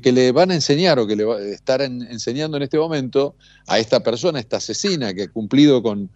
[0.01, 3.35] que le van a enseñar o que le va a estar enseñando en este momento
[3.67, 6.09] a esta persona, esta asesina que ha cumplido con,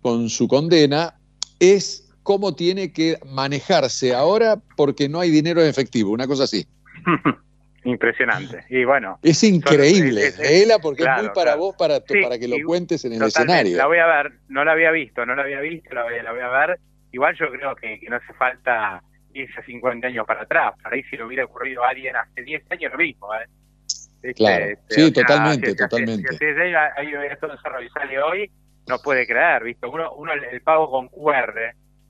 [0.00, 1.14] con su condena,
[1.60, 6.66] es cómo tiene que manejarse ahora porque no hay dinero en efectivo, una cosa así.
[7.84, 8.64] Impresionante.
[8.70, 9.18] Y bueno.
[9.22, 10.32] Es increíble.
[10.80, 13.76] Porque es muy para vos, para, para que lo cuentes en el escenario.
[13.76, 16.32] La voy a ver, no la había visto, no la había visto, la voy, la
[16.32, 16.80] voy a ver
[17.14, 19.00] Igual yo creo que, no hace falta
[19.32, 20.74] irse 50 años para atrás.
[20.82, 23.28] Para ahí si le hubiera ocurrido a alguien hace 10 años lo mismo.
[23.34, 24.34] ¿eh?
[24.34, 26.32] Claro, este, sí, totalmente, totalmente.
[26.32, 27.48] Si, si, si ahí esto
[27.92, 28.50] sale hoy,
[28.88, 29.86] no puede creer, ¿viste?
[29.86, 31.54] Uno, uno el pago con QR,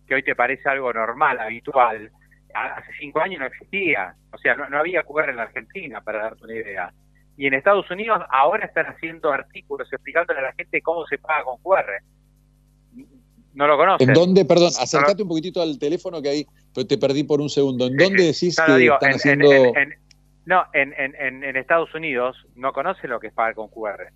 [0.09, 2.11] que hoy te parece algo normal, habitual,
[2.55, 4.15] hace cinco años no existía.
[4.33, 6.91] O sea, no, no había QR en la Argentina, para darte una idea.
[7.37, 11.45] Y en Estados Unidos ahora están haciendo artículos explicándole a la gente cómo se paga
[11.45, 11.93] con QR
[13.55, 14.07] no lo conoces.
[14.07, 17.87] ¿En dónde, perdón, acércate un poquitito al teléfono que ahí te perdí por un segundo.
[17.87, 19.49] ¿En dónde decís que están haciendo...?
[20.47, 24.09] no, en, en, en, Estados Unidos no conoce lo que es pagar con QR,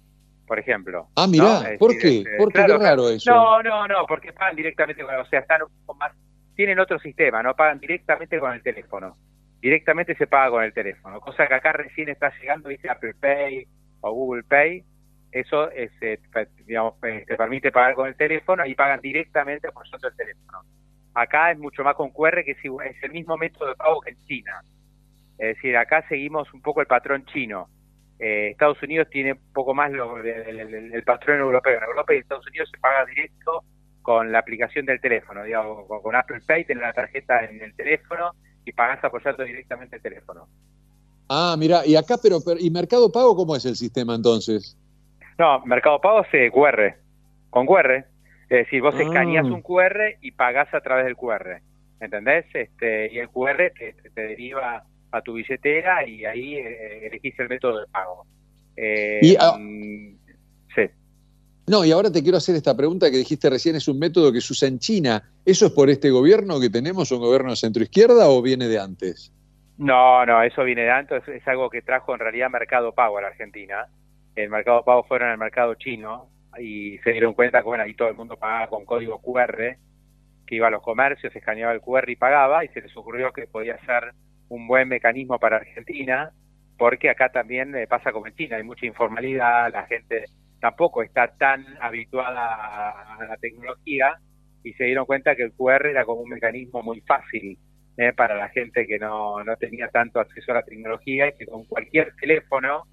[0.46, 1.08] por ejemplo.
[1.16, 2.18] Ah, mirá, ¿por qué?
[2.18, 3.30] Este, ¿Por qué es raro eso?
[3.32, 5.14] No, no, no, porque pagan directamente con...
[5.14, 6.12] O sea, están un poco más...
[6.56, 9.16] Tienen otro sistema, no pagan directamente con el teléfono.
[9.60, 11.20] Directamente se paga con el teléfono.
[11.20, 13.66] Cosa que acá recién está llegando, dice Apple Pay
[14.00, 14.82] o Google Pay,
[15.30, 16.18] eso es, eh,
[16.66, 20.62] digamos, eh, te permite pagar con el teléfono y pagan directamente por el teléfono.
[21.14, 24.24] Acá es mucho más con QR, que es, el mismo método de pago que en
[24.26, 24.62] China.
[25.38, 27.68] Es decir, acá seguimos un poco el patrón chino.
[28.18, 31.76] Eh, Estados Unidos tiene un poco más lo, el, patrón europeo.
[31.76, 33.64] En Europa y Estados Unidos se paga directo
[34.02, 38.32] con la aplicación del teléfono, digamos, con, Apple Pay, tener la tarjeta en el teléfono
[38.64, 40.48] y pagás apoyando directamente el teléfono.
[41.28, 44.76] Ah, mira, y acá, pero, ¿y Mercado Pago cómo es el sistema entonces?
[45.38, 46.96] No, Mercado Pago es QR,
[47.50, 48.04] con QR.
[48.48, 49.02] Es decir, vos ah.
[49.02, 51.60] escaneas un QR y pagás a través del QR,
[52.00, 52.46] ¿entendés?
[52.54, 57.48] Este, y el QR te, te deriva a tu billetera y ahí eh, elegís el
[57.48, 58.26] método de pago.
[58.76, 60.14] Eh, mm,
[60.74, 60.82] sí.
[61.66, 64.40] No, y ahora te quiero hacer esta pregunta que dijiste recién, es un método que
[64.40, 65.22] se usa en China.
[65.44, 69.32] ¿Eso es por este gobierno que tenemos, un gobierno de centro-izquierda o viene de antes?
[69.76, 73.22] No, no, eso viene de antes, es algo que trajo en realidad Mercado Pago a
[73.22, 73.86] la Argentina.
[74.42, 78.08] El Mercado Pago fueron al mercado chino y se dieron cuenta que bueno, ahí todo
[78.08, 79.76] el mundo pagaba con código QR,
[80.46, 83.48] que iba a los comercios, escaneaba el QR y pagaba, y se les ocurrió que
[83.48, 84.12] podía ser
[84.48, 86.30] un buen mecanismo para Argentina,
[86.76, 90.26] porque acá también eh, pasa como en China, hay mucha informalidad, la gente
[90.60, 94.18] tampoco está tan habituada a, la tecnología
[94.62, 97.58] y se dieron cuenta que el QR era como un mecanismo muy fácil
[97.96, 101.46] eh, para la gente que no, no tenía tanto acceso a la tecnología y que
[101.46, 102.84] con cualquier teléfono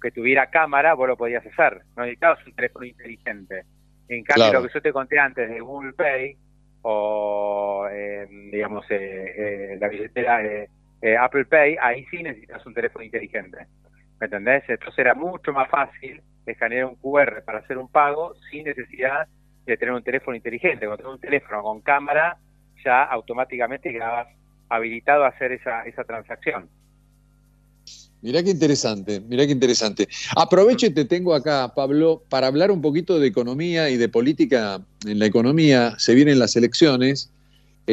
[0.00, 3.64] que tuviera cámara vos lo podías hacer, no necesitabas un teléfono inteligente.
[4.08, 6.36] En cambio, lo que yo te conté antes de Google Pay
[6.82, 10.68] o, eh, digamos, la billetera de
[11.02, 13.66] eh, Apple Pay, ahí sí necesitas un teléfono inteligente.
[14.18, 14.64] ¿Me entendés?
[14.68, 19.28] Entonces era mucho más fácil escanear un QR para hacer un pago sin necesidad
[19.64, 20.86] de tener un teléfono inteligente.
[20.86, 22.36] Cuando tenés un teléfono con cámara,
[22.84, 24.28] ya automáticamente quedabas
[24.68, 26.68] habilitado a hacer esa, esa transacción.
[28.22, 30.08] Mirá qué interesante, mirá qué interesante.
[30.36, 34.82] Aprovecho y te tengo acá, Pablo, para hablar un poquito de economía y de política
[35.06, 35.94] en la economía.
[35.98, 37.30] Se vienen las elecciones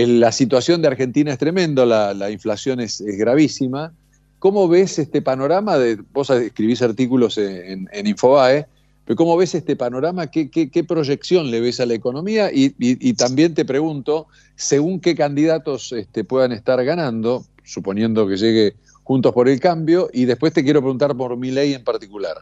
[0.06, 3.94] la situación de Argentina es tremendo, la, inflación es, gravísima.
[4.40, 5.78] ¿Cómo ves este panorama?
[5.78, 8.68] De, vos escribís artículos en, Infobae,
[9.06, 10.28] pero ¿cómo ves este panorama?
[10.28, 12.52] ¿Qué, proyección le ves a la economía?
[12.54, 18.76] Y, también te pregunto, según qué candidatos este, puedan estar ganando, suponiendo que llegue
[19.08, 22.36] Juntos por el Cambio, y después te quiero preguntar por mi ley en particular.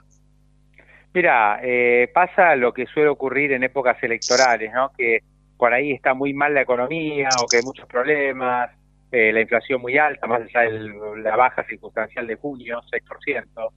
[1.14, 4.92] Mira, eh, pasa lo que suele ocurrir en épocas electorales, ¿no?
[4.98, 5.20] Que
[5.58, 8.72] por ahí está muy mal la economía o que hay muchos problemas,
[9.12, 10.90] eh, la inflación muy alta, más allá de
[11.22, 13.72] la baja circunstancial de junio, 6%,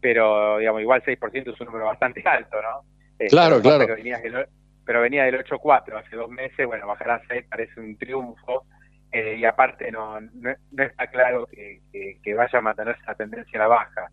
[0.00, 2.84] pero digamos, igual 6% es un número bastante alto, ¿no?
[3.18, 3.84] Eh, claro, claro.
[3.84, 4.46] Pero venía, del,
[4.86, 8.64] pero venía del 8,4 hace dos meses, bueno, bajar a 6 parece un triunfo,
[9.12, 11.80] eh, y aparte no, no, está claro que,
[12.22, 14.10] que, vaya a mantenerse la tendencia a la baja.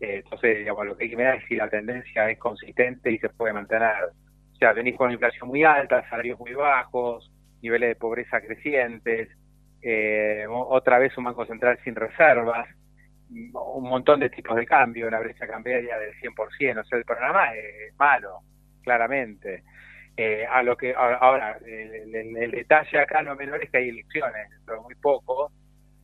[0.00, 3.28] entonces, digamos, lo que hay que mirar es si la tendencia es consistente y se
[3.28, 4.04] puede mantener.
[4.52, 7.30] O sea, venís con inflación muy alta, salarios muy bajos,
[7.62, 9.28] niveles de pobreza crecientes,
[9.82, 12.68] eh, otra vez un banco central sin reservas,
[13.30, 17.54] un montón de tipos de cambio, una brecha cambiaria del 100%, o sea, el programa
[17.54, 18.40] es malo,
[18.82, 19.62] claramente.
[20.20, 24.82] Eh, a lo que ahora, el, detalle acá no menor es que hay elecciones, pero
[24.82, 25.52] muy poco,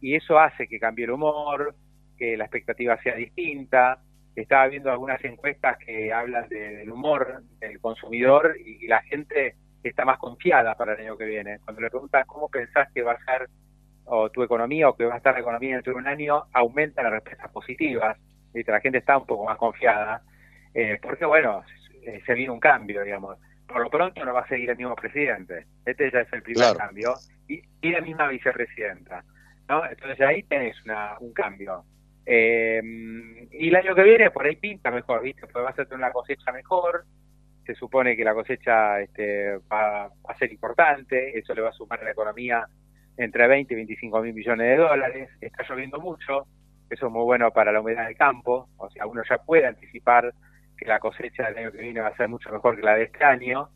[0.00, 1.74] y eso hace que cambie el humor,
[2.16, 3.98] que la expectativa sea distinta,
[4.36, 10.18] estaba viendo algunas encuestas que hablan del humor del consumidor y, la gente está más
[10.18, 11.58] confiada para el año que viene.
[11.64, 13.48] Cuando le preguntan cómo pensás que va a ser
[14.04, 17.02] o tu economía o que va a estar la economía dentro de un año, aumenta
[17.02, 18.16] las respuestas positivas.
[18.54, 20.22] y La gente está un poco más confiada.
[20.72, 21.64] Eh, porque, bueno,
[22.24, 23.38] se viene un cambio, digamos.
[23.66, 25.66] Por lo pronto no va a seguir el mismo presidente.
[25.84, 27.14] Este ya es el primer cambio.
[27.48, 29.24] Y, y, la misma vicepresidenta.
[29.68, 29.84] ¿no?
[29.86, 31.84] Entonces ahí tenés una, un cambio.
[32.26, 32.80] Eh,
[33.52, 35.42] y el año que viene por ahí pinta mejor, ¿viste?
[35.42, 37.04] Porque vas a tener una cosecha mejor,
[37.66, 42.00] se supone que la cosecha este, va, a ser importante, eso le va a sumar
[42.00, 42.66] a la economía
[43.16, 46.46] entre 20 y 25 mil millones de dólares, está lloviendo mucho,
[46.90, 50.34] eso es muy bueno para la humedad del campo, o sea, uno ya puede anticipar
[50.76, 53.04] que la cosecha del año que viene va a ser mucho mejor que la de
[53.04, 53.70] este año,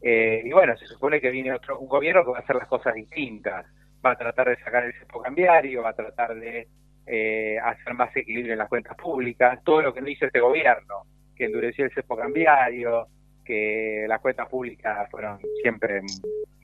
[0.00, 2.68] eh, y bueno, se supone que viene otro un gobierno que va a hacer las
[2.68, 3.66] cosas distintas,
[4.04, 6.68] va a tratar de sacar el cepo cambiario, va a tratar de
[7.06, 11.04] eh, hacer más equilibrio en las cuentas públicas, todo lo que no hizo este gobierno,
[11.36, 13.06] que endureció el cepo cambiario,
[13.44, 16.00] que las cuentas públicas fueron siempre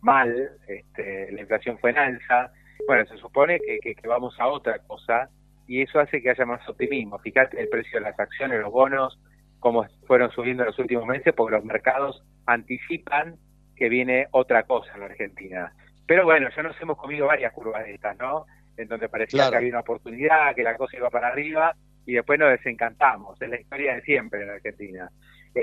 [0.01, 2.53] mal, este, la inflación fue en alza.
[2.87, 5.29] Bueno, se supone que, que, vamos a otra cosa
[5.67, 7.19] y eso hace que haya más optimismo.
[7.19, 9.19] Fíjate el precio de las acciones, los bonos,
[9.61, 13.37] cómo fueron subiendo en los últimos meses, porque los mercados anticipan
[13.77, 15.73] que viene otra cosa en la Argentina.
[16.07, 18.47] Pero bueno, ya nos hemos comido varias curvas de estas, ¿no?
[18.77, 21.75] en donde parecía que había una oportunidad, que la cosa iba para arriba,
[22.07, 23.41] y después nos desencantamos.
[23.43, 25.11] Es la historia de siempre en Argentina.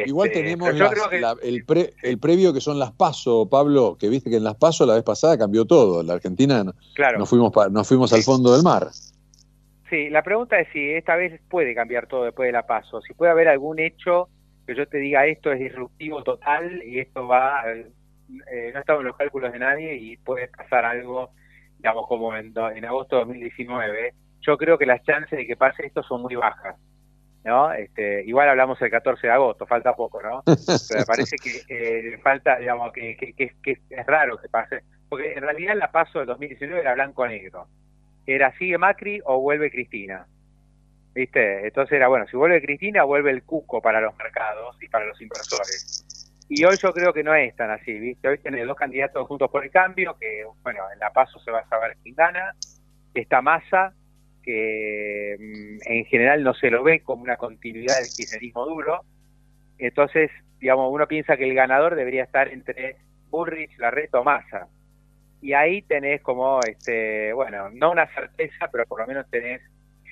[0.05, 3.95] Igual Este, tenemos las- que- la- el, pre- el previo que son las PASO, Pablo,
[3.97, 6.03] que viste que en las PASO la vez pasada cambió todo.
[6.03, 7.19] La Argentina Claro.
[7.19, 8.87] nos, fuimos pa- nos fuimos al fondo del mar.
[9.89, 13.13] Sí, la pregunta es si esta vez puede cambiar todo después de la paso, si
[13.13, 14.29] puede haber algún hecho
[14.65, 19.07] que yo te diga esto es disruptivo total y esto va, eh, no estamos en
[19.07, 21.29] los cálculos de nadie y puede pasar algo,
[21.77, 24.13] digamos, como en, en agosto de 2019.
[24.41, 26.75] Yo creo que las chances de que pase esto son muy bajas,
[27.43, 27.71] ¿no?
[27.73, 30.41] Este, igual hablamos el 14 de agosto, falta poco, ¿no?
[30.87, 34.81] Pero me parece que eh, falta, digamos, que, que, que- que es raro que pase,
[35.09, 37.67] porque en realidad la paso del 2019 era blanco-negro
[38.25, 40.25] era sigue Macri o vuelve Cristina.
[41.13, 41.65] ¿Viste?
[41.65, 45.21] Entonces era bueno, si vuelve Cristina, vuelve el cuco para los mercados y para los
[45.21, 46.03] inversores.
[46.49, 48.27] Y hoy yo creo que no es tan así, ¿viste?
[48.27, 51.59] Hoy tenés dos candidatos juntos por el cambio, que bueno, en la paso se va
[51.59, 52.53] a saber quién gana.
[53.13, 53.93] Está Massa,
[54.43, 59.01] que mm, en general no se lo ve como una continuidad del kirchnerismo duro.
[59.77, 62.97] Entonces, digamos, uno piensa que el ganador debería estar entre
[63.29, 64.67] Burrich, Larreto o Massa
[65.41, 69.61] y ahí tenés como, este, bueno, no una certeza, pero por lo menos tenés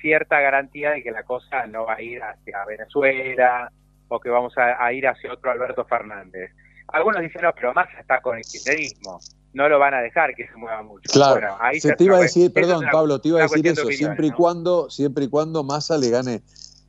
[0.00, 3.70] cierta garantía de que la cosa no va a ir hacia Venezuela
[4.08, 6.50] o que vamos a, a ir hacia otro Alberto Fernández.
[6.88, 9.18] Algunos dicen, no, pero Massa está con el kirchnerismo,
[9.54, 11.10] no lo van a dejar que se mueva mucho.
[11.12, 11.40] Claro.
[11.40, 13.86] Bueno, ahí Se te iba a decir, perdón, una- Pablo, te iba a decir eso,
[13.88, 14.36] siempre y ¿no?
[14.36, 16.42] cuando, siempre y cuando Massa le gane,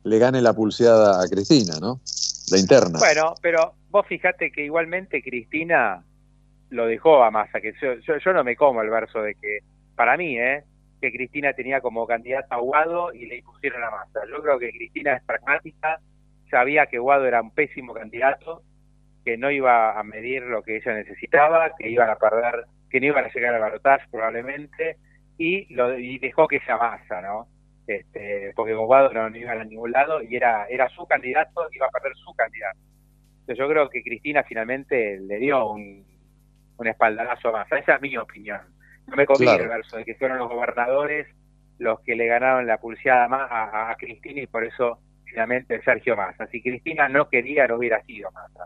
[0.04, 2.00] le gane la pulseada a Cristina, ¿no?
[2.52, 2.98] La interna.
[2.98, 6.04] Bueno, pero vos fijate que igualmente Cristina
[6.70, 9.60] lo dejó a Massa, que yo, yo, yo no me como el verso de que,
[9.94, 10.64] para mí, ¿eh?
[11.00, 14.20] que Cristina tenía como candidata a Guado y le impusieron a Massa.
[14.30, 16.00] Yo creo que Cristina es pragmática,
[16.50, 18.62] sabía que Guado era un pésimo candidato,
[19.24, 23.06] que no iba a medir lo que ella necesitaba, que iban a perder, que no
[23.06, 24.96] iban a llegar al balotaje probablemente,
[25.38, 27.46] y, lo, y dejó que sea Massa, ¿no?
[27.86, 31.68] Este, porque con Guado no, no iban a ningún lado y era, era su candidato,
[31.72, 32.78] iba a perder su candidato.
[33.40, 36.04] Entonces yo creo que Cristina finalmente le dio un,
[36.78, 37.78] un espaldarazo a Massa.
[37.78, 38.60] Esa es mi opinión.
[39.06, 39.62] No me comí Claro.
[39.64, 41.26] el verso de que fueron los gobernadores
[41.78, 46.16] los que le ganaron la pulseada ma- a, a Cristina y por eso finalmente Sergio
[46.16, 46.46] Massa.
[46.46, 48.64] Si Cristina no quería, no hubiera sido Massa.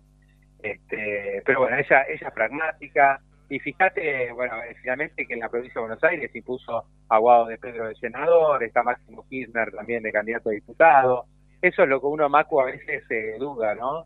[0.62, 3.20] Este, pero bueno, ella, ella es pragmática.
[3.48, 7.46] Y fíjate, bueno, eh, finalmente que en la provincia de Buenos Aires impuso a Guado
[7.46, 11.24] de Pedro de senador, está Máximo Kirchner también de candidato a diputado.
[11.60, 14.04] Eso es lo que uno, Macu, a veces eh, duda, ¿no?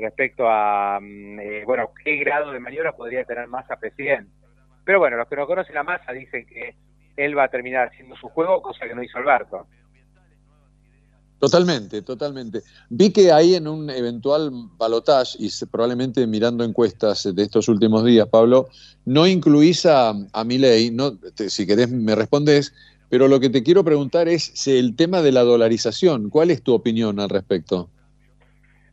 [0.00, 4.30] Respecto a, mm, eh, bueno, qué grado de maniobra podría tener Massa presidente.
[4.84, 6.74] Pero bueno, los que no conocen a Massa dicen que
[7.16, 9.66] él va a terminar haciendo su juego, cosa que no hizo Alberto.
[11.38, 12.62] Totalmente, totalmente.
[12.90, 18.28] Vi que ahí en un eventual balotage, y probablemente mirando encuestas de estos últimos días,
[18.28, 18.68] Pablo,
[19.06, 22.74] no incluís a, a Milei, no, te- si querés me respondes,
[23.08, 26.28] pero lo que te quiero preguntar es el tema de la dolarización.
[26.28, 27.88] ¿Cuál es tu opinión al respecto?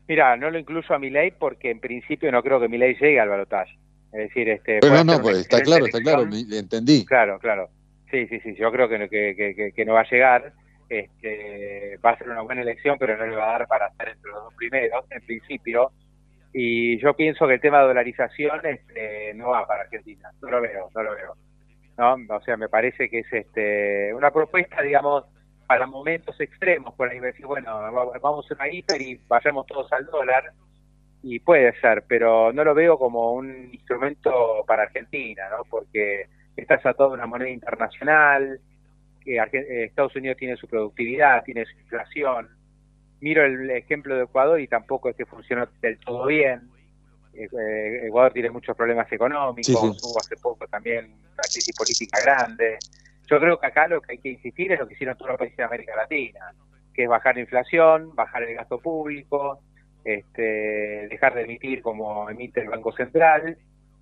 [0.08, 3.30] Mira, no lo incluyo a Milei porque en principio no creo que Milei llegue al
[3.30, 3.74] balotaje.
[4.14, 7.06] Es decir, este, Pero no, no, pues, está claro, está claro, entendí.
[7.06, 7.70] Claro, claro.
[8.10, 10.54] Sí, sí, sí, yo creo que, no- que, que- que- que no va a llegar.
[10.90, 14.08] Este, va a ser una buena elección, pero no le va a dar para estar
[14.10, 15.92] entre los dos primeros, en principio.
[16.54, 20.32] Y yo pienso que el tema de dolarización este, no va para Argentina.
[20.42, 21.36] No lo veo, no lo veo.
[21.98, 22.16] ¿no?
[22.36, 25.26] O sea, me parece que es este una propuesta, digamos,
[25.68, 29.92] para momentos extremos, por ahí decir, bueno, va- vamos a una hiper y vayamos todos
[29.94, 30.54] al dólar,
[31.24, 35.64] y puede ser, pero no lo veo como un instrumento para Argentina, ¿no?
[35.70, 38.60] Porque estás a toda una moneda internacional,
[39.24, 42.48] que eh, Estados Unidos tiene su productividad, tiene su inflación.
[43.20, 46.70] Miro el ejemplo de Ecuador y tampoco es que funcionó del todo bien.
[47.34, 50.00] Eh, Ecuador tiene muchos problemas económicos, Sí, sí.
[50.04, 52.78] hubo hace poco también una crisis política grande.
[53.30, 55.40] Yo creo que acá lo que hay que insistir es lo que hicieron todos los
[55.40, 56.54] países de América Latina,
[56.94, 59.60] que es bajar la inflación, bajar el gasto público,
[60.04, 63.58] este, dejar de emitir como emite el Banco Central.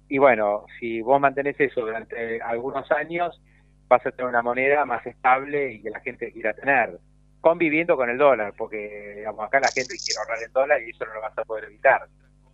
[0.08, 3.42] Y bueno, si vos mantenés eso durante algunos años,
[3.88, 7.00] vas a tener una moneda más estable y que la gente quiera tener,
[7.42, 11.06] conviviendo con el dólar, porque digamos, acá la gente quiere ahorrar el dólar y eso
[11.06, 12.08] no lo vas a poder evitar.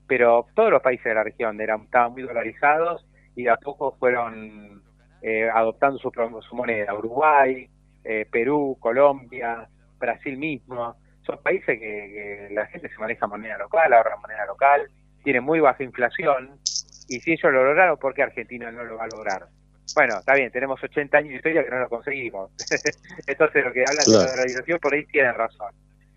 [0.08, 3.06] Pero todos los países de la región eran, estaban muy dolarizados
[3.36, 4.81] y de a poco fueron
[5.22, 6.12] eh, adoptando su,
[6.56, 6.94] moneda.
[6.94, 7.70] Uruguay,
[8.04, 9.68] eh, Perú, Colombia,
[10.00, 10.96] Brasil mismo.
[11.26, 14.90] Son países que, que la gente se maneja moneda local, ahorra moneda local,
[15.24, 16.60] tiene muy baja inflación.
[17.08, 19.48] Y si ellos lo lograron, ¿por qué Argentina no lo va a lograr?
[19.96, 22.52] Bueno, está bien, tenemos 80 años de historia que no lo conseguimos.
[23.28, 25.74] Entonces, lo que hablan de la dolarización por ahí tienen razón.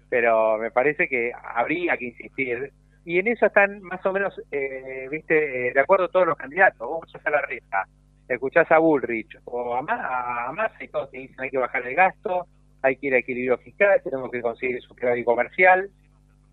[0.08, 2.72] Pero me parece que habría que insistir.
[3.04, 6.78] Y en eso están más o menos, eh, viste, eh, de acuerdo todos los candidatos.
[6.78, 7.86] Vos a la reta,
[8.34, 11.86] escuchás a Bullrich o a, Ma- a Massa y todos te dicen hay que bajar
[11.86, 12.46] el gasto,
[12.82, 15.90] hay que ir a equilibrio fiscal, tenemos que conseguir su superávit comercial.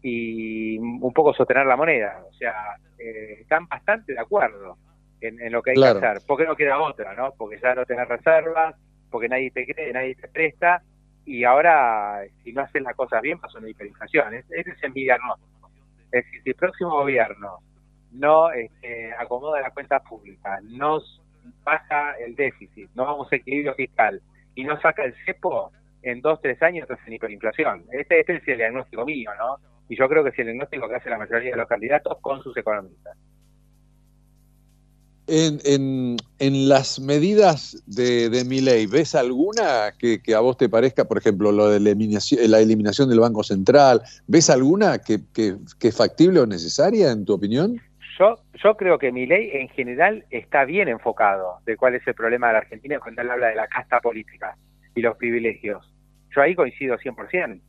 [0.01, 2.23] y un poco sostener la moneda.
[2.29, 4.77] O sea, eh, están bastante de acuerdo
[5.21, 7.33] en, lo que hay que hacer, porque no queda otra, ¿no?
[7.37, 8.75] Porque ya no tenés reservas,
[9.11, 10.81] porque nadie te cree, nadie te presta,
[11.25, 14.33] y ahora, si no hacen las cosas bien, pasa una hiperinflación.
[14.33, 15.69] Ese es mi diagnóstico.
[16.11, 17.59] Es decir, si el próximo gobierno
[18.11, 20.99] no este, acomoda la cuenta pública, no
[21.63, 24.21] baja el déficit, no vamos a equilibrio fiscal
[24.55, 25.71] y no saca el cepo,
[26.03, 27.85] en dos, tres años estás en hiperinflación.
[27.91, 29.57] Este, este es el diagnóstico mío, ¿no?
[29.87, 32.41] Y yo creo que es el diagnóstico que hace la mayoría de los candidatos con
[32.41, 33.17] sus economistas.
[35.27, 41.05] En, en, las medidas de, de mi ley, ¿ves alguna que, a vos te parezca,
[41.05, 44.01] por ejemplo, lo de la eliminación, la eliminación del Banco Central?
[44.27, 47.79] ¿Ves alguna que, que, que, es factible o necesaria, en tu opinión?
[48.21, 52.13] Yo, yo creo que mi ley en general está bien enfocado de cuál es el
[52.13, 54.55] problema de la Argentina cuando él habla de la casta política
[54.93, 55.91] y los privilegios.
[56.29, 57.59] Yo ahí coincido 100%.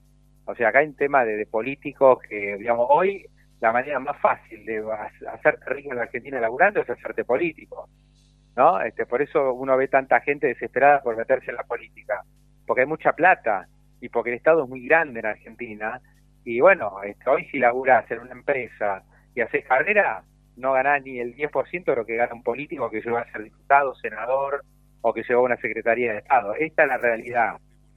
[0.44, 3.24] O sea, acá hay un tema de, políticos que, digamos, hoy
[3.62, 4.84] la manera más fácil de
[5.32, 7.88] hacerte rico en la Argentina laburando es hacerte político,
[8.55, 8.78] ¿no?
[8.82, 12.24] Este, por eso uno ve tanta gente desesperada por meterse en la política,
[12.66, 13.68] porque hay mucha plata
[14.03, 15.98] y porque el Estado es muy grande en Argentina
[16.44, 19.03] y bueno, este, hoy si laburás en una empresa
[19.34, 20.22] y haces carrera,
[20.57, 23.44] no ganás ni el 10% de lo que gana un político que llega a ser
[23.44, 24.64] diputado, senador
[25.00, 26.55] o que llegó a una secretaría de Estado.
[26.55, 27.57] Esta es la realidad.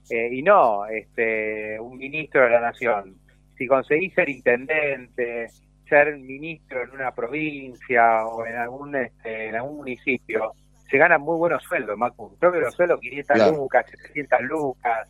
[0.10, 3.16] Eh, y no este, un ministro de la Nación.
[3.58, 5.48] Si conseguís ser intendente,
[5.88, 10.54] ser ministro en una provincia o en algún este, en algún municipio,
[10.90, 12.38] se ganan muy buenos sueldos, Macu.
[12.38, 15.10] Creo que los sueldos 500 lucas, 700 lucas,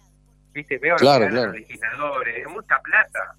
[0.53, 3.35] viste, veo ganan los legisladores, es mucha plata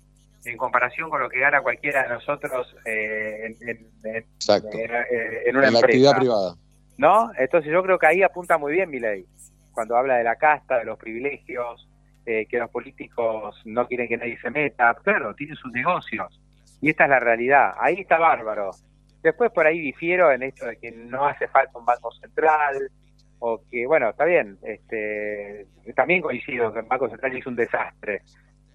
[0.47, 5.79] en comparación con lo que gana cualquiera de nosotros eh, en, en, en, una la
[5.79, 6.55] actividad privada.
[6.99, 7.31] ¿No?
[7.37, 9.27] Entonces yo creo que ahí apunta muy bien mi ley,
[9.73, 11.89] cuando habla de la casta, de los privilegios,
[12.25, 14.95] eh, que los políticos no quieren que nadie se meta.
[15.03, 16.41] Claro, tienen sus negocios.
[16.81, 17.75] Y esta es la realidad.
[17.79, 18.71] Ahí está bárbaro.
[19.23, 22.91] Después por ahí difiero en esto de que no hace falta un banco central
[23.39, 24.59] o que, bueno, está bien.
[24.63, 28.23] este También coincido que el banco central es un desastre.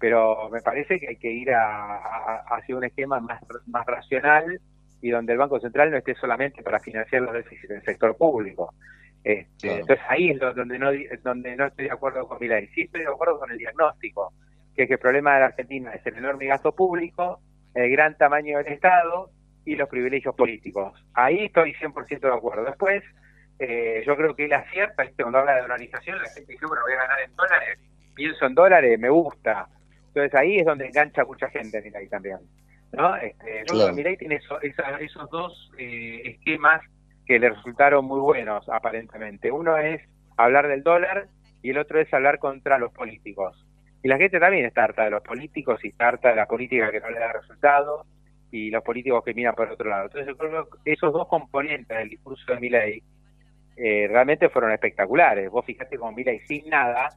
[0.02, 4.60] Pero me parece que hay que ir a, hacia un esquema más, más racional
[5.00, 8.74] y donde el Banco Central no esté solamente para financiar los déficits del sector público,
[9.22, 10.90] este, entonces ahí es donde no,
[11.22, 12.66] donde no estoy de acuerdo con Milay.
[12.74, 14.32] Sí estoy de acuerdo con el diagnóstico,
[14.74, 17.40] que, es que el problema de la Argentina es el enorme gasto público,
[17.74, 19.30] el gran tamaño del Estado
[19.64, 20.92] y los privilegios políticos.
[21.14, 22.64] Ahí estoy 100% de acuerdo.
[22.64, 23.04] Después,
[23.60, 26.94] eh, yo creo que él acierta, cuando habla de dolarización, la gente dice, bueno, voy
[26.94, 27.78] a ganar en dólares,
[28.14, 29.68] pienso en dólares, me gusta.
[30.14, 32.38] Entonces ahí es donde engancha mucha gente Milay también.
[32.92, 33.16] ¿no?
[33.16, 36.82] Este, yo creo que Milay tiene esos dos eh, esquemas
[37.24, 39.50] que le resultaron muy buenos, aparentemente.
[39.50, 40.02] Uno es
[40.36, 41.28] hablar del dólar
[41.62, 43.66] y el otro es hablar contra los políticos.
[44.02, 46.90] Y la gente también está harta de los políticos y está harta de la política
[46.90, 48.06] que no le da resultados
[48.50, 50.04] y los políticos que miran por otro lado.
[50.04, 53.02] Entonces, yo creo que esos dos componentes del discurso de Milei
[53.76, 55.50] eh, realmente fueron espectaculares.
[55.50, 57.08] Vos fijate con Milei sin nada,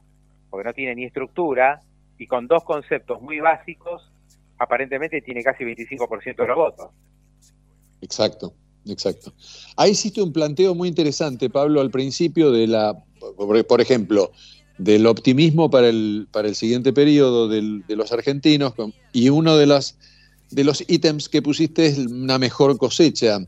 [0.48, 1.80] porque no tiene ni estructura,
[2.18, 4.10] y con dos conceptos muy básicos,
[4.58, 6.90] aparentemente tiene casi 25% de los votos.
[8.00, 8.54] Exacto.
[8.88, 9.32] Exacto.
[9.76, 13.04] Ahí hiciste un planteo muy interesante, Pablo, al principio de la,
[13.68, 14.30] por ejemplo,
[14.78, 18.74] del optimismo para el, para el siguiente periodo de los argentinos
[19.12, 19.98] y uno de, las,
[20.50, 23.38] de los ítems que pusiste es una mejor cosecha.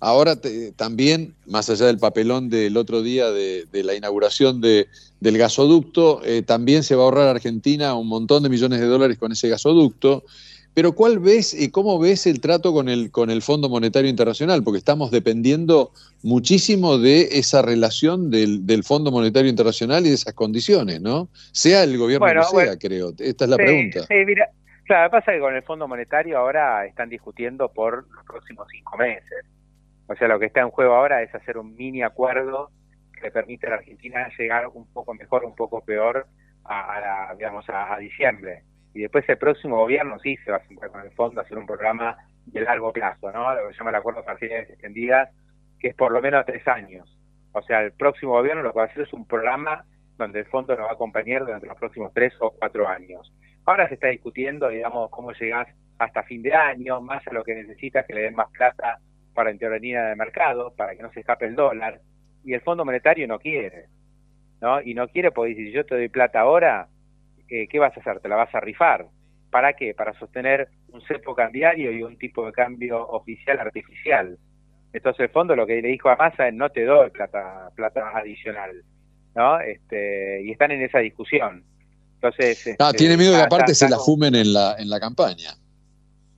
[0.00, 0.36] Ahora
[0.76, 4.86] también, más allá del papelón del otro día de, la inauguración de,
[5.20, 8.86] del gasoducto, eh, también se va a ahorrar a Argentina un montón de millones de
[8.86, 10.24] dólares con ese gasoducto.
[10.74, 14.62] Pero ¿cuál ves y cómo ves el trato con el, con el Fondo Monetario Internacional?
[14.62, 15.90] Porque estamos dependiendo
[16.22, 21.28] muchísimo de esa relación del, del Fondo Monetario Internacional y de esas condiciones, ¿no?
[21.50, 23.12] Sea el gobierno que sea, creo.
[23.18, 24.02] Esta es la pregunta.
[24.06, 24.52] Sí, mira,
[24.88, 29.46] claro, pasa que con el Fondo Monetario ahora están discutiendo por los próximos cinco meses.
[30.08, 32.70] O sea, lo que está en juego ahora es hacer un mini acuerdo
[33.14, 36.26] que le permite a la Argentina llegar un poco mejor, un poco peor
[36.64, 38.64] a, la, digamos, a diciembre
[38.94, 41.58] y después el próximo gobierno sí se va a sentar con el fondo a hacer
[41.58, 42.16] un programa
[42.46, 43.54] de largo plazo, ¿no?
[43.54, 45.30] Lo que se llama el acuerdo parciales extendidas,
[45.78, 47.16] que es por lo menos tres años.
[47.52, 49.84] O sea, el próximo gobierno lo que va a hacer es un programa
[50.16, 53.32] donde el fondo nos va a acompañar durante los próximos tres o cuatro años.
[53.68, 57.54] Ahora se está discutiendo, digamos, cómo llegas hasta fin de año, más a lo que
[57.54, 58.98] necesitas que le den más plata
[59.34, 62.00] para intervenir en el mercado, para que no se escape el dólar,
[62.44, 63.88] y el Fondo Monetario no quiere,
[64.62, 64.80] ¿no?
[64.80, 66.88] Y no quiere porque si yo te doy plata ahora,
[67.50, 68.20] eh, ¿qué vas a hacer?
[68.20, 69.04] ¿Te la vas a rifar?
[69.50, 69.92] ¿Para qué?
[69.92, 74.38] Para sostener un cepo cambiario y un tipo de cambio oficial artificial.
[74.94, 78.16] Entonces, el fondo lo que le dijo a Massa es no te doy plata, plata
[78.16, 78.82] adicional,
[79.34, 79.60] ¿no?
[79.60, 81.64] Este, y están en esa discusión.
[82.20, 85.52] Entonces, ah, tiene miedo que aparte se la fumen en la, en la campaña.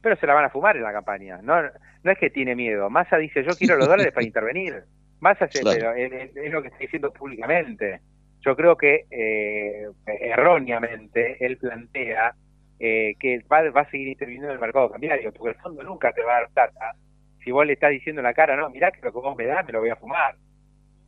[0.03, 1.41] pero se la van a fumar en la campaña.
[1.43, 2.91] No, no es que tiene miedo.
[2.91, 4.85] Massa dice, yo quiero los dólares para intervenir.
[5.21, 8.01] Massa es, es, lo que está diciendo públicamente.
[8.41, 12.35] Yo creo que eh, erróneamente él plantea
[12.79, 16.13] eh, que va, va, a seguir interviniendo en el mercado cambiario, porque el fondo nunca
[16.13, 16.95] te va a dar plata.
[17.43, 19.47] Si vos le estás diciendo en la cara, no, mirá que lo que vos me
[19.47, 20.37] das me lo voy a fumar.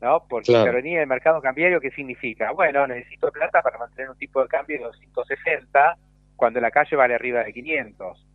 [0.02, 0.26] ¿No?
[0.28, 2.50] Porque intervenir en el mercado cambiario, ¿qué significa?
[2.50, 5.96] Bueno, necesito plata para mantener un tipo de cambio de 260
[6.34, 8.26] cuando la calle vale arriba de 500.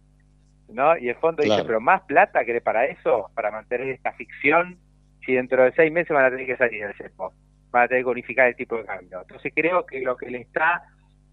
[0.69, 0.97] ¿no?
[0.97, 4.79] Y el fondo dice, pero más plata que para eso, para mantener esta ficción,
[5.25, 7.33] si dentro de seis meses van a tener que salir del CEPO,
[7.69, 9.21] van a tener que unificar el tipo de cambio.
[9.21, 10.83] Entonces creo que lo que le está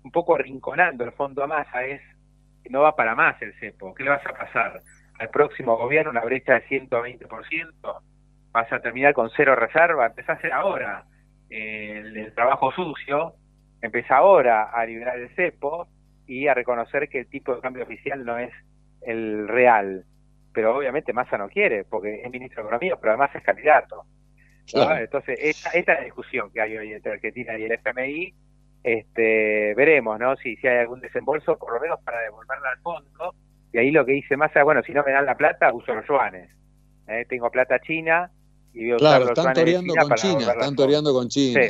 [0.02, 2.00] un poco arrinconando el fondo a masa es
[2.64, 3.94] que no va para más el CEPO.
[3.94, 4.82] ¿Qué le vas a pasar?
[5.20, 8.00] Al próximo gobierno una brecha de 120%,
[8.54, 11.04] vas a terminar con cero reserva, empezá a hacer ahora
[11.50, 13.34] el, el trabajo sucio,
[13.82, 15.88] empieza ahora a liberar el cepo
[16.26, 18.52] y a reconocer que el tipo de cambio oficial no es
[19.02, 20.04] el real.
[20.52, 24.04] Pero obviamente Massa no quiere, porque es ministro de Economía, pero además es candidato.
[24.72, 28.34] Entonces, esta, esta, es la discusión que hay hoy entre Argentina y el FMI.
[28.84, 30.36] Este, veremos ¿no?
[30.36, 33.34] si, si hay algún desembolso, por lo menos para devolverla al fondo.
[33.72, 36.06] Y ahí lo que dice Massa, bueno, si no me dan la plata, uso los
[36.06, 36.48] yuanes.
[37.08, 37.26] ¿eh?
[37.28, 38.30] Tengo plata china
[38.74, 41.60] y voy a claro, usar están toreando con China, están toreando con China.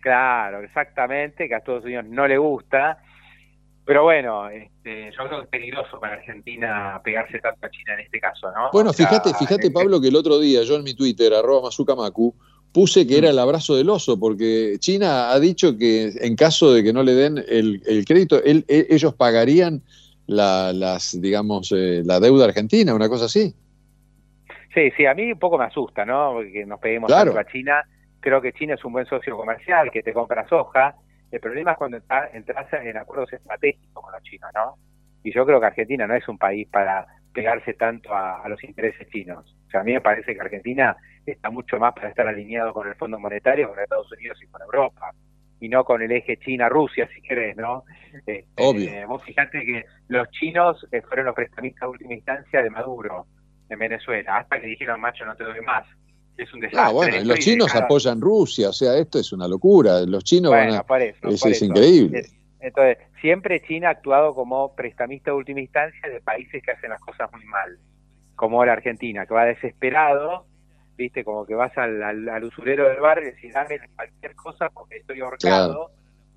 [0.00, 2.98] claro, exactamente, que a Estados Unidos no le gusta
[3.90, 8.00] pero bueno, este, yo creo que es peligroso para Argentina pegarse tanto a China en
[8.00, 8.70] este caso, ¿no?
[8.72, 12.32] Bueno, fíjate, fíjate este Pablo, que el otro día yo en mi Twitter, arroba Mazukamaku,
[12.72, 16.84] puse que era el abrazo del oso, porque China ha dicho que en caso de
[16.84, 19.82] que no le den el, crédito, e, ellos pagarían
[20.28, 23.56] la, las, digamos, eh, la deuda argentina, una cosa así.
[24.74, 26.40] Sí, sí, a mí un poco me asusta, ¿no?
[26.40, 27.82] Que nos peguemos tanto a China.
[28.20, 30.94] Creo que China es un buen socio comercial, que te compra soja,
[31.30, 31.98] el problema es cuando
[32.32, 34.74] entras en acuerdos estratégicos con los chinos, ¿no?
[35.22, 39.08] Y yo creo que Argentina no es un país para pegarse tanto a, los intereses
[39.10, 39.56] chinos.
[39.66, 42.88] O sea, a mí me parece que Argentina está mucho más para estar alineado con
[42.88, 45.12] el Fondo Monetario, con Estados Unidos y con Europa,
[45.60, 47.84] y no con el eje China-Rusia, si querés, ¿no?
[48.12, 49.06] Este, Obvio.
[49.06, 53.26] vos fijate que los chinos eh, fueron los prestamistas de última instancia de Maduro
[53.70, 55.86] en Venezuela, hasta que dijeron, macho, no te doy más
[56.42, 56.80] es un desastre.
[56.82, 60.00] Ah, bueno, los chinos apoyan Rusia, o sea, esto es una locura.
[60.00, 60.84] Los chinos van a...
[61.28, 62.24] eso, es increíble.
[62.60, 67.00] Entonces, siempre China ha actuado como prestamista de última instancia de países que hacen las
[67.00, 67.78] cosas muy mal,
[68.36, 70.46] como la Argentina, que va desesperado,
[70.96, 74.98] viste, como que vas al, al, usurero del bar y decís, dame cualquier cosa porque
[74.98, 75.90] estoy ahorcado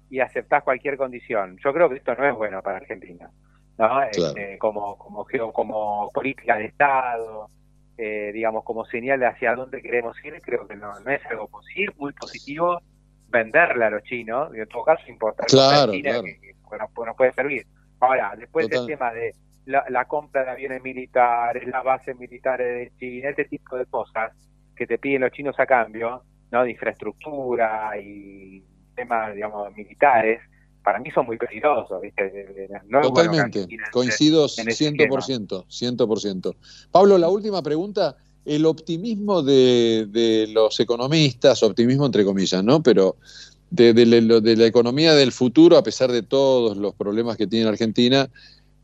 [0.10, 1.58] y aceptás cualquier condición.
[1.64, 3.30] Yo creo que esto no es bueno para Argentina,
[3.78, 4.02] ¿no?
[4.04, 7.50] Este, como, como, como política de Estado,
[7.98, 11.94] eh, digamos, como señal de hacia dónde queremos ir, creo que no, es algo posible,
[11.98, 12.82] muy positivo
[13.28, 16.24] venderle a los chinos, y en todo caso importar claro, claro.
[16.24, 17.66] que, nos puede servir.
[18.00, 19.34] Ahora, después del tema de
[19.66, 24.34] la, compra de aviones militares, las bases militares de China, este tipo de cosas
[24.76, 26.64] que te piden los chinos a cambio, ¿no?
[26.64, 28.64] de infraestructura y
[28.96, 30.42] temas, digamos, militares,
[30.84, 32.02] para mí son muy peligrosos.
[33.02, 36.56] Totalmente, coincido 100%, 100%.
[36.92, 42.84] Pablo, la última pregunta, el optimismo de, los economistas, optimismo entre comillas, ¿no?
[42.84, 43.16] Pero
[43.70, 48.30] de, la economía del futuro, a pesar de todos los problemas que tiene Argentina,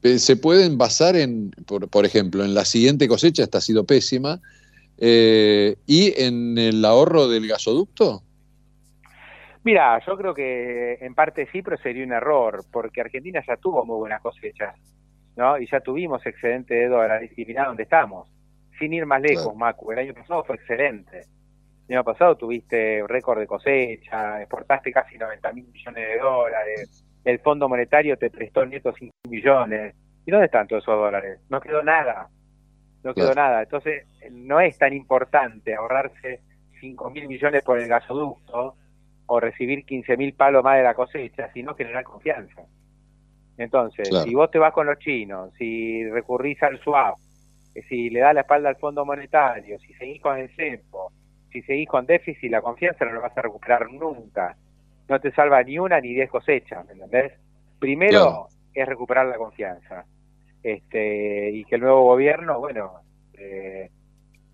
[0.02, 4.40] eh, se pueden basar en, por, ejemplo, en la siguiente cosecha, esta ha sido pésima,
[4.98, 8.24] eh, y en el ahorro del gasoducto.
[9.64, 13.86] Mira, yo creo que en parte sí, pero sería un error, porque Argentina ya tuvo
[13.86, 14.76] muy buenas cosechas,
[15.36, 15.58] ¿no?
[15.58, 18.32] Y ya tuvimos excedente de dólares y mirá dónde estamos.
[18.78, 21.24] Sin ir más lejos, Macu, el año pasado fue excelente.
[21.88, 27.40] El año pasado tuviste récord de cosecha, exportaste casi 90 mil millones de dólares, el
[27.40, 29.96] Fondo Monetario te prestó netos 5 millones.
[30.26, 31.40] ¿Y dónde están todos esos dólares?
[31.50, 32.30] No quedó nada,
[33.04, 33.64] no quedó nada.
[33.64, 36.42] Entonces, no es tan importante ahorrarse
[36.80, 38.76] 5 mil millones por el gasoducto,
[39.32, 42.64] o recibir 15.000 palos más de la cosecha, sino generar confianza.
[43.58, 47.16] Entonces, si vos te vas con los chinos, si recurrís al swap,
[47.76, 51.12] eh, si le das la espalda al Fondo Monetario, si seguís con el CEPO,
[51.52, 54.56] si seguís con déficit, la confianza no la vas a recuperar nunca.
[55.08, 57.34] No te salva ni una ni diez cosechas, ¿me entendés?
[57.78, 60.06] Primero es recuperar la confianza.
[60.64, 63.02] Este, y que el nuevo gobierno, bueno,
[63.34, 63.92] eh,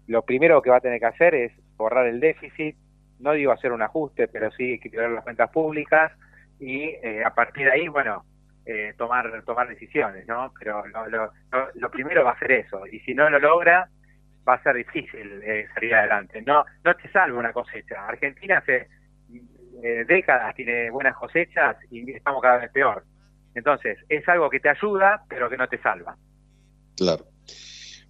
[0.08, 2.76] lo primero que va a tener que hacer es borrar el déficit,
[3.20, 6.12] no digo hacer un ajuste, pero sí equilibrar las cuentas públicas
[6.60, 8.26] y eh, a partir de ahí, bueno,
[8.66, 10.52] eh, tomar tomar decisiones, ¿no?
[10.58, 11.32] Pero lo, lo,
[11.76, 13.90] lo, primero va a ser eso, y si no lo logra,
[14.48, 16.42] va a ser difícil eh, salir adelante.
[16.42, 18.08] No no te salva una cosecha.
[18.08, 18.88] Argentina hace
[20.08, 23.04] décadas tiene buenas cosechas y estamos cada vez peor.
[23.54, 26.16] Entonces, es algo que te ayuda, pero que no te salva.
[26.98, 27.26] Claro.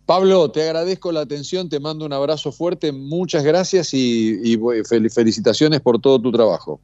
[0.06, 5.99] Pablo, te agradezco la atención, te mando un abrazo fuerte, muchas gracias y, felicitaciones por
[5.99, 6.80] todo tu trabajo.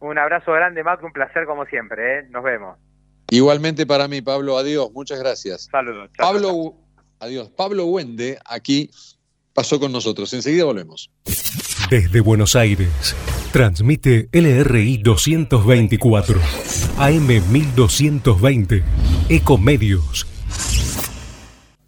[0.00, 2.22] Un abrazo grande, Marco, un placer como siempre, ¿eh?
[2.30, 2.76] nos vemos.
[3.30, 5.68] Igualmente para mí, Pablo, adiós, muchas gracias.
[5.70, 6.10] Saludos.
[6.18, 6.74] Pablo,
[7.18, 7.48] adiós.
[7.50, 8.90] Pablo Wende, aquí
[9.54, 10.32] pasó con nosotros.
[10.34, 11.10] Enseguida volvemos.
[11.88, 13.16] Desde Buenos Aires,
[13.52, 16.40] transmite LRI 224,
[16.98, 18.82] AM 1220,
[19.28, 20.26] Ecomedios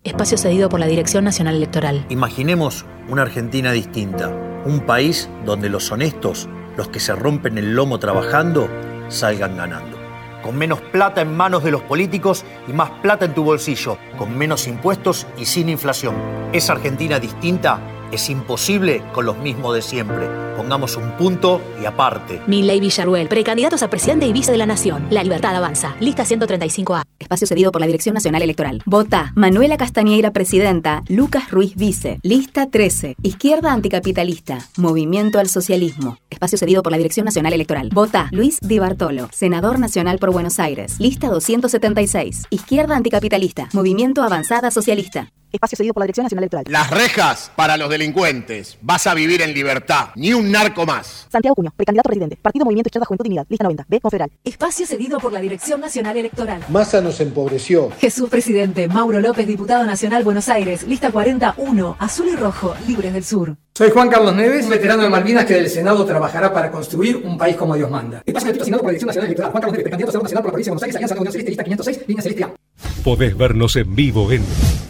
[0.05, 2.05] espacio cedido por la Dirección Nacional Electoral.
[2.09, 4.29] Imaginemos una Argentina distinta,
[4.65, 8.69] un país donde los honestos, los que se rompen el lomo trabajando,
[9.09, 9.97] salgan ganando.
[10.43, 14.37] Con menos plata en manos de los políticos y más plata en tu bolsillo, con
[14.37, 16.17] menos impuestos y sin inflación.
[16.53, 17.79] Esa Argentina distinta
[18.13, 20.29] es imposible con los mismos de siempre.
[20.57, 22.41] Pongamos un punto y aparte.
[22.47, 25.07] Milley Villaruel, precandidatos a presidente y vice de la Nación.
[25.11, 25.97] La libertad avanza.
[25.99, 27.03] Lista 135A.
[27.19, 28.83] Espacio cedido por la Dirección Nacional Electoral.
[28.85, 31.03] Vota Manuela Castañeira, presidenta.
[31.09, 32.19] Lucas Ruiz, vice.
[32.23, 33.17] Lista 13.
[33.23, 34.59] Izquierda anticapitalista.
[34.77, 36.19] Movimiento al socialismo.
[36.31, 37.89] Espacio cedido por la Dirección Nacional Electoral.
[37.93, 41.01] Vota Luis Di Bartolo, senador nacional por Buenos Aires.
[41.01, 42.45] Lista 276.
[42.51, 43.69] Izquierda anticapitalista.
[43.73, 45.29] Movimiento Avanzada Socialista.
[45.53, 46.65] Espacio cedido por la Dirección Nacional Electoral.
[46.69, 48.79] Las rejas para los delincuentes.
[48.81, 50.09] Vas a vivir en libertad.
[50.17, 51.27] Ni un narco más.
[51.31, 52.39] Santiago Cuño, precandidato presidente.
[52.41, 53.47] Partido Movimiento Izquierda Juventud Dignidad.
[53.51, 53.85] Lista 90.
[53.87, 54.01] B.
[54.01, 54.31] Confederal.
[54.43, 56.65] Espacio cedido por la Dirección Nacional Electoral.
[56.71, 57.91] Massa nos empobreció.
[58.01, 58.89] Jesús Presidente.
[58.89, 60.85] Mauro López, diputado nacional Buenos Aires.
[60.85, 61.97] Lista 41.
[61.99, 62.75] Azul y rojo.
[62.87, 63.57] Libres del Sur.
[63.75, 67.57] Soy Juan Carlos Neves, veterano de Malvinas que del Senado trabajará para construir un país
[67.57, 68.23] como Dios manda.
[68.25, 69.51] Espacio cedido asignado por la Dirección Nacional Electoral.
[69.51, 71.33] Juan Carlos Neves, precandidato a senador nacional por la provincia de Buenos Aires, Alianza Unión
[71.33, 72.62] Celeste, lista 506, línea celeste A.
[73.05, 74.45] Podés vernos en vivo en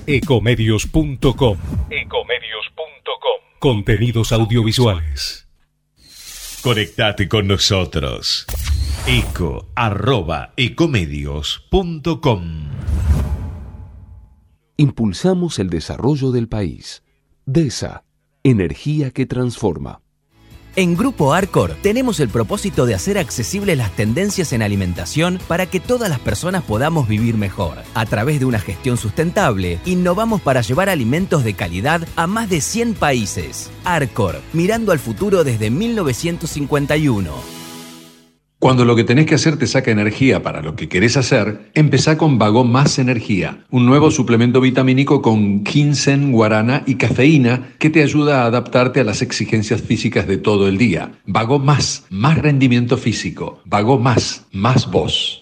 [0.07, 1.59] ecomedios.com.
[1.91, 3.59] Ecomedios.com.
[3.59, 5.49] Contenidos audiovisuales.
[6.63, 8.47] Conectate con nosotros.
[9.07, 9.67] Eco
[14.77, 17.03] Impulsamos el desarrollo del país.
[17.47, 18.05] DESA,
[18.45, 20.02] energía que transforma.
[20.75, 25.81] En Grupo Arcor tenemos el propósito de hacer accesibles las tendencias en alimentación para que
[25.81, 27.77] todas las personas podamos vivir mejor.
[27.93, 32.63] A través de una gestión sustentable, innovamos para llevar alimentos de calidad a más de
[32.63, 33.71] 100 países.
[33.85, 37.62] Arcor, mirando al futuro desde 1951.
[38.63, 42.17] Cuando lo que tenés que hacer te saca energía para lo que querés hacer, empezá
[42.17, 48.05] con Vago Más Energía, un nuevo suplemento vitamínico con ginseng, guarana y cafeína que te
[48.05, 51.11] ayuda a adaptarte a las exigencias físicas de todo el día.
[51.27, 53.61] Vago Más, más rendimiento físico.
[53.65, 55.42] Vago Más, más voz.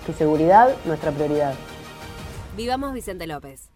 [0.07, 1.55] Tu seguridad, nuestra prioridad.
[2.57, 3.76] Vivamos Vicente López.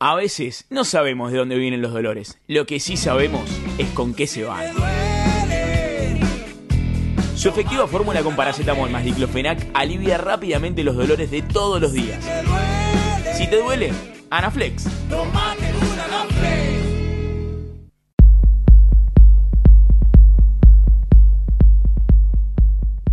[0.00, 2.38] A veces no sabemos de dónde vienen los dolores.
[2.46, 4.72] Lo que sí sabemos es con qué se van.
[7.34, 12.24] Su efectiva fórmula con paracetamol más diclofenac alivia rápidamente los dolores de todos los días.
[13.36, 13.90] Si te duele,
[14.30, 14.84] Anaflex.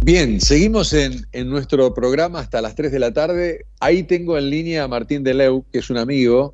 [0.04, 3.66] Bien, seguimos en, en, nuestro programa hasta las 3 de la tarde.
[3.80, 6.54] Ahí tengo en línea a Martín Deleu, que es un amigo,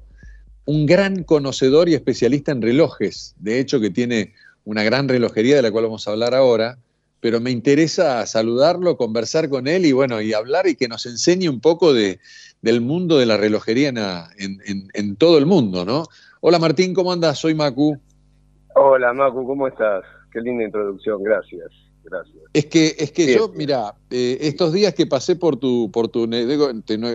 [0.71, 4.33] un gran conocedor y especialista en relojes, de hecho que tiene
[4.63, 6.77] una gran relojería de la cual vamos a hablar ahora,
[7.19, 11.49] pero me interesa saludarlo, conversar con él y bueno, y hablar y que nos enseñe
[11.49, 12.19] un poco de,
[12.61, 13.89] del mundo de la relojería
[14.37, 16.05] en, todo el mundo, ¿no?
[16.39, 17.37] Hola Martín, ¿cómo andas?
[17.37, 17.97] Soy Macu.
[18.75, 20.05] Hola Macu, ¿cómo estás?
[20.31, 21.67] Qué linda introducción, gracias.
[22.03, 22.37] Gracias.
[22.53, 26.27] Es que, es que yo, mira, eh, estos días que pasé por tu, por tu,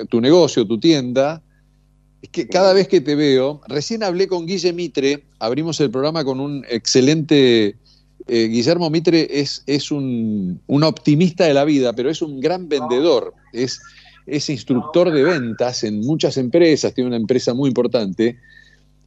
[0.09, 1.43] tu negocio, tu tienda,
[2.27, 6.25] Es que cada vez que te veo, recién hablé con Guille Mitre, abrimos el programa
[6.25, 7.77] con un excelente...
[8.27, 12.69] eh, Guillermo Mitre es, es un, un optimista de la vida, pero es un gran
[12.69, 13.33] vendedor.
[13.53, 13.81] Es,
[14.27, 18.37] es instructor de ventas en muchas empresas, tiene una empresa muy importante.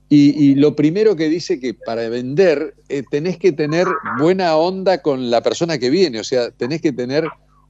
[0.07, 3.85] Y, lo primero que dice que para vender eh, tenés que tener
[4.17, 7.27] buena onda con la persona que viene, o sea, tenés que tener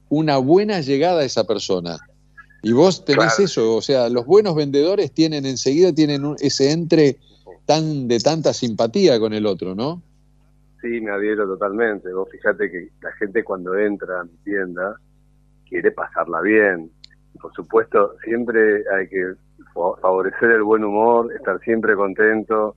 [0.09, 1.97] una buena llegada a esa persona.
[2.61, 3.43] Y vos tenés Claro.
[3.43, 7.17] eso, o sea, los buenos vendedores tienen enseguida tienen un- ese entre
[7.65, 10.01] tan de tanta simpatía con el otro, ¿no?
[10.81, 12.11] Sí, me adhiero totalmente.
[12.11, 14.95] Vos fíjate que la gente cuando entra a mi tienda
[15.67, 16.89] quiere pasarla bien.
[17.41, 19.33] Por supuesto, siempre hay que
[19.73, 22.75] fa- favorecer el buen humor, estar siempre contento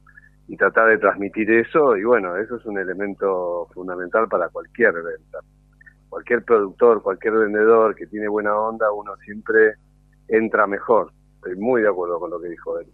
[0.49, 1.97] y tratar de transmitir eso.
[1.97, 5.39] Y bueno, eso es un elemento fundamental para cualquier venta.
[6.13, 9.77] Cualquier productor, cualquier vendedor que tiene buena onda, uno siempre
[10.29, 11.11] entra mejor.
[11.37, 12.87] Estoy muy de acuerdo con lo que dijo él.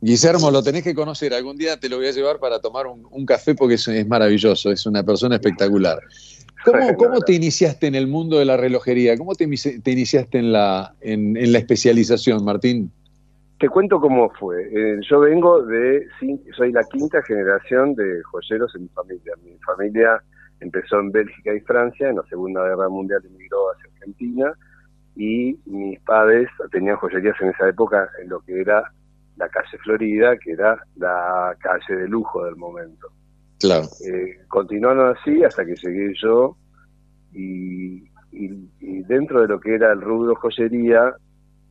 [0.00, 1.32] Guillermo, lo tenés que conocer.
[1.32, 4.04] Algún día te lo voy a llevar para tomar un, un café porque es, es
[4.08, 6.00] maravilloso, es una persona espectacular.
[6.64, 9.16] ¿Cómo, cómo te iniciaste en el mundo de la relojería?
[9.16, 12.90] ¿Cómo te, inici- te iniciaste en la, en, en la especialización, Martín?
[13.60, 14.56] Te cuento cómo fue.
[14.72, 16.04] Eh, yo vengo de,
[16.56, 19.34] soy la quinta generación de joyeros en mi familia.
[19.44, 20.20] Mi familia
[20.60, 24.52] empezó en Bélgica y Francia, en la Segunda Guerra Mundial emigró hacia Argentina
[25.16, 28.84] y mis padres tenían joyerías en esa época en lo que era
[29.36, 33.08] la calle Florida, que era la calle de lujo del momento.
[33.58, 33.86] Claro.
[34.06, 36.56] Eh, continuaron así hasta que llegué yo
[37.32, 41.14] y, y- y dentro de lo que era el rubro joyería,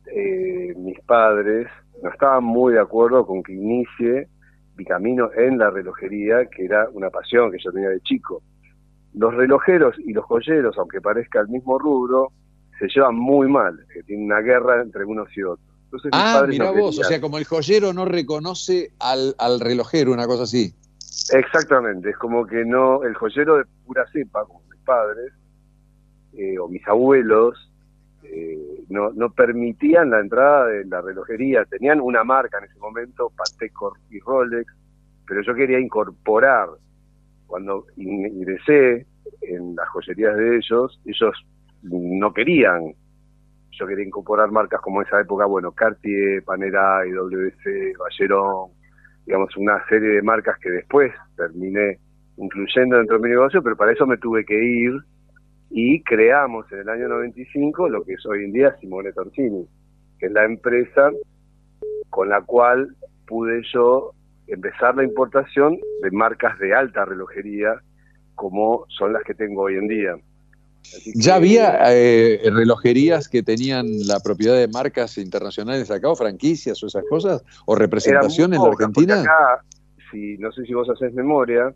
[0.06, 1.66] eh, mis padres
[2.02, 4.28] no estaban muy de acuerdo con que inicie
[4.76, 8.42] mi camino en la relojería, que era una pasión que yo tenía de chico.
[9.14, 12.32] Los relojeros y los joyeros, aunque parezca el mismo rubro,
[12.78, 15.66] se llevan muy mal, que tienen una guerra entre unos y otros.
[15.84, 20.12] Entonces, Ah, mira no vos, o sea, como el joyero no reconoce al, al relojero,
[20.12, 20.72] una cosa así.
[21.32, 25.32] Exactamente, es como que no, el joyero de pura cepa, como mis padres
[26.32, 27.70] eh, o mis abuelos,
[28.22, 31.64] eh, no, no permitían la entrada de la relojería.
[31.64, 33.72] Tenían una marca en ese momento, Patek
[34.10, 34.72] y Rolex,
[35.26, 36.68] pero yo quería incorporar.
[37.50, 39.06] Cuando in- ingresé
[39.42, 41.34] en las joyerías de ellos, ellos
[41.82, 42.94] no querían.
[43.72, 48.70] Yo quería incorporar marcas como esa época, bueno, Cartier, Panerai, WC, Ballerón,
[49.26, 51.98] digamos, una serie de marcas que después terminé
[52.36, 54.92] incluyendo dentro de mi negocio, pero para eso me tuve que ir
[55.70, 59.66] y creamos en el año 95 lo que es hoy en día Simone Torsini,
[60.20, 61.10] que es la empresa
[62.10, 62.94] con la cual
[63.26, 64.12] pude yo
[64.50, 67.74] empezar la importación de marcas de alta relojería
[68.34, 70.16] como son las que tengo hoy en día.
[71.14, 76.86] ¿Ya había eh, relojerías que tenían la propiedad de marcas internacionales acá, o franquicias o
[76.86, 77.44] esas cosas?
[77.66, 79.20] ¿O representación Eran en la Argentina?
[79.20, 79.64] Acá,
[80.10, 81.72] si, no sé si vos haces memoria,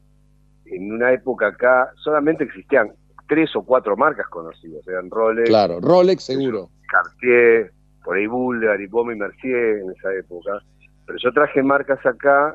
[0.65, 2.93] en una época acá solamente existían
[3.29, 6.71] tres o cuatro marcas conocidas, eran Rolex, Claro, Rolex seguro.
[6.89, 7.73] Cartier,
[8.03, 10.63] por ahí Bulgari, Baume y Mercier en esa época.
[11.07, 12.55] Pero yo traje marcas acá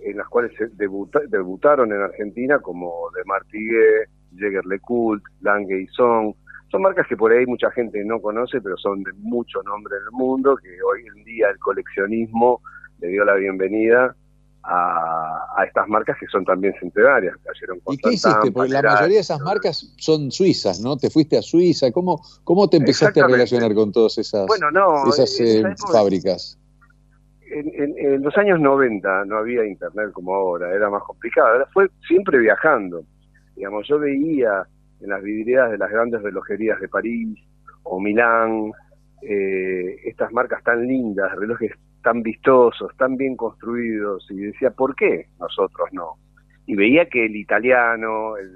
[0.00, 5.86] en las cuales se debuta- debutaron en Argentina como de Martiguet, Jäger LeCoultre, Lange y
[5.88, 6.34] Song.
[6.70, 10.02] Son marcas que por ahí mucha gente no conoce, pero son de mucho nombre en
[10.04, 12.60] el mundo, que hoy en día el coleccionismo
[13.00, 14.14] le dio la bienvenida
[14.64, 17.36] a, a estas marcas que son también centenarias.
[17.44, 18.50] Cayeron ¿Y qué hiciste?
[18.52, 20.96] Porque la mayoría de esas marcas son suizas, ¿no?
[20.96, 21.92] Te fuiste a Suiza.
[21.92, 26.58] ¿Cómo, cómo te empezaste a relacionar con todas esas, Bueno, no, esas eh, fábricas?
[27.58, 31.88] En, en- los años 90 no había internet como ahora, era más complicado, era, fue
[32.06, 33.02] siempre viajando.
[33.54, 34.66] Digamos, yo veía
[35.00, 37.38] en las vidrieras de las grandes relojerías de París
[37.84, 38.72] o Milán,
[39.22, 41.72] eh, estas marcas tan lindas, relojes
[42.02, 46.14] tan vistosos, tan bien construidos, y decía, ¿por qué nosotros no?
[46.66, 48.50] Y veía que el italiano, el,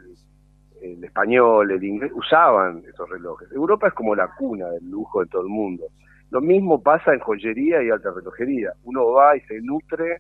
[0.83, 3.51] el español, el inglés, usaban esos relojes.
[3.53, 5.85] Europa es como la cuna del lujo de todo el mundo.
[6.31, 8.73] Lo mismo pasa en joyería y alta relojería.
[8.85, 10.19] Uno va y se nutre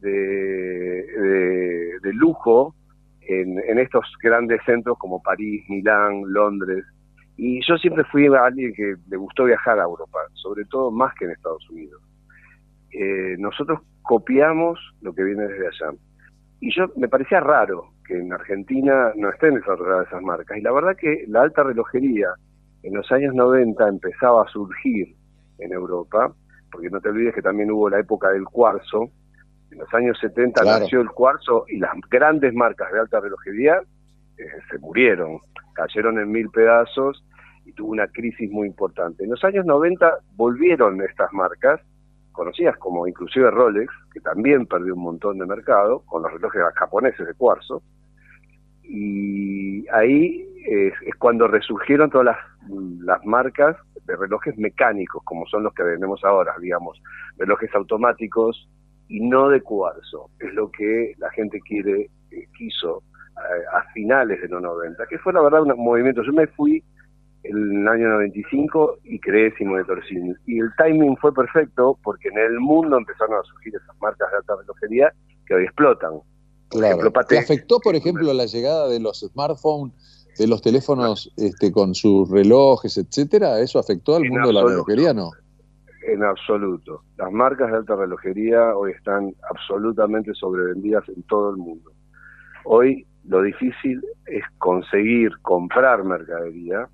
[0.00, 1.04] de,
[2.12, 2.74] lujo
[3.22, 6.84] en, en estos grandes centros como París, Milán, Londres.
[7.36, 11.24] Y yo siempre fui alguien que le gustó viajar a Europa, sobre todo más que
[11.24, 12.02] en Estados Unidos.
[12.92, 15.96] Eh, nosotros copiamos lo que viene desde allá.
[16.60, 20.58] Y yo me parecía raro que en Argentina no estén desarrolladas esas marcas.
[20.58, 22.28] Y la verdad que la alta relojería
[22.82, 25.14] en los años 90 empezaba a surgir
[25.58, 26.32] en Europa,
[26.70, 29.10] porque no te olvides que también hubo la época del cuarzo.
[29.70, 30.80] En los años 70 Claro.
[30.80, 33.80] nació el cuarzo y las grandes marcas de alta relojería
[34.38, 35.40] eh, se murieron,
[35.74, 37.24] cayeron en mil pedazos
[37.64, 39.24] y tuvo una crisis muy importante.
[39.24, 41.80] En los años 90 volvieron estas marcas
[42.32, 47.26] conocidas como inclusive Rolex, que también perdió un montón de mercado con los relojes japoneses
[47.26, 47.82] de cuarzo.
[48.84, 52.38] Y ahí es, cuando resurgieron todas las,
[52.68, 57.00] las, marcas de relojes mecánicos, como son los que tenemos ahora, digamos,
[57.36, 58.68] relojes automáticos
[59.08, 60.30] y no de cuarzo.
[60.38, 63.02] Es lo que la gente quiere, eh, quiso
[63.36, 66.22] eh, a, finales de los 90, que fue la verdad un movimiento.
[66.22, 66.82] Yo me fui
[67.44, 70.34] en el año 95 y creé Simone Torsini.
[70.46, 74.36] Y el timing fue perfecto porque en el mundo empezaron a surgir esas marcas de
[74.38, 75.12] alta relojería
[75.46, 76.20] que hoy explotan.
[76.68, 77.10] claro.
[77.28, 79.94] ¿Te afectó, por ejemplo, la llegada de los smartphones,
[80.38, 83.60] de los teléfonos este, con sus relojes, etcétera?
[83.60, 85.30] ¿Eso afectó al mundo de la relojería, no?
[86.06, 87.02] En absoluto.
[87.16, 91.90] Las marcas de alta relojería hoy están absolutamente sobrevendidas en todo el mundo.
[92.64, 96.88] Hoy lo difícil es conseguir comprar mercadería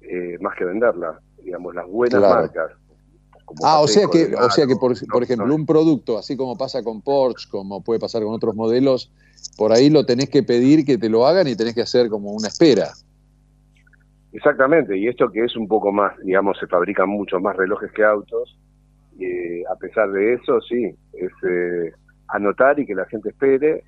[0.00, 2.72] eh, más que venderla, digamos, las buenas marcas.
[3.62, 7.00] ah, o sea que, o sea que por, ejemplo, un producto, así como pasa con
[7.00, 9.12] Porsche, como puede pasar con otros modelos,
[9.56, 12.32] por ahí lo tenés que pedir que te lo hagan y tenés que hacer como
[12.32, 12.88] una espera.
[14.32, 18.04] Exactamente, y esto que es un poco más, digamos, se fabrican muchos más relojes que
[18.04, 18.58] autos,
[19.16, 21.92] y a pesar de eso, sí, es eh,
[22.28, 23.84] anotar y que la gente espere,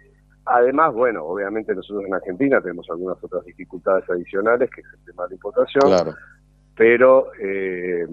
[0.47, 5.27] Además, bueno, obviamente nosotros en Argentina tenemos algunas otras dificultades adicionales, que es el tema
[5.27, 6.15] de importación,
[6.77, 8.07] pero eh,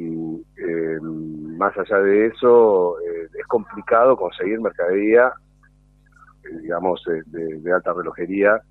[0.58, 5.32] eh, más allá de eso, eh, es complicado conseguir mercadería,
[6.62, 8.62] digamos, de, alta relojería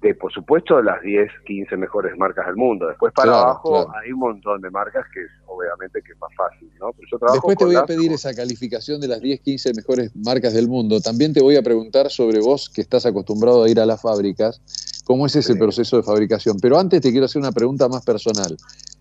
[0.00, 2.86] de, por supuesto, las 10, 15 mejores marcas del mundo.
[2.88, 6.94] Después para abajo hay un montón de marcas que obviamente que es más fácil, ¿no?
[7.32, 11.00] Después te voy a pedir esa calificación de las 10, 15 mejores marcas del mundo.
[11.00, 14.62] También te voy a preguntar sobre vos, que estás acostumbrado a ir a las fábricas,
[15.04, 16.56] cómo es ese proceso de fabricación.
[16.62, 18.56] Pero antes te quiero hacer una pregunta más personal.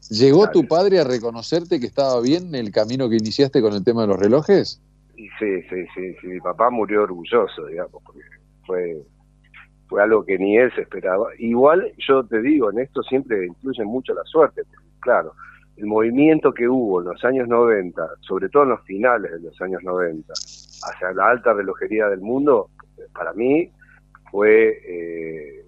[0.10, 4.02] ¿Llegó tu padre a reconocerte que estaba bien el camino que iniciaste con el tema
[4.02, 4.82] de los relojes?
[5.40, 6.28] Sí, sí, sí, sí.
[6.28, 8.22] Mi papá murió orgulloso, digamos, porque
[8.66, 9.02] fue
[9.90, 11.30] fue algo que ni él se esperaba.
[11.40, 14.62] Igual yo te digo, en esto siempre influye mucho la suerte,
[15.00, 15.34] claro,
[15.76, 19.60] el movimiento que hubo en los años 90, sobre todo en los finales de los
[19.62, 22.70] años 90, hacia la alta relojería del mundo,
[23.14, 23.72] para mí
[24.30, 25.66] fue eh,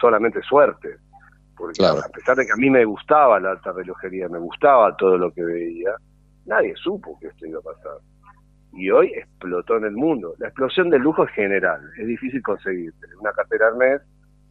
[0.00, 0.96] solamente suerte.
[1.56, 5.18] Porque a pesar de que a mí me gustaba la alta relojería, me gustaba todo
[5.18, 5.90] lo que veía,
[6.48, 7.98] nadie supo que esto iba a pasar
[8.72, 10.34] y hoy explotó en el mundo.
[10.38, 12.92] La explosión del lujo es general, es difícil conseguir.
[13.20, 14.02] una cartera Hermes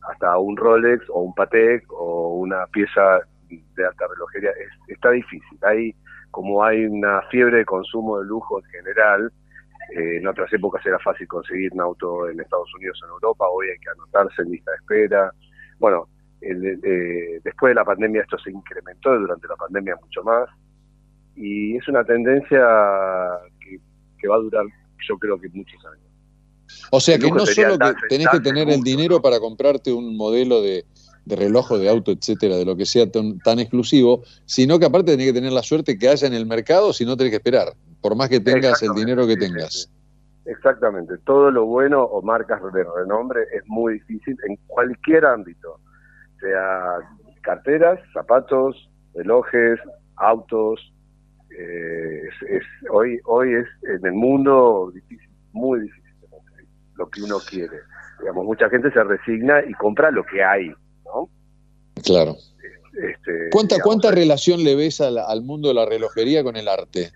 [0.09, 3.19] hasta un Rolex o un Patek o una pieza
[3.49, 4.51] de alta relojería,
[4.87, 5.57] está difícil.
[5.61, 5.93] Hay,
[6.31, 9.31] como hay una fiebre de consumo de lujo en general,
[9.95, 13.47] eh, en otras épocas era fácil conseguir un auto en Estados Unidos o en Europa,
[13.47, 15.31] hoy hay que anotarse en lista de espera.
[15.79, 16.07] Bueno,
[16.41, 20.49] eh, después de la pandemia esto se incrementó, durante la pandemia mucho más,
[21.37, 22.59] y es una tendencia
[24.19, 24.65] que va a durar
[25.07, 26.07] yo creo que muchos años.
[26.91, 30.61] O sea que no solo que tenés que tener el dinero para comprarte un modelo
[30.61, 30.85] de,
[31.25, 35.27] reloj o de auto, etcétera, de lo que sea tan, exclusivo, sino que aparte tenés
[35.27, 38.15] que tener la suerte que haya en el mercado, si no tenés que esperar, por
[38.15, 39.91] más que tengas el dinero que tengas.
[40.45, 45.79] Exactamente, todo lo bueno o marcas de renombre es muy difícil en cualquier ámbito,
[46.39, 46.99] sea
[47.41, 49.79] carteras, zapatos, relojes,
[50.15, 50.93] autos,
[51.49, 56.03] eh, es, hoy, hoy es en el mundo difícil, muy difícil
[56.95, 57.77] lo que uno quiere.
[58.19, 60.69] Digamos, mucha gente se resigna y compra lo que hay,
[61.05, 61.29] ¿no?
[62.03, 62.35] Claro.
[62.93, 67.11] Este, ¿Cuánta, ¿Cuánta relación le ves al, al, mundo de la relojería con el arte?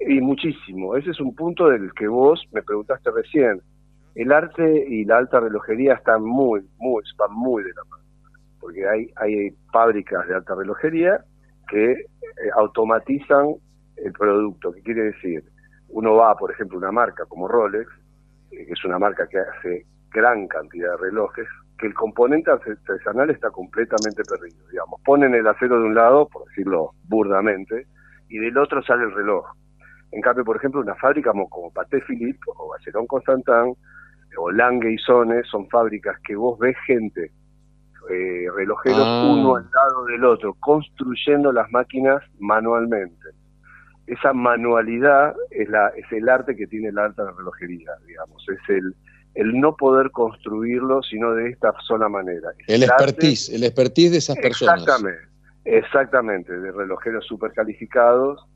[0.00, 0.96] Y muchísimo.
[0.96, 3.60] Ese es un punto del que vos me preguntaste recién.
[4.14, 8.04] El arte y la alta relojería están muy, muy, van muy de la mano.
[8.60, 11.24] Porque hay, hay fábricas de alta relojería
[11.68, 13.54] que eh, automatizan
[13.96, 14.72] el producto.
[14.72, 15.44] ¿Qué quiere decir?
[15.88, 17.88] Uno va, por ejemplo, una marca como Rolex,
[18.50, 21.46] eh, que es una marca que hace gran cantidad de relojes,
[21.78, 24.66] que el componente artesanal está completamente perdido.
[24.70, 27.86] Digamos, ponen el acero de un lado, por decirlo burdamente,
[28.28, 29.46] y del otro sale el reloj.
[30.12, 33.74] En cambio, por ejemplo, una fábrica como, como Paté Philippe o Bacerón Constantin
[34.38, 37.30] o Lange y Sone son fábricas que vos ves gente
[38.10, 39.30] eh, relojeros ah.
[39.32, 43.30] uno al lado del otro, construyendo las máquinas manualmente.
[44.06, 48.44] Esa manualidad es, la, es el arte que tiene el arte de la relojería, digamos,
[48.48, 48.94] es el,
[49.34, 52.50] el no poder construirlo sino de esta sola manera.
[52.66, 54.82] el, expertise, el expertise de esas personas.
[54.82, 55.28] Exactamente,
[55.64, 58.46] exactamente, de relojeros super calificados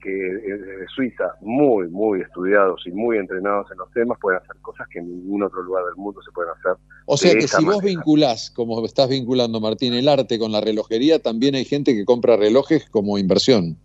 [0.00, 4.88] que desde Suiza, muy, muy estudiados y muy entrenados en los temas, pueden hacer cosas
[4.88, 6.72] que en ningún otro lugar del mundo se pueden hacer.
[7.06, 11.20] O sea que si vos vinculás, como estás vinculando, Martín, el arte con la relojería,
[11.20, 13.76] también hay gente que compra relojes como inversión.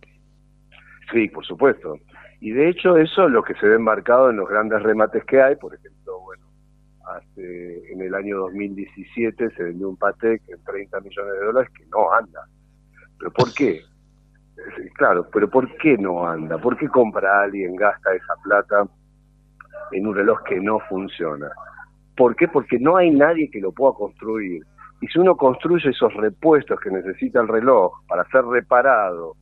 [1.12, 1.98] Sí, por supuesto.
[2.40, 5.40] Y de hecho eso es lo que se ve marcado en los grandes remates que
[5.40, 5.56] hay.
[5.56, 6.44] Por ejemplo, bueno,
[7.06, 11.86] hace, en el año 2017 se vendió un Patek en 30 millones de dólares que
[11.86, 12.46] no anda.
[13.18, 13.82] ¿Pero por qué?
[14.94, 16.58] Claro, pero ¿por qué no anda?
[16.58, 18.86] ¿Por qué compra alguien, gasta esa plata
[19.92, 21.50] en un reloj que no funciona?
[22.16, 22.48] ¿Por qué?
[22.48, 24.62] Porque no hay nadie que lo pueda construir.
[25.00, 29.36] Y si uno construye esos repuestos que necesita el reloj para ser reparado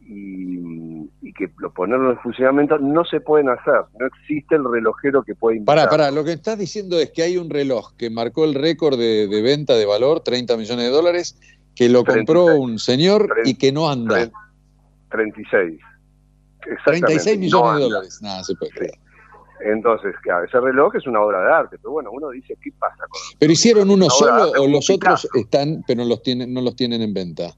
[0.00, 1.08] y,
[1.38, 3.82] que lo ponerlo en funcionamiento, no se pueden hacer.
[3.98, 5.76] No existe el relojero que pueda invitar.
[5.76, 8.98] Para, para, lo que estás diciendo es que hay un reloj que marcó el récord
[8.98, 11.40] de, venta de valor, 30 millones de dólares,
[11.74, 14.30] que lo compró un señor y que no anda.
[15.10, 15.80] 36.
[16.84, 18.18] 36 millones de dólares.
[18.22, 18.98] Nada, se puede creer.
[19.64, 22.96] Entonces, claro, ese reloj es una obra de arte, pero bueno, uno dice, ¿qué pasa
[22.96, 27.02] con ¿Pero hicieron uno solo o los otros están, pero los tienen, no los tienen
[27.02, 27.54] en venta?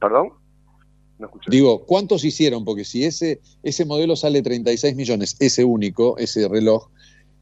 [0.00, 0.32] ¿Perdón?
[1.18, 2.64] No Digo, ¿cuántos hicieron?
[2.64, 6.90] Porque si ese, ese modelo sale 36 millones, ese único, ese reloj,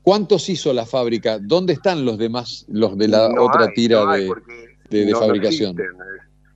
[0.03, 1.39] ¿cuántos hizo la fábrica?
[1.39, 4.31] ¿Dónde están los demás, los de la otra tira de,
[4.91, 5.77] de, fabricación?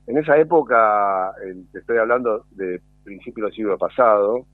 [0.06, 1.32] en esa época,
[1.72, 4.46] te estoy hablando de principio del siglo pasado,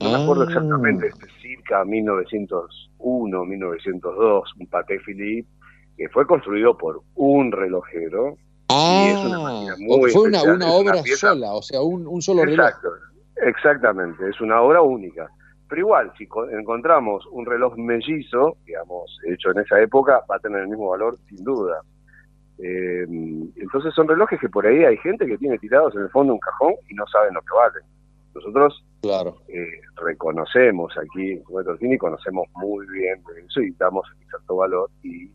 [0.00, 5.48] no me acuerdo exactamente, este circa 1901, 1902, un Patek Philippe,
[5.96, 8.36] que fue construido por un relojero.
[8.68, 9.38] Ah, y es una
[9.78, 12.88] muy fue una, obra sola, o sea, un, solo Exacto,
[13.36, 15.28] Exactamente, es una obra única.
[15.68, 20.62] Pero igual, si encontramos un reloj mellizo, digamos, hecho en esa época, va a tener
[20.62, 21.80] el mismo valor sin duda.
[22.64, 23.04] Eh,
[23.56, 26.38] entonces son relojes que por ahí hay gente que tiene tirados en el fondo un
[26.38, 27.82] cajón y no saben lo que valen.
[28.34, 29.36] Nosotros claro.
[29.48, 35.28] Eh, reconocemos aquí en y conocemos muy bien eso y damos cierto valor y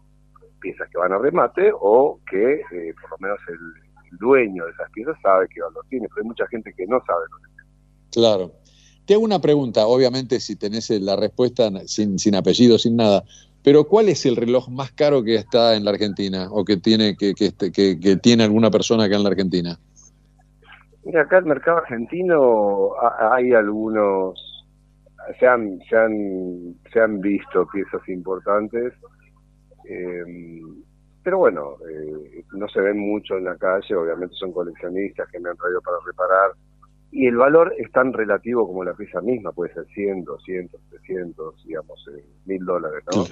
[0.61, 3.57] piezas que van a remate o que eh, por lo menos el,
[4.19, 7.25] dueño de esas piezas sabe qué valor tiene, pero hay mucha gente que no sabe
[7.29, 7.69] lo que tiene.
[8.09, 8.53] Claro.
[9.05, 13.25] Te hago una pregunta, obviamente si tenés la respuesta sin, sin apellido, sin nada,
[13.67, 17.17] pero ¿cuál es el reloj más caro que está en la Argentina o que tiene,
[17.17, 19.77] que, que, que, que tiene alguna persona acá en la Argentina?
[21.03, 24.39] Mira, acá el mercado argentino hay algunos,
[25.37, 28.93] se han, se han, se han visto piezas importantes,
[29.83, 30.23] eh,
[31.21, 35.49] pero bueno, eh, no se ven mucho en la calle, obviamente son coleccionistas que me
[35.49, 36.51] han traído para reparar,
[37.11, 41.65] y el valor es tan relativo como la pieza misma, puede ser 100, 200, 300,
[41.65, 43.23] digamos, eh, mil dólares, ¿no?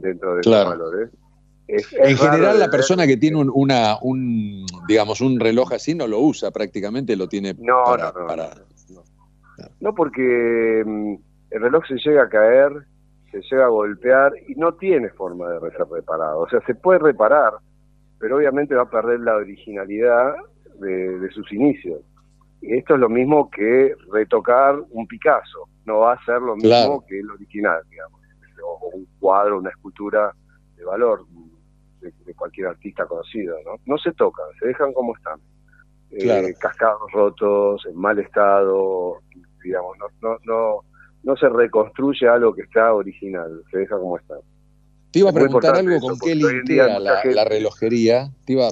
[0.00, 1.10] Dentro de esos valores
[1.66, 6.20] en general, la persona que tiene un, una, un, digamos, un reloj así no lo
[6.20, 9.02] usa prácticamente, lo tiene no, para, no, no,
[9.80, 11.14] no, porque mm,
[11.50, 12.70] el reloj se llega a caer,
[13.30, 16.40] se llega a golpear y no tiene forma de ser reparado.
[16.40, 17.54] O sea, se puede reparar,
[18.18, 20.34] pero obviamente va a perder la originalidad
[20.80, 22.00] de, sus inicios.
[22.68, 25.68] Esto es lo mismo que retocar un Picasso.
[25.84, 28.20] No va a ser lo mismo que el original, digamos.
[28.62, 30.34] O un cuadro, una escultura
[30.76, 31.26] de valor
[32.00, 33.76] de, cualquier artista conocido, ¿no?
[33.84, 35.40] No se tocan, se dejan como están.
[36.10, 39.18] Eh, cascados rotos, en mal estado,
[39.64, 40.80] digamos, no, no, no,
[41.24, 44.36] no se reconstruye algo que está original, se deja como está.
[45.10, 48.30] Te iba a preguntar algo con qué linkea la, relojería.
[48.44, 48.68] Te iba,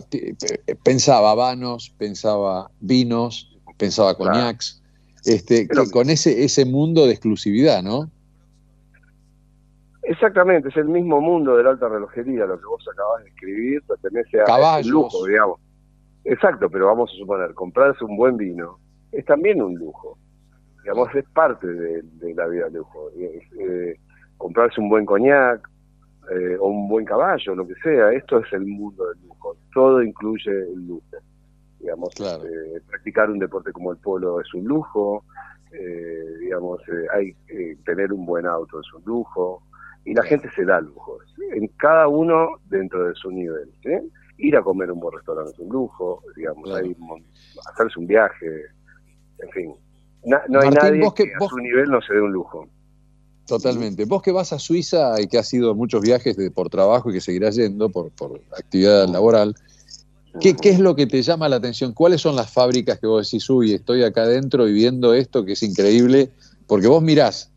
[0.84, 3.51] pensaba vanos, pensaba vinos,
[3.82, 4.80] pensaba coñacs,
[5.24, 8.08] este, con ese, ese mundo de exclusividad, ¿no?
[10.02, 13.82] Exactamente, es el mismo mundo de la alta relojería, lo que vos acabas de escribir,
[13.82, 15.60] pertenece a lujo, digamos.
[16.24, 18.78] Exacto, pero vamos a suponer, comprarse un buen vino
[19.10, 20.16] es también un lujo.
[20.82, 23.10] Digamos, es parte de, la vida de lujo.
[23.16, 23.96] Eh,
[24.38, 25.68] comprarse un buen coñac
[26.32, 29.56] eh, o un buen caballo, lo que sea, esto es el mundo del lujo.
[29.74, 31.04] Todo incluye el lujo.
[31.82, 35.24] Digamos, eh, practicar un deporte como el polo es un lujo.
[36.40, 36.80] digamos,
[37.12, 37.34] hay
[37.84, 39.62] tener un buen auto es un lujo
[40.04, 41.22] y la gente se da lujos,
[41.54, 43.70] en cada uno dentro de su nivel.
[44.38, 46.68] Ir a comer un buen restaurante es un lujo, digamos,
[47.72, 48.64] hacerse un viaje,
[49.38, 49.74] en fin.
[50.24, 52.66] no hay nadie que, a su nivel no se dé un lujo.
[53.46, 54.04] Totalmente.
[54.04, 57.14] Vos que vas a Suiza y que has ido muchos viajes de, por trabajo y
[57.14, 59.54] que seguirás yendo por, por actividad laboral,
[60.40, 61.92] ¿qué, ¿qué, es lo que te llama la atención?
[61.92, 65.52] ¿Cuáles son las fábricas que vos decís, uy, estoy acá adentro y viendo esto que
[65.52, 66.30] es increíble?
[66.66, 67.52] Porque vos mirás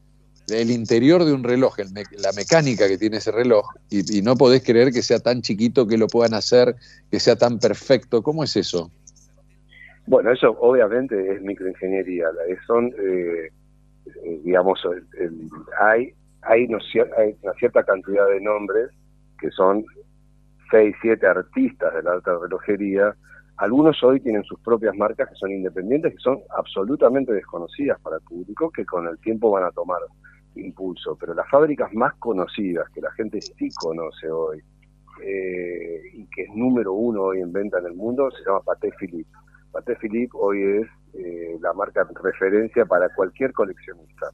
[0.50, 4.92] el interior de un reloj, la mecánica que tiene ese reloj, y, no podés creer
[4.92, 6.76] que sea tan chiquito que lo puedan hacer,
[7.10, 8.22] que sea tan perfecto.
[8.22, 8.92] ¿Cómo es eso?
[10.08, 12.28] Bueno, eso obviamente es microingeniería.
[12.68, 13.50] Son, eh,
[14.06, 14.80] eh, digamos,
[15.80, 18.90] hay, hay, una cierta cantidad de nombres
[19.40, 19.84] que son
[20.70, 23.16] seis, siete artistas de la alta relojería
[23.58, 28.24] Algunos hoy tienen sus propias marcas que son independientes, que son absolutamente desconocidas para el
[28.24, 30.00] público, que con el tiempo van a tomar
[30.56, 31.18] impulso.
[31.20, 34.62] Pero las fábricas más conocidas, que la gente sí conoce hoy,
[35.24, 38.92] eh, y que es número uno hoy en venta en el mundo, se llama Paté
[39.00, 39.30] Philippe.
[39.72, 44.30] Paté Philippe hoy es eh, la marca referencia para cualquier coleccionista.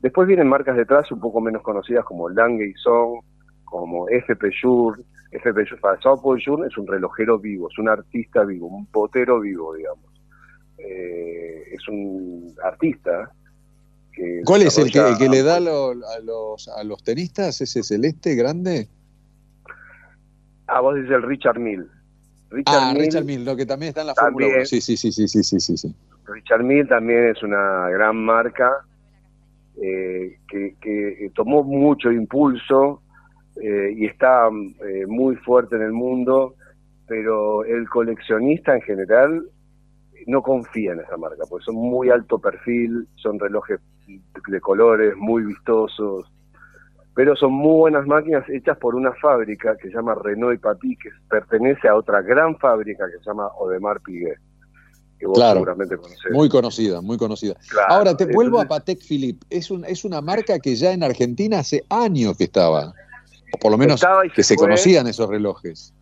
[0.00, 3.20] Después vienen marcas detrás un poco menos conocidas como Lange Song,
[3.64, 4.98] como FP Jour.
[5.30, 9.74] FP Jour, para Jour es un relojero vivo, es un artista vivo, un potero vivo,
[9.74, 10.04] digamos.
[10.78, 13.30] Eh, es un artista
[14.12, 14.42] que...
[14.44, 17.60] ¿Cuál es el que, le da a, los, a los tenistas?
[17.60, 18.88] ¿Ese celeste grande?
[20.66, 21.86] Ah, vos dices el Richard Mill.
[22.50, 24.66] Richard ah, Richard Mill, lo que también está en la Fórmula 1.
[24.66, 25.94] Sí, sí, sí, sí, sí, sí, sí.
[26.26, 28.84] Richard Mill también es una gran marca
[29.82, 33.02] eh, que, tomó mucho impulso
[33.60, 36.54] eh, y está eh, muy fuerte en el mundo,
[37.06, 39.44] pero el coleccionista en general
[40.26, 45.44] no confía en esa marca, porque son muy alto perfil, son relojes de colores muy
[45.44, 46.30] vistosos,
[47.14, 50.96] pero son muy buenas máquinas hechas por una fábrica que se llama Renault y Papi,
[50.96, 54.38] que pertenece a otra gran fábrica que se llama Odemar Piguet
[55.20, 56.32] que vos seguramente conocés.
[56.32, 57.54] Muy conocida, muy conocida.
[57.88, 59.46] Ahora, te vuelvo a Patek Philippe.
[59.50, 62.94] Es, un, es una marca que ya en Argentina hace años que estaba,
[63.52, 64.04] o por lo menos
[64.34, 65.94] que se, conocían esos relojes.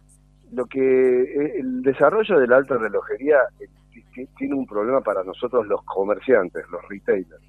[0.53, 5.67] Lo que eh, el desarrollo de la alta relojería eh, tiene un problema para nosotros
[5.67, 7.43] los comerciantes, los retailers.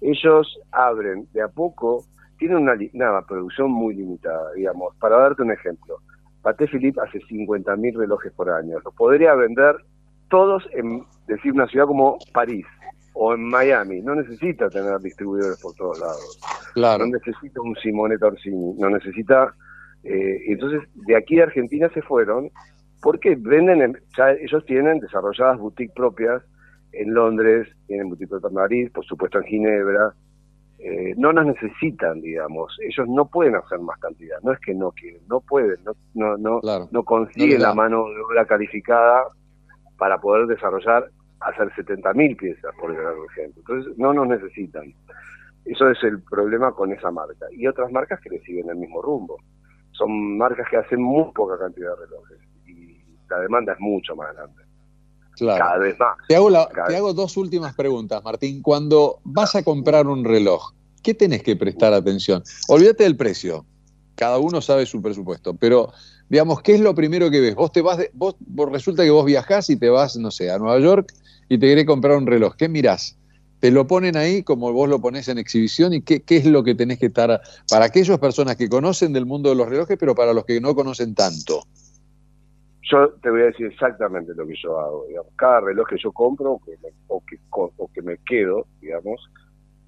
[0.00, 2.04] Ellos abren de a poco,
[2.38, 4.94] tienen una, una producción muy limitada, digamos.
[4.96, 5.98] Para darte un ejemplo,
[6.42, 8.78] Patek Philippe hace 50.000 relojes por año.
[8.84, 9.76] Lo podría vender
[10.28, 12.66] todos en decir una ciudad como París
[13.18, 14.02] o en Miami.
[14.02, 16.38] No necesita tener distribuidores por todos lados.
[16.74, 17.06] Claro.
[17.06, 18.74] No necesita un Simone Torsini.
[18.78, 19.54] No necesita.
[20.04, 22.50] Eh, entonces, de aquí a Argentina se fueron
[23.02, 26.42] porque venden, ya ellos tienen desarrolladas boutiques propias
[26.92, 30.14] en Londres, tienen boutique en París, por supuesto en Ginebra.
[30.78, 32.76] Eh, no las necesitan, digamos.
[32.82, 34.36] Ellos no pueden hacer más cantidad.
[34.42, 36.60] No es que no quieren, no pueden, no, no, no,
[36.90, 39.24] no consiguen la mano de obra calificada
[39.96, 41.10] para poder desarrollar,
[41.40, 43.60] hacer 70.000 piezas, por ejemplo.
[43.60, 44.94] Entonces, no nos necesitan.
[45.64, 47.46] Eso es el problema con esa marca.
[47.52, 49.36] Y otras marcas que le siguen el mismo rumbo.
[49.92, 54.34] Son marcas que hacen muy poca cantidad de relojes y la demanda es mucho más
[54.34, 54.62] grande.
[55.38, 56.16] Cada vez más.
[56.28, 56.50] Te hago,
[56.88, 58.62] te hago dos últimas preguntas, Martín.
[58.62, 60.72] Cuando vas a comprar un reloj,
[61.02, 62.42] ¿qué tenés que prestar atención?
[62.68, 63.66] Olvídate del precio.
[64.16, 65.92] Cada uno sabe su presupuesto, pero
[66.28, 67.54] digamos, ¿qué es lo primero que ves?
[67.54, 68.36] Vos te vas, vos,
[68.72, 71.12] resulta que vos viajás y te vas, no sé, a Nueva York
[71.48, 72.56] y te querés comprar un reloj.
[72.56, 73.18] ¿Qué mirás?
[73.60, 76.64] Te lo ponen ahí como vos lo pones en exhibición y qué, qué es lo
[76.64, 77.40] que tenés que estar
[77.70, 80.74] para aquellas personas que conocen del mundo de los relojes, pero para los que no
[80.74, 81.62] conocen tanto.
[82.90, 85.06] Yo te voy a decir exactamente lo que yo hago.
[85.08, 85.32] Digamos.
[85.36, 89.20] Cada reloj que yo compro o que, o que, me quedo, digamos,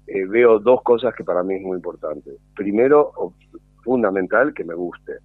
[0.07, 2.31] eh, veo dos cosas que para mí es muy importante.
[2.55, 3.13] Primero,
[3.83, 5.19] fundamental, que me guste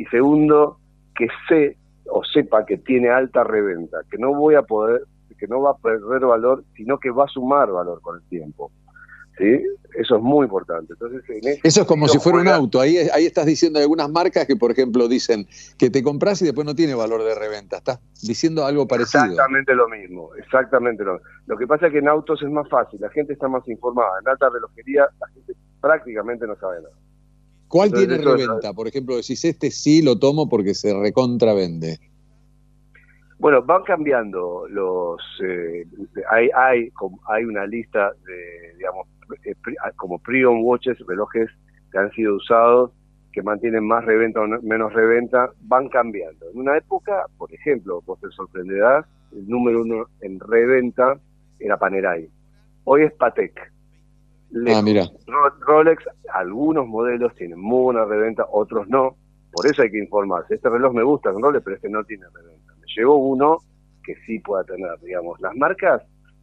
[0.00, 0.78] y segundo,
[1.14, 1.76] que sé
[2.06, 5.02] o sepa que tiene alta reventa, que no voy a poder,
[5.38, 8.70] que no va a perder valor, sino que va a sumar valor con el tiempo.
[9.38, 9.62] ¿Sí?
[9.94, 10.92] Eso es muy importante.
[10.92, 11.22] Entonces,
[11.62, 12.78] Eso es como si fuera un auto.
[12.78, 15.46] Ahí, ahí estás diciendo algunas marcas que, por ejemplo, dicen
[15.78, 17.78] que te compras y después no tiene valor de reventa.
[17.78, 19.24] Estás diciendo algo parecido.
[19.24, 20.34] Exactamente lo mismo.
[20.34, 21.28] Exactamente lo mismo.
[21.46, 23.00] Lo que pasa es que en autos es más fácil.
[23.00, 24.10] La gente está más informada.
[24.20, 26.94] En alta relojería la gente prácticamente no sabe nada.
[27.70, 28.72] ¿Cuál tiene reventa?
[28.72, 32.00] Por ejemplo, decís, este sí lo tomo porque se recontravende.
[33.38, 35.20] Bueno, van cambiando los...
[35.40, 35.86] Eh,
[36.28, 36.90] hay, hay,
[37.28, 39.06] hay una lista de, digamos,
[39.44, 41.48] eh, ah, como pre-on watches, relojes
[41.92, 42.90] que han sido usados,
[43.32, 46.50] que mantienen más reventa o menos reventa, van cambiando.
[46.50, 51.20] En una época, por ejemplo, vos te sorprenderás, el número uno en reventa
[51.60, 52.28] era Panerai.
[52.82, 53.72] Hoy es Patek.
[54.74, 55.04] Ah, mira.
[55.60, 56.04] Rolex,
[56.34, 59.16] algunos modelos tienen muy buena reventa, otros no.
[59.52, 60.54] Por eso hay que informarse.
[60.54, 62.74] Este reloj me gusta en Rolex, pero este no tiene reventa.
[62.74, 63.58] Me llegó uno
[64.04, 65.40] que sí pueda tener, digamos.
[65.40, 66.02] Las marcas,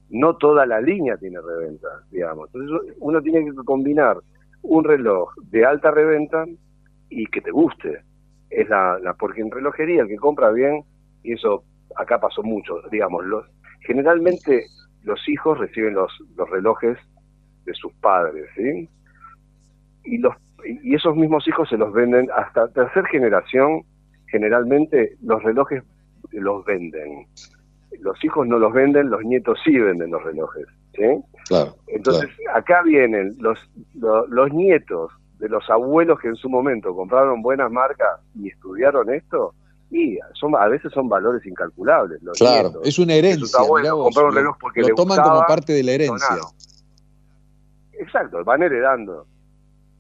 [0.10, 2.50] no toda la línea tiene reventa, digamos.
[2.54, 4.18] Entonces uno tiene que combinar
[4.62, 6.46] un reloj de alta reventa
[7.10, 8.02] y que te guste.
[8.50, 10.84] Es la, la porque en relojería el que compra bien,
[11.24, 11.64] y eso
[11.96, 13.46] acá pasó mucho, digamos, los
[13.82, 14.66] generalmente
[15.04, 16.98] los hijos reciben los, los relojes
[17.68, 18.90] de sus padres, ¿sí?
[20.06, 20.34] Y, los,
[20.66, 23.84] y esos mismos hijos se los venden hasta tercera generación,
[24.32, 25.84] generalmente los relojes
[26.32, 27.28] los venden.
[28.00, 31.04] Los hijos no los venden, los nietos sí venden los relojes, ¿sí?
[31.48, 33.60] Claro, Entonces, acá vienen los,
[33.96, 39.54] los, nietos de los abuelos que en su momento compraron buenas marcas y estudiaron esto,
[39.90, 42.22] Y son, a veces son valores incalculables.
[42.22, 42.88] Los claro, nietos.
[42.88, 43.60] es una herencia.
[43.60, 46.28] Abuelos, vos, un reloj porque lo toman gustaba, como parte de la herencia.
[46.30, 46.52] donaron.
[48.00, 49.26] Exacto, van heredando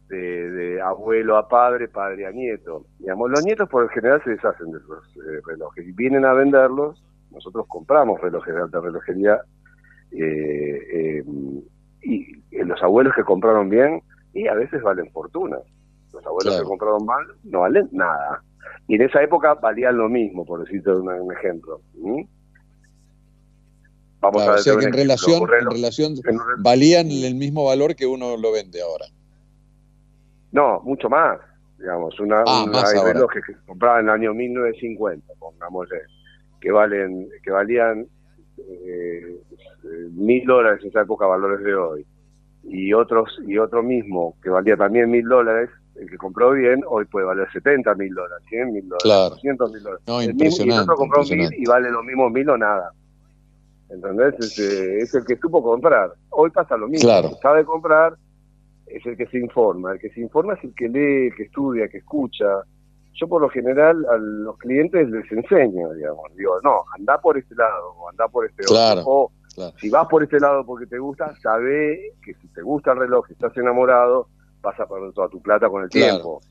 [0.09, 2.85] de, de abuelo a padre, padre a nieto.
[2.99, 6.33] Digamos, los nietos por lo general se deshacen de esos eh, relojes y vienen a
[6.33, 7.03] venderlos.
[7.31, 9.41] Nosotros compramos relojes de alta relojería
[10.11, 11.23] eh, eh,
[12.03, 14.01] y eh, los abuelos que compraron bien
[14.33, 15.57] y a veces valen fortuna.
[16.13, 16.63] Los abuelos Claro.
[16.63, 18.41] que compraron mal no valen nada.
[18.87, 21.81] Y en esa época valían lo mismo, por decirte un, un ejemplo.
[21.95, 22.21] ¿Mm?
[24.19, 25.43] Vamos Claro, a o sea que en relación,
[26.29, 29.05] en valían el mismo valor que uno lo vende ahora.
[30.51, 31.39] No, mucho más.
[31.77, 35.97] Digamos, una, Ah, una- más hay relojes que se compraban en el año 1950, pongámosle,
[36.59, 38.07] que valen, que valían
[38.57, 39.21] eh,
[39.83, 42.05] eh, mil dólares en esa época, valores de hoy,
[42.63, 47.05] y otros y otro mismo que valía también mil dólares, el que compró bien, hoy
[47.05, 49.29] puede valer 70 mil dólares, 100 mil dólares, Claro.
[49.35, 50.03] 200 mil dólares.
[50.07, 51.61] No, El mismo- y el impresionante, otro compró mil impresionante.
[51.61, 52.91] y vale lo mismo mil o nada.
[53.89, 54.35] ¿Entendés?
[54.39, 56.11] Es, eh, es el que supo comprar.
[56.29, 57.07] Hoy pasa lo mismo.
[57.07, 57.29] Claro.
[57.29, 58.15] El que sabe comprar
[58.87, 59.93] es el que se informa.
[59.93, 62.45] El que se informa es el que lee, el que estudia, el que escucha.
[63.13, 66.23] Yo por lo general a los clientes les enseño, digamos.
[66.35, 69.11] Digo, no, anda por este lado, o anda por este Claro, otro.
[69.11, 69.73] O claro.
[69.79, 73.25] si vas por este lado porque te gusta, sabe que si te gusta el reloj,
[73.27, 74.27] si estás enamorado,
[74.61, 76.41] vas a perder toda tu plata con el tiempo.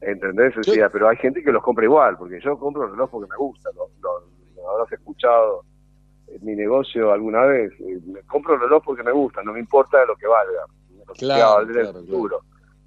[0.00, 0.56] ¿Entendés?
[0.56, 3.30] O sea, pero hay gente que los compra igual, porque yo compro el reloj porque
[3.30, 3.70] me gusta.
[3.76, 4.24] Lo, lo-
[4.56, 5.62] lo habrás escuchado
[6.42, 7.72] mi negocio alguna vez.
[7.80, 10.64] Eh, Me compro el reloj porque me gusta, no me importa lo que valga.
[11.06, 12.40] Lo que Claro, va a valer en claro, el futuro.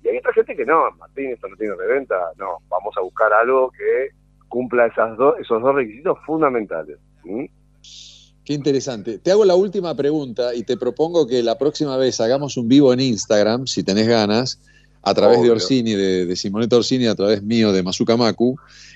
[0.03, 2.15] Y hay otra gente que no, Martín, esto no tiene reventa.
[2.37, 4.09] No, vamos a buscar algo que
[4.49, 6.97] cumpla esas dos, esos dos requisitos fundamentales.
[7.23, 7.45] ¿Mm?
[8.45, 9.19] Qué interesante.
[9.19, 12.91] Te hago la última pregunta y te propongo que la próxima vez hagamos un vivo
[12.91, 14.59] en Instagram, si tenés ganas,
[15.03, 15.51] a través de.
[15.51, 18.55] Orsini, de, de Simonetta Orsini, a través mío, de Mazuka Maku,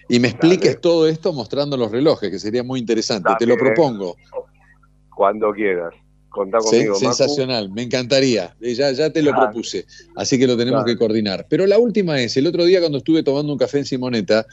[0.09, 3.29] y me expliques todo esto mostrando los relojes, que sería muy interesante.
[3.37, 4.15] Te lo propongo.
[5.15, 5.93] Cuando quieras.
[6.29, 8.55] Contá conmigo, sensacional, me encantaría.
[8.61, 9.43] Eh, Ya, ya te lo Dale.
[9.45, 9.85] propuse,
[10.15, 11.47] así que lo tenemos que coordinar.
[11.49, 14.45] Pero la última es, el otro día cuando estuve tomando un café en Simoneta,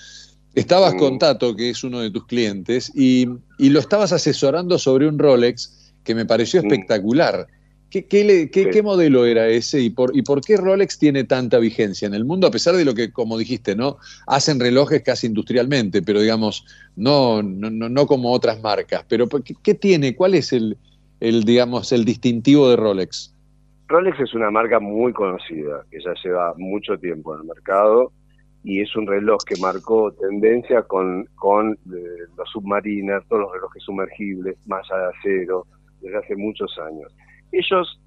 [0.55, 0.99] estabas Mm.
[0.99, 3.29] con Tato, que es uno de tus clientes, y,
[3.59, 6.67] y lo estabas asesorando sobre un Rolex que me pareció Mm.
[6.67, 7.47] espectacular.
[7.95, 8.71] ¿Qué, qué le- qué- Sí.
[8.73, 12.25] qué modelo era ese y por, y por qué Rolex tiene tanta vigencia en el
[12.25, 13.99] mundo, a pesar de lo que, como dijiste, ¿no?
[14.27, 16.67] Hacen relojes casi industrialmente, pero digamos,
[16.97, 19.05] no, no, no, no como otras marcas.
[19.09, 20.17] Pero ¿qué, qué tiene?
[20.17, 20.77] ¿Cuál es el,
[21.21, 23.33] el, digamos, el distintivo de Rolex?
[23.87, 28.11] Rolex es una marca muy conocida, que ya lleva mucho tiempo en el mercado
[28.65, 31.77] y es un reloj que marcó tendencia con, con eh,
[32.37, 35.65] los submarinas, todos los relojes sumergibles, malla de acero,
[36.01, 37.13] desde hace muchos años.
[37.55, 38.01] Ellos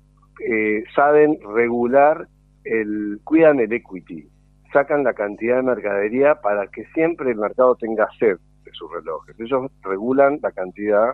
[0.46, 2.28] eh, saben regular,
[2.64, 4.28] el, cuidan el equity,
[4.74, 9.40] sacan la cantidad de mercadería para que siempre el mercado tenga sed de sus relojes.
[9.40, 11.14] Ellos regulan la cantidad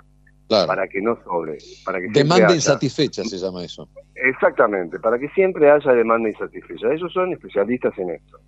[0.50, 0.68] Claro.
[0.68, 3.88] para que no sobre, para que Demanda insatisfecha se llama eso.
[4.14, 6.92] Exactamente, para que siempre haya demanda insatisfecha.
[6.92, 8.40] Ellos son especialistas en esto.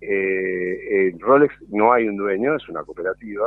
[0.00, 3.46] Eh, el Rolex no hay un dueño, es una cooperativa,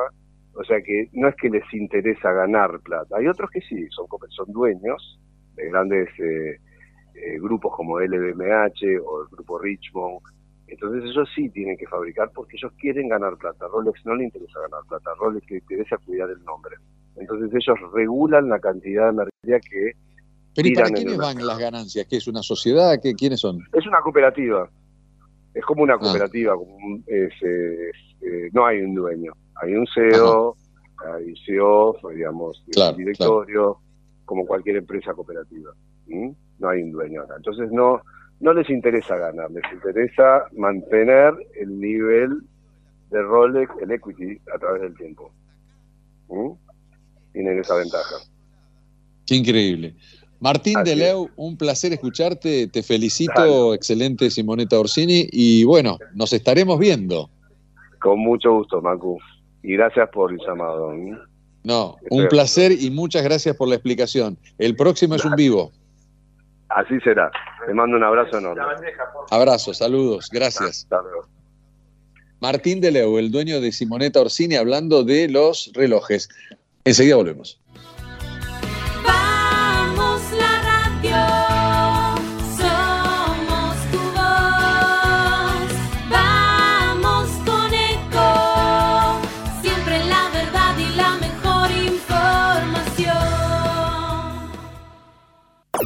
[0.54, 3.18] o sea que no es que les interesa ganar plata.
[3.18, 5.20] Hay otros que sí, son, son dueños
[5.56, 6.60] de grandes eh,
[7.16, 10.20] eh, grupos como LVMH o el grupo Richmond.
[10.68, 13.68] Entonces ellos sí tienen que fabricar porque ellos quieren ganar plata.
[13.68, 16.76] Rolex no le interesa ganar plata, Rolex le interesa cuidar el nombre.
[17.16, 19.92] Entonces ellos regulan la cantidad de mercadería que
[20.56, 22.08] Pero ¿y para quiénes van las ganancias?
[22.10, 23.00] ¿Qué es una sociedad?
[23.02, 23.60] ¿Qué, ¿Quiénes son?
[23.74, 24.68] Es una cooperativa.
[25.54, 25.66] Es Ah.
[25.68, 26.56] como una cooperativa.
[26.56, 27.90] como un- es, eh,
[28.22, 29.34] es, no hay un dueño.
[29.62, 30.56] Hay un CEO,
[31.06, 33.78] hay CEO, digamos, Claro, directorio,
[34.26, 35.74] como cualquier empresa cooperativa.
[36.08, 36.30] ¿Mm?
[36.60, 37.36] No hay un dueño acá.
[37.38, 38.02] Entonces no,
[38.40, 42.42] no les interesa ganar, les interesa mantener el nivel
[43.10, 45.32] de Rolex, el equity, a través del tiempo.
[46.30, 46.52] ¿Mm?
[47.34, 48.16] Tienen esa ventaja.
[49.26, 49.96] Qué increíble.
[50.40, 56.78] Martín Así Deleu, un placer escucharte, te felicito, excelente Simoneta Orsini, y bueno, nos estaremos
[56.78, 57.30] viendo.
[58.02, 59.18] Con mucho gusto, Macu.
[59.62, 60.92] Y gracias por el llamado.
[61.64, 64.38] No, un placer y muchas gracias por la explicación.
[64.58, 65.72] El próximo es un vivo.
[66.70, 67.32] Así será.
[67.66, 68.64] Te mando un abrazo enorme.
[69.30, 70.84] Abrazo, saludos, gracias.
[70.84, 71.28] Hasta luego.
[72.42, 76.28] Martín Deleu, el dueño de Simoneta Orsini, hablando de los relojes.
[76.84, 77.62] Enseguida volvemos.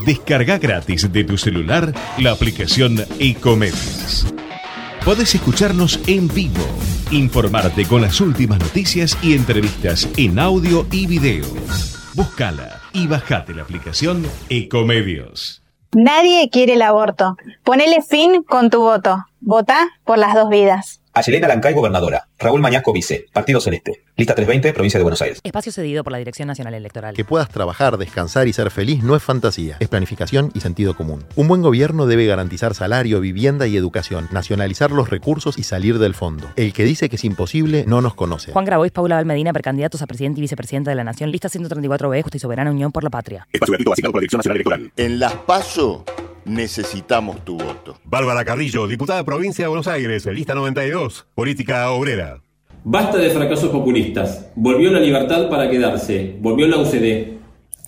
[0.08, 4.26] Descarga gratis de tu celular la aplicación Ecomedios.
[5.04, 6.66] Podés escucharnos en vivo,
[7.12, 11.44] Informarte con las últimas noticias y entrevistas en audio y video.
[12.14, 15.62] Búscala y bajate la aplicación Ecomedios.
[15.92, 17.36] Nadie quiere el aborto.
[17.66, 19.26] Ponele fin con tu voto.
[19.42, 21.02] Vota por las dos vidas.
[21.18, 22.27] Ayelena Lancay, gobernadora.
[22.38, 23.26] Raúl Mañasco, vice.
[23.34, 24.03] Partido Celeste.
[24.18, 25.39] Lista 320, Provincia de Buenos Aires.
[25.44, 27.15] Espacio cedido por la Dirección Nacional Electoral.
[27.15, 31.26] Que puedas trabajar, descansar y ser feliz no es fantasía, es planificación y sentido común.
[31.35, 36.14] Un buen gobierno debe garantizar salario, vivienda y educación, nacionalizar los recursos y salir del
[36.14, 36.52] fondo.
[36.56, 38.52] El que dice que es imposible no nos conoce.
[38.52, 41.31] Juan Grabois, Paula Valmedina, precandidatos a presidente y vicepresidenta de la Nación.
[41.31, 43.48] Lista 134B, Justa y Soberana Unión por la Patria.
[43.52, 44.91] Espacio gratuito básico por la Dirección Nacional Electoral.
[44.98, 46.06] En las PASO
[46.48, 47.98] necesitamos tu voto.
[48.03, 52.41] Bárbara Carrillo, diputada provincia de Buenos Aires, lista 92, política obrera.
[52.84, 54.45] Basta de fracasos populistas.
[54.56, 56.38] Volvió la libertad para quedarse.
[56.40, 57.38] Volvió la UCD.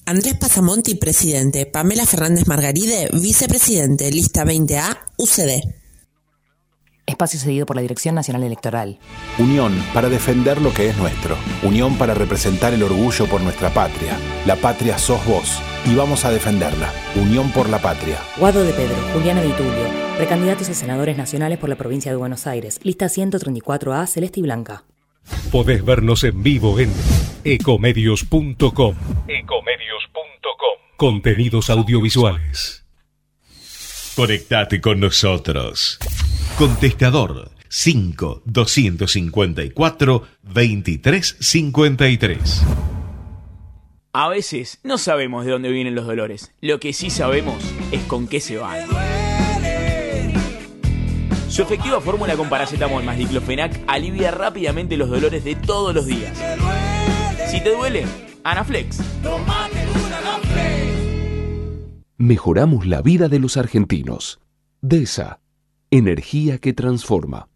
[0.06, 1.66] Andrés Pasamonti, presidente.
[1.66, 4.12] Pamela Fernández Margaride, vicepresidente.
[4.12, 5.79] Lista 20A, UCD.
[7.10, 9.00] Espacio cedido por la Dirección Nacional Electoral.
[9.38, 11.36] Unión para defender lo que es nuestro.
[11.64, 14.18] Unión para representar el orgullo por nuestra patria.
[14.46, 16.94] La patria sos vos y vamos a defenderla.
[17.16, 18.20] Unión por la patria.
[18.38, 19.88] Guado de Pedro, Juliana Vitulio,
[20.18, 22.80] precandidatos a senadores nacionales por la provincia de Buenos Aires.
[22.84, 24.84] Lista 134A, Celeste y Blanca.
[25.52, 26.92] Podés vernos en vivo en
[27.44, 28.96] ecomedios.com.
[29.28, 30.80] Ecomedios.com.
[30.98, 32.79] Contenidos audiovisuales.
[34.20, 35.98] Conectate con nosotros.
[36.58, 42.64] Contestador 5 254 2353.
[44.12, 46.52] A veces no sabemos de dónde vienen los dolores.
[46.60, 47.64] Lo que sí sabemos
[47.94, 48.90] es con qué se van.
[51.48, 56.38] Su efectiva fórmula con paracetamol más diclofenac alivia rápidamente los dolores de todos los días.
[57.50, 58.04] Si te duele,
[58.44, 58.98] Anaflex.
[62.22, 64.42] Mejoramos la vida de los argentinos.
[64.82, 65.40] DESA,
[65.90, 67.48] energía que transforma.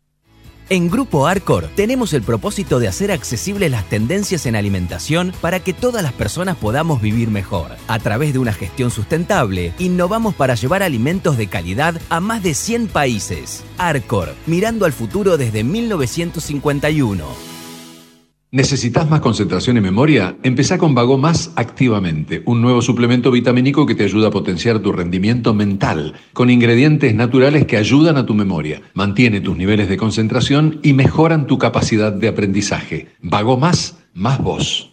[0.70, 5.74] En Grupo Arcor tenemos el propósito de hacer accesibles las tendencias en alimentación para que
[5.74, 7.72] todas las personas podamos vivir mejor.
[7.90, 12.54] A través de una gestión sustentable, innovamos para llevar alimentos de calidad a más de
[12.54, 13.66] 100 países.
[13.78, 17.53] Arcor, mirando al futuro desde 1951.
[18.54, 20.38] ¿Necesitas más concentración y memoria?
[20.44, 24.92] Empezá con Vago Más activamente, un nuevo suplemento vitamínico que te ayuda a potenciar tu
[24.92, 30.80] rendimiento mental, con ingredientes naturales que ayudan a tu memoria, mantiene tus niveles de concentración
[30.84, 33.08] y mejoran tu capacidad de aprendizaje.
[33.24, 34.93] Vago Más, más vos.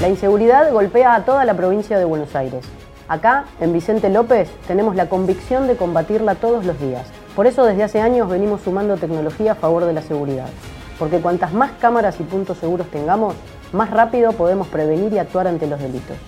[0.00, 2.64] La inseguridad golpea a toda la provincia de Buenos Aires.
[3.06, 7.06] Acá, en Vicente López, tenemos la convicción de combatirla todos los días.
[7.36, 10.48] Por eso desde hace años venimos sumando tecnología a favor de la seguridad.
[11.00, 13.34] Porque cuantas más cámaras y puntos seguros tengamos,
[13.72, 16.18] más rápido podemos prevenir y actuar ante los delitos.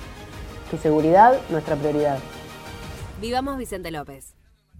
[0.70, 2.18] Tu seguridad, nuestra prioridad.
[3.20, 4.34] Vivamos Vicente López.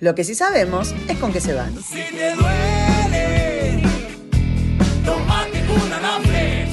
[0.00, 1.74] Lo que sí sabemos es con qué se van.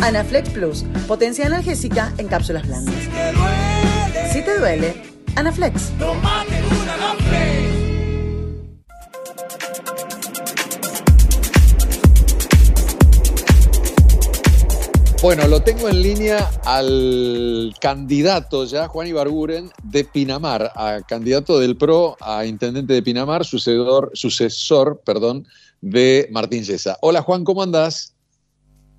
[0.02, 2.94] Anaflex Plus, potencia analgésica en cápsulas blandas.
[4.32, 4.94] Si te duele,
[5.36, 5.92] Anaflex.
[15.26, 21.76] Bueno, lo tengo en línea al candidato ya, Juan Ibarguren, de Pinamar, a candidato del
[21.78, 25.48] PRO a intendente de Pinamar, sucedor, sucesor perdón,
[25.82, 27.00] de Martín Yesa.
[27.02, 28.16] Hola Juan, ¿cómo andás?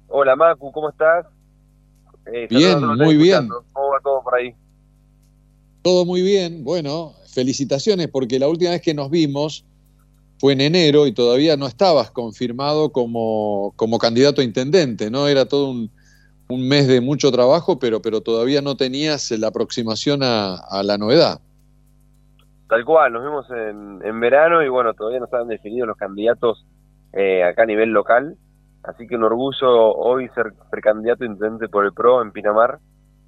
[0.08, 1.26] Hola Macu, ¿cómo estás?
[2.34, 3.48] Eh, Bien, muy bien.
[3.72, 4.52] ¿Cómo va todo por ahí?
[5.82, 6.64] Todo muy bien.
[6.64, 9.64] Bueno, felicitaciones porque la última vez que nos vimos
[10.40, 15.28] fue en enero y todavía no estabas confirmado como, como candidato a intendente, ¿no?
[15.28, 15.92] Era todo un,
[16.48, 20.98] un mes de mucho trabajo, pero, pero todavía no tenías la aproximación a, a la
[20.98, 21.40] novedad.
[22.68, 26.66] Tal cual, nos vimos en, en verano y bueno, todavía no estaban definidos los candidatos
[27.12, 28.36] eh, acá a nivel local.
[28.82, 32.78] Así que un orgullo hoy ser precandidato intendente por el PRO en Pinamar.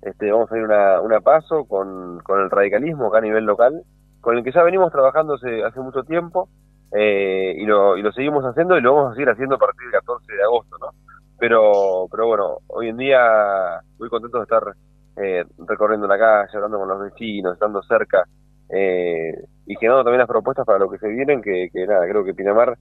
[0.03, 3.83] Este, vamos a ir una, una paso con, con el radicalismo acá a nivel local,
[4.21, 6.49] con el que ya venimos trabajando hace, hace mucho tiempo
[6.93, 9.83] eh, y, lo, y lo seguimos haciendo y lo vamos a seguir haciendo a partir
[9.83, 10.91] del 14 de agosto, ¿no?
[11.39, 14.75] Pero, pero bueno, hoy en día muy contento de estar
[15.17, 18.25] eh, recorriendo la calle, hablando con los vecinos, estando cerca
[18.71, 19.33] eh,
[19.67, 22.35] y generando también las propuestas para lo que se vienen, que, que nada, creo que
[22.35, 22.77] Pinamar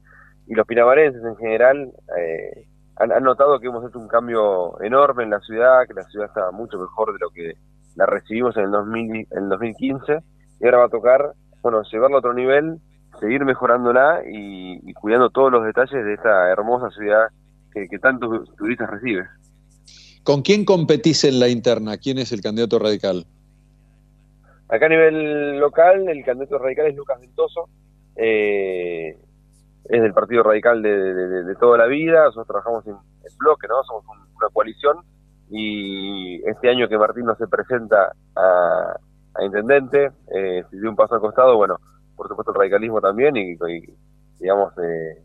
[0.47, 2.65] y los pinamarenses en general eh,
[2.95, 6.27] han, han, notado que hemos hecho un cambio enorme en la ciudad, que la ciudad
[6.27, 7.53] está mucho mejor de lo que
[7.95, 10.19] la recibimos en el, 2000, en el 2015
[10.59, 12.79] y ahora va a tocar, bueno, llevarlo a otro nivel,
[13.19, 17.27] seguir mejorándola y, y cuidando todos los detalles de esta hermosa ciudad
[17.77, 19.27] que, que tantos turistas recibe.
[20.23, 21.97] ¿Con quién competís en la interna?
[21.97, 23.25] ¿Quién es el candidato radical?
[24.69, 27.69] Acá a nivel local, el candidato radical es Lucas Ventoso.
[28.15, 29.17] Eh,
[29.89, 32.25] es del Partido Radical de, de, de, toda la vida.
[32.25, 33.81] Nosotros trabajamos en, en bloque, ¿no?
[33.83, 34.97] Somos un, una coalición.
[35.49, 38.97] Y este año que Martín no se presenta a,
[39.35, 41.77] a intendente, eh, si dio un paso al costado, bueno,
[42.17, 43.37] por supuesto el radicalismo también.
[43.37, 43.95] Y, y
[44.39, 45.23] digamos, eh,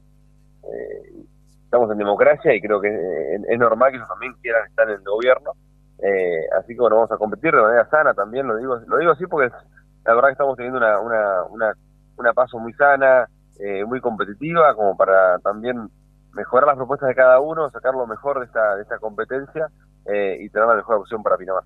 [0.63, 1.25] eh,
[1.73, 4.97] estamos en democracia y creo que es, es normal que ellos también quieran estar en
[4.97, 5.53] el gobierno.
[6.03, 9.13] Eh, así que bueno, vamos a competir de manera sana también, lo digo, lo digo
[9.13, 9.51] así porque
[10.05, 11.73] la verdad que estamos teniendo una, una, una,
[12.19, 13.27] una paso muy sana,
[13.59, 15.89] eh, muy competitiva, como para también
[16.33, 19.71] mejorar las propuestas de cada uno, sacar lo mejor de esta, de esta competencia
[20.05, 21.63] eh, y tener la mejor opción para Pinamar.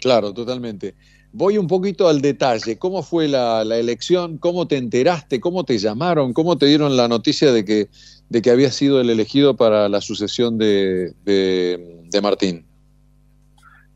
[0.00, 0.94] Claro, totalmente.
[1.32, 2.76] Voy un poquito al detalle.
[2.76, 4.36] ¿Cómo fue la, elección?
[4.36, 5.40] ¿Cómo te enteraste?
[5.40, 6.34] ¿Cómo te llamaron?
[6.34, 7.88] ¿Cómo te dieron la noticia de que,
[8.32, 12.64] de que había sido el elegido para la sucesión de, de, Martín?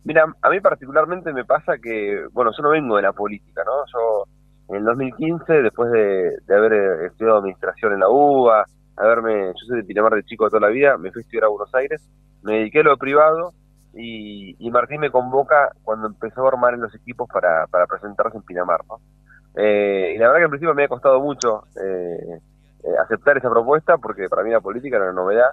[0.04, 3.72] Mira, a mí particularmente me pasa que, bueno, yo no vengo de la política, ¿no?
[3.92, 4.28] Yo
[4.68, 9.78] en el 2015, después de, haber eh, estudiado administración en la UBA, haberme, yo soy
[9.78, 12.06] de Pinamar de chico toda la vida, me fui a estudiar a Buenos Aires,
[12.42, 13.54] me dediqué a lo privado
[13.94, 18.36] y, y Martín me convoca cuando empezó a armar en los equipos para, para presentarse
[18.36, 19.00] en Pinamar, ¿no?
[19.56, 22.40] Eh, y la verdad que al principio me ha costado mucho eh,
[23.00, 25.50] aceptar esa propuesta porque para mí la política era una novedad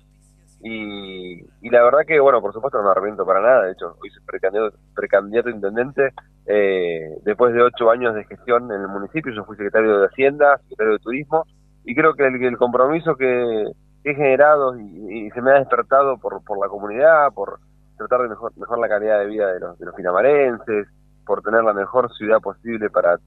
[0.65, 3.63] y, y, la verdad que, bueno, por supuesto no me arrepiento para nada.
[3.63, 6.13] De hecho, hoy soy precandidato, precandidato intendente
[6.45, 9.33] eh, después de ocho años de gestión en el municipio.
[9.33, 11.43] Yo fui secretario de Hacienda, secretario de Turismo,
[11.83, 13.65] y creo que el, compromiso que,
[14.05, 17.59] he generado y, y, se me ha despertado por, por la comunidad, por
[17.97, 20.87] tratar de mejor, mejor la calidad de vida de los, de los pinamarenses,
[21.25, 23.17] por tener la mejor ciudad posible para,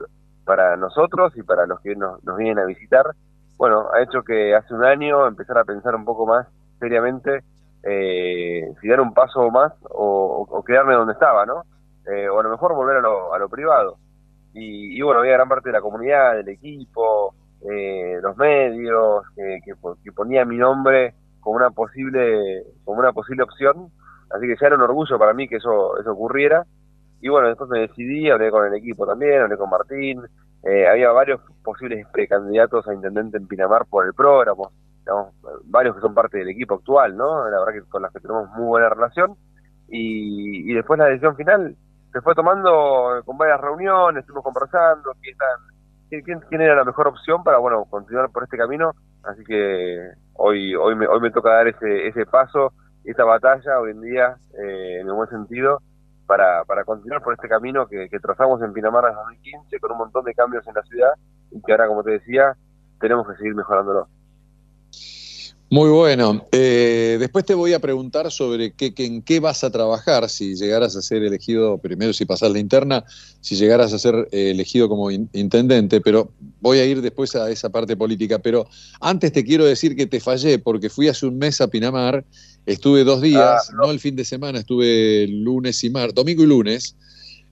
[0.46, 3.04] para nosotros y para los que nos, nos vienen a visitar,
[3.56, 6.46] bueno, ha hecho que hace un año empezar a pensar un poco más
[6.78, 7.42] seriamente
[7.82, 11.62] eh, si dar un paso más o, quedarme donde estaba, ¿no?
[12.12, 13.98] Eh, o a lo mejor volver a lo, a lo privado.
[14.52, 17.34] Y, y, bueno, había gran parte de la comunidad, del equipo,
[17.70, 23.44] eh, los medios, que, que, que, ponía mi nombre como una posible como una posible
[23.44, 23.88] opción.
[24.30, 26.66] Así que ya era un orgullo para mí que eso, eso ocurriera.
[27.20, 30.22] Y bueno, después me decidí, hablé con el equipo también, hablé con Martín.
[30.68, 34.68] Eh, había varios posibles precandidatos a intendente en Pinamar por el programa
[35.06, 35.34] digamos,
[35.64, 37.48] varios que son parte del equipo actual, ¿no?
[37.48, 39.36] La verdad que con las que tenemos muy buena relación.
[39.88, 41.76] Y, y después la decisión final
[42.12, 45.12] se fue tomando con varias reuniones, estuvimos conversando,
[46.09, 48.94] quién, era la mejor opción para, bueno, continuar por este camino.
[49.22, 52.72] Así que hoy hoy me, hoy me toca dar ese, ese paso,
[53.05, 55.80] esta batalla hoy en día, eh, en un buen sentido,
[56.27, 59.98] para, para continuar por este camino que, que trazamos en Pinamar en 2015 con un
[59.98, 61.12] montón de cambios en la ciudad
[61.51, 62.57] y que ahora, como te decía,
[63.01, 64.09] tenemos que seguir mejorándolo.
[65.69, 66.47] Muy bueno.
[66.53, 70.55] Eh, después te voy a preguntar sobre qué, qué, en qué vas a trabajar si
[70.55, 73.05] llegaras a ser elegido, primero si pasas la interna,
[73.40, 76.31] si llegaras a ser eh, elegido como in, intendente, pero
[76.61, 78.39] voy a ir después a esa parte política.
[78.39, 78.69] Pero
[79.01, 82.24] antes te quiero decir que te fallé porque fui hace un mes a Pinamar,
[82.66, 83.86] estuve dos días, ah, no.
[83.86, 83.90] no.
[83.90, 86.97] el fin de semana, estuve lunes y martes, domingo y lunes.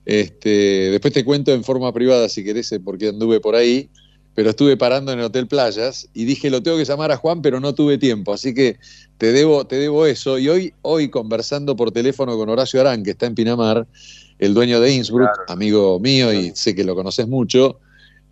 [0.04, 3.88] Este, después te cuento en forma privada si querés, eh, porque anduve por ahí
[4.34, 7.40] pero estuve parando en el Hotel Playas y dije, lo tengo que llamar a Juan,
[7.40, 8.78] pero no tuve tiempo, así que
[9.16, 10.38] te debo, te debo eso.
[10.38, 13.86] Y hoy, hoy conversando por teléfono con Horacio Arán, que está en Pinamar,
[14.40, 15.52] el dueño de Innsbruck, claro.
[15.52, 17.78] amigo mío y sé que lo conoces mucho,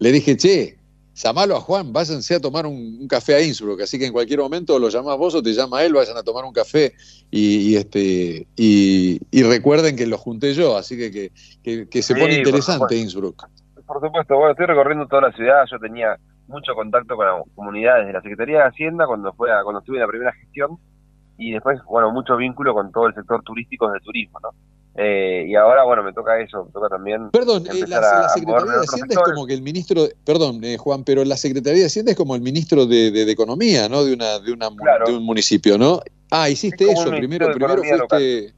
[0.00, 0.76] le dije, che,
[1.14, 4.40] llamalo a Juan, váyanse a tomar un, un, café a Innsbruck, así que en cualquier
[4.40, 6.94] momento lo llamás vos o te llama él, vayan a tomar un café
[7.30, 11.32] y, y este y, y, recuerden que lo junté yo, así que, que,
[11.62, 13.46] que, que se sí, pone interesante Innsbruck
[13.92, 16.16] por supuesto, bueno, estoy recorriendo toda la ciudad, yo tenía
[16.48, 19.96] mucho contacto con las comunidades de la Secretaría de Hacienda cuando fue a, cuando estuve
[19.96, 20.78] en la primera gestión
[21.36, 24.50] y después, bueno, mucho vínculo con todo el sector turístico de turismo, ¿no?
[24.94, 27.30] Eh, y ahora, bueno, me toca eso, me toca también.
[27.30, 31.02] Perdón, eh, la, la, Secretaría de Hacienda es como que el ministro, perdón, eh, Juan,
[31.04, 34.04] pero la Secretaría de Hacienda es como el ministro de, de, de Economía, ¿no?
[34.04, 35.06] De una, de una Claro.
[35.06, 36.00] de un municipio, ¿no?
[36.30, 38.52] Ah, hiciste Es eso, primero, primero fuiste.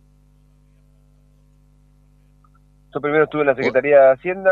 [2.92, 4.50] Yo primero estuve en la Secretaría de Hacienda,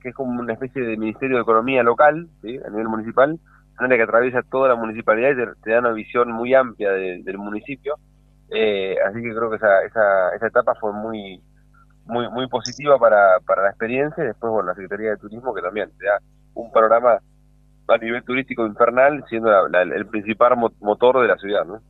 [0.00, 2.58] que es como una especie de Ministerio de Economía local, ¿sí?
[2.64, 3.38] a nivel municipal,
[3.78, 7.38] que atraviesa toda la municipalidad y te, te da una visión muy amplia de- del
[7.38, 7.96] municipio.
[8.50, 11.40] Eh, así que creo que esa, esa, esa etapa fue muy
[12.04, 15.62] muy muy positiva para, para la experiencia y después, bueno, la Secretaría de Turismo que
[15.62, 16.20] también te da
[16.54, 17.18] un panorama
[17.88, 21.80] a nivel turístico infernal, siendo la- la- el principal mo- motor de la ciudad, ¿no?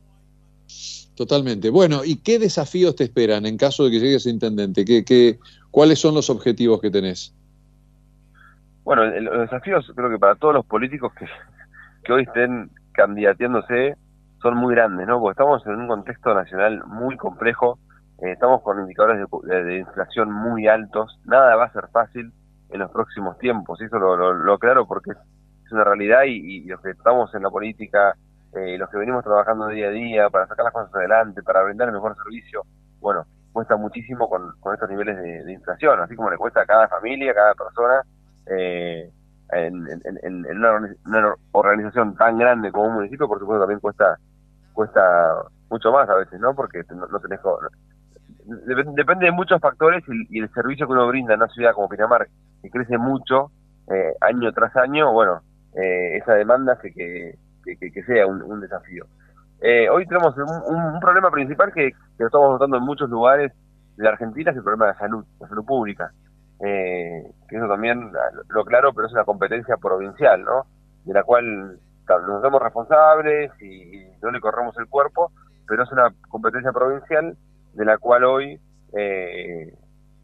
[1.15, 1.69] Totalmente.
[1.69, 4.85] Bueno, ¿y qué desafíos te esperan en caso de que llegues a intendente?
[4.85, 5.39] ¿Qué, qué,
[5.71, 7.33] ¿Cuáles son los objetivos que tenés?
[8.83, 11.25] Bueno, los desafíos creo que para todos los políticos que,
[12.03, 13.95] que hoy estén candidateándose
[14.47, 15.19] son muy grandes, ¿no?
[15.19, 17.79] Porque estamos en un contexto nacional muy complejo,
[18.19, 22.31] eh, estamos con indicadores de, de- de inflación muy altos, nada va a ser fácil
[22.69, 26.63] en los próximos tiempos, y eso lo, lo, lo aclaro porque es, una realidad y,
[26.63, 28.15] los que estamos en la política,
[28.53, 31.89] eh, los que venimos trabajando día a día para sacar las cosas adelante, para brindar
[31.89, 32.61] el mejor servicio,
[33.01, 37.31] bueno, cuesta muchísimo con, estos niveles de, inflación, así como le cuesta a cada familia,
[37.31, 38.01] a cada persona,
[38.45, 39.11] eh,
[39.51, 44.17] en, una organización tan grande como un municipio, por supuesto también cuesta
[44.77, 45.01] cuesta
[45.71, 46.53] mucho más a veces, ¿no?
[46.55, 47.39] Porque no, no tenés...
[48.95, 52.27] Depende de muchos factores y, el servicio que uno brinda en una ciudad como Pinamar,
[52.61, 53.51] que crece mucho
[53.91, 55.41] eh, año tras año, bueno,
[55.75, 57.35] eh, esa demanda hace que,
[57.65, 59.05] que, que- sea un, desafío.
[59.61, 60.43] Eh, hoy tenemos un,
[60.93, 63.51] un- problema principal que, que estamos notando en muchos lugares
[63.97, 66.11] de la Argentina, es el problema de la salud, la salud pública.
[66.63, 70.65] Eh, que eso también lo- lo claro, pero es una competencia provincial, ¿no?
[71.03, 75.31] De la cual nos hacemos responsables y, no le corremos el cuerpo,
[75.67, 77.37] pero es una competencia provincial
[77.73, 78.59] de la cual hoy
[78.97, 79.73] eh,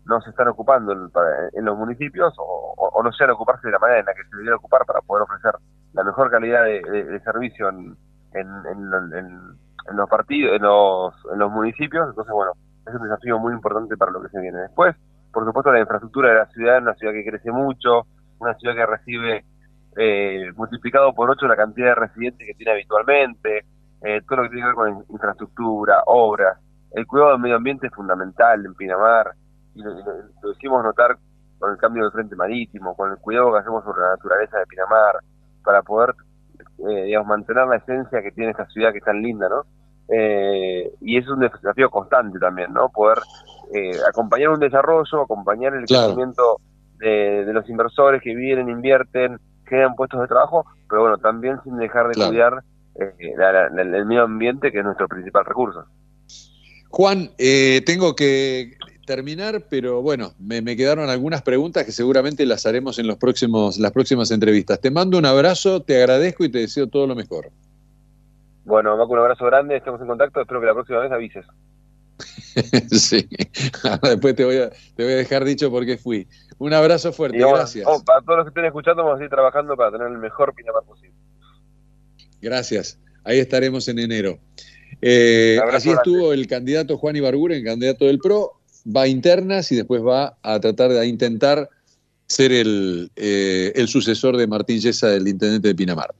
[0.05, 1.09] no se están ocupando en,
[1.53, 4.23] en los municipios o, no se van a ocuparse de la manera en la que
[4.23, 5.53] se debería ocupar para poder ofrecer
[5.93, 7.95] la mejor calidad de, de- servicio en-
[8.33, 9.57] en-
[9.89, 12.07] en los partidos, en los, en los municipios.
[12.09, 12.53] Entonces, bueno,
[12.87, 14.59] es un desafío muy importante para lo que se viene.
[14.61, 14.95] Después,
[15.31, 18.05] por supuesto, la infraestructura de la ciudad, una ciudad que crece mucho,
[18.39, 19.45] una ciudad que recibe
[19.97, 23.65] eh, multiplicado por ocho la cantidad de residentes que tiene habitualmente,
[24.01, 26.57] eh, todo lo que tiene que ver con in- infraestructura, obras,
[26.91, 29.31] el cuidado del medio ambiente es fundamental en Pinamar,
[29.75, 31.17] y lo, lo- lo hicimos notar
[31.59, 34.65] con el cambio del frente marítimo, con el cuidado que hacemos sobre la naturaleza de
[34.67, 35.15] Pinamar,
[35.63, 36.13] para poder,
[36.89, 39.63] eh, digamos, mantener la esencia que tiene esta ciudad que es tan linda, ¿no?
[40.09, 42.89] Eh, y es un desafío constante también, ¿no?
[42.89, 43.19] Poder
[43.73, 46.15] eh, acompañar un desarrollo, acompañar el Claro.
[46.15, 46.59] crecimiento
[46.97, 51.77] de, de los inversores que vienen, invierten, crean puestos de trabajo, pero bueno, también sin
[51.77, 52.31] dejar de Claro.
[52.31, 52.63] cuidar
[52.95, 55.85] eh, la- la- la- el medio ambiente, que es nuestro principal recurso.
[56.89, 58.77] Juan, eh, tengo que
[59.07, 63.79] terminar, pero bueno, me, me quedaron algunas preguntas que seguramente las haremos en los próximos,
[63.79, 64.79] las próximas entrevistas.
[64.79, 67.49] Te mando un abrazo, te agradezco y te deseo todo lo mejor.
[68.63, 71.45] Bueno, Macu, un abrazo grande, estamos en contacto, espero que la próxima vez avises.
[72.91, 73.27] sí,
[74.03, 76.27] después te voy, a, te voy a dejar dicho por qué fui.
[76.57, 77.85] Un abrazo fuerte, Y gracias.
[77.85, 80.53] vamos, para todos los que estén escuchando, vamos a seguir trabajando para tener el mejor
[80.55, 81.15] Pinamar posible.
[82.41, 82.99] Gracias.
[83.23, 84.39] Ahí estaremos en enero.
[85.01, 86.11] Eh, así grande.
[86.11, 90.59] estuvo el candidato Juan Ibarguren, candidato del PRO, va a internas y después va a
[90.59, 91.69] tratar de a intentar
[92.27, 96.13] ser el, eh, el sucesor de Martín Yesa, del intendente de Pinamar.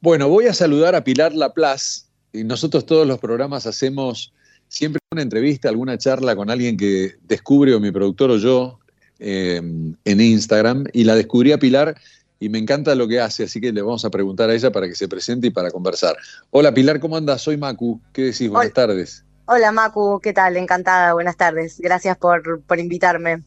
[0.00, 2.04] Bueno, voy a saludar a Pilar Laplace.
[2.32, 4.32] Y nosotros todos los programas hacemos
[4.68, 8.79] siempre una entrevista, alguna charla con alguien que descubre, o mi productor o yo,
[9.20, 9.56] eh,
[10.04, 10.84] en Instagram.
[10.92, 11.94] Y la descubrí a Pilar
[12.38, 14.88] y me encanta lo que hace, así que le vamos a preguntar a ella para
[14.88, 16.16] que se presente y para conversar.
[16.50, 17.42] Hola Pilar, ¿cómo andas?
[17.42, 18.00] Soy Macu.
[18.12, 18.48] ¿Qué decís?
[18.48, 19.24] Buenas tardes.
[19.46, 20.56] Hola Macu, ¿qué tal?
[20.56, 21.78] Encantada, buenas tardes.
[21.80, 23.42] Gracias por, por invitarme.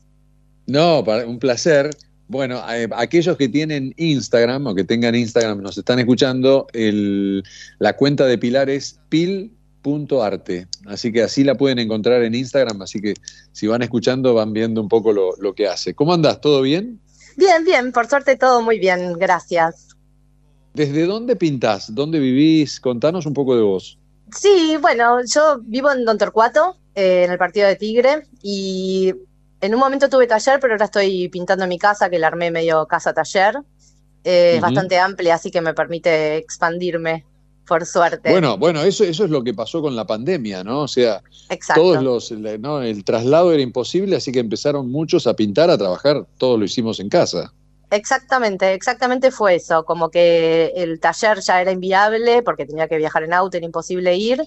[0.68, 1.90] No, un placer.
[2.28, 7.44] Bueno, eh, aquellos que tienen Instagram o que tengan Instagram, nos están escuchando, el-
[7.80, 9.00] la cuenta de Pilar es
[9.84, 10.68] pil.arte.
[10.88, 12.82] Así que así la pueden encontrar en Instagram.
[12.82, 13.14] Así que
[13.52, 15.94] si van escuchando, van viendo un poco lo, lo que hace.
[15.94, 16.42] ¿Cómo andas?
[16.42, 17.00] ¿Todo bien?
[17.36, 19.90] Bien, bien, por suerte todo muy bien, gracias.
[20.74, 21.94] ¿Desde dónde pintás?
[21.94, 22.80] ¿Dónde vivís?
[22.80, 24.00] Contanos un poco de vos.
[24.36, 29.14] Sí, bueno, yo vivo en Don Torcuato, eh, en el partido de Tigre, y
[29.62, 32.88] en un momento tuve taller, pero ahora estoy pintando mi casa, que la armé medio
[32.88, 33.58] casa-taller.
[34.24, 37.26] Eh, Es bastante amplia, así que me permite expandirme,
[37.74, 38.30] por suerte.
[38.30, 40.82] Bueno, bueno, eso, eso es lo que pasó con la pandemia, ¿no?
[40.82, 41.82] O sea, Exacto.
[41.82, 42.84] todos los, ¿no?
[42.84, 47.00] el traslado era imposible, así que empezaron muchos a pintar, a trabajar, todo lo hicimos
[47.00, 47.52] en casa.
[47.90, 53.24] Exactamente, exactamente fue eso, como que el taller ya era inviable porque tenía que viajar
[53.24, 54.44] en auto, era imposible ir.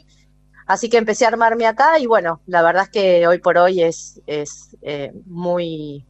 [0.69, 3.83] Así que empecé a armarme acá y bueno, la verdad es que hoy por hoy
[3.83, 6.05] es, es eh, muy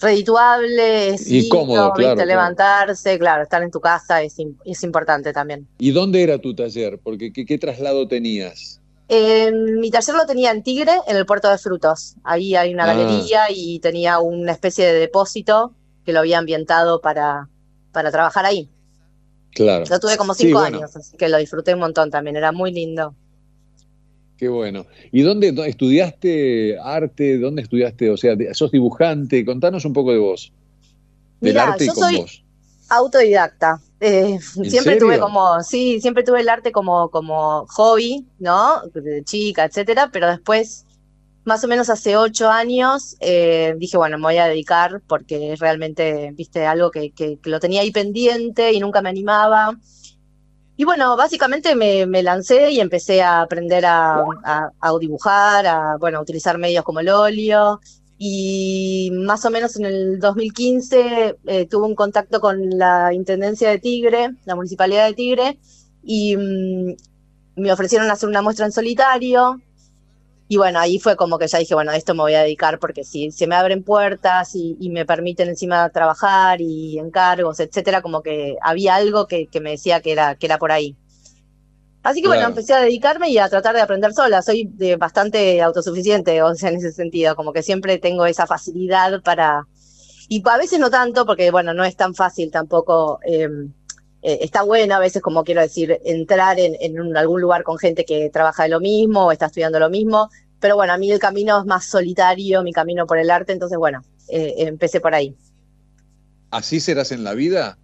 [0.00, 2.24] redituable, es Y cómodo, claro, claro.
[2.26, 5.66] levantarse, claro, estar en tu casa es, es importante también.
[5.78, 6.98] ¿Y dónde era tu taller?
[7.02, 8.80] Porque ¿qué, qué traslado tenías?
[9.08, 12.14] Eh, mi taller lo tenía en Tigre, en el puerto de frutos.
[12.24, 12.94] Ahí hay una Ah.
[12.94, 15.72] galería y tenía una especie de depósito
[16.04, 17.48] que lo había ambientado para,
[17.92, 18.68] para trabajar ahí.
[19.52, 19.84] Claro.
[19.86, 22.52] Yo tuve como Sí, cinco bueno, años, así que lo disfruté un montón también, era
[22.52, 23.14] muy lindo.
[24.38, 24.86] Qué bueno.
[25.12, 27.38] ¿Y dónde dó- estudiaste arte?
[27.38, 28.10] ¿Dónde estudiaste?
[28.10, 29.44] O sea, sos dibujante.
[29.44, 30.52] Contanos un poco de vos.
[31.40, 32.44] Del Mirá, arte y con soy vos.
[32.88, 33.80] autodidacta.
[34.00, 34.98] Eh, siempre serio?
[34.98, 38.82] tuve como, sí, siempre tuve el arte como, como hobby, ¿no?
[38.94, 40.86] De chica, etcétera, pero después,
[41.44, 45.60] más o menos hace ocho años, eh, dije, bueno, me voy a dedicar porque es
[45.60, 49.78] realmente, viste, algo que, que- que lo tenía ahí pendiente y nunca me animaba.
[50.78, 55.96] Y bueno, básicamente me, me lancé y empecé a aprender a, a- a dibujar, a,
[55.98, 57.80] bueno, utilizar medios como el óleo.
[58.16, 63.78] Y más o menos en el 2015 eh, tuve un contacto con la Intendencia de
[63.80, 65.58] Tigre, la Municipalidad de Tigre,
[66.02, 66.94] y mm,
[67.56, 69.60] me ofrecieron hacer una muestra en solitario.
[70.48, 72.78] Y bueno, ahí fue como que ya dije, bueno, a esto me voy a dedicar
[72.78, 78.00] porque si se me abren puertas y, y me permiten encima trabajar y encargos, etcétera,
[78.00, 80.96] como que había algo que, que me decía que era, que era por ahí.
[82.02, 84.40] Así que bueno, empecé a dedicarme y a tratar de aprender sola.
[84.40, 89.20] Soy de bastante autosuficiente, o sea, en ese sentido, como que siempre tengo esa facilidad
[89.22, 89.66] para...
[90.28, 93.18] Y a veces no tanto, porque bueno, no es tan fácil tampoco.
[93.26, 93.48] eh,
[94.22, 97.78] eh, está bueno a veces, como quiero decir, entrar en, en un- algún lugar con
[97.78, 100.30] gente que trabaja de lo mismo o está estudiando lo mismo.
[100.60, 103.78] Pero bueno, a mí el camino es más solitario, mi camino por el arte, entonces
[103.78, 105.36] bueno, eh, empecé por ahí.
[106.50, 107.78] ¿Así serás en la vida?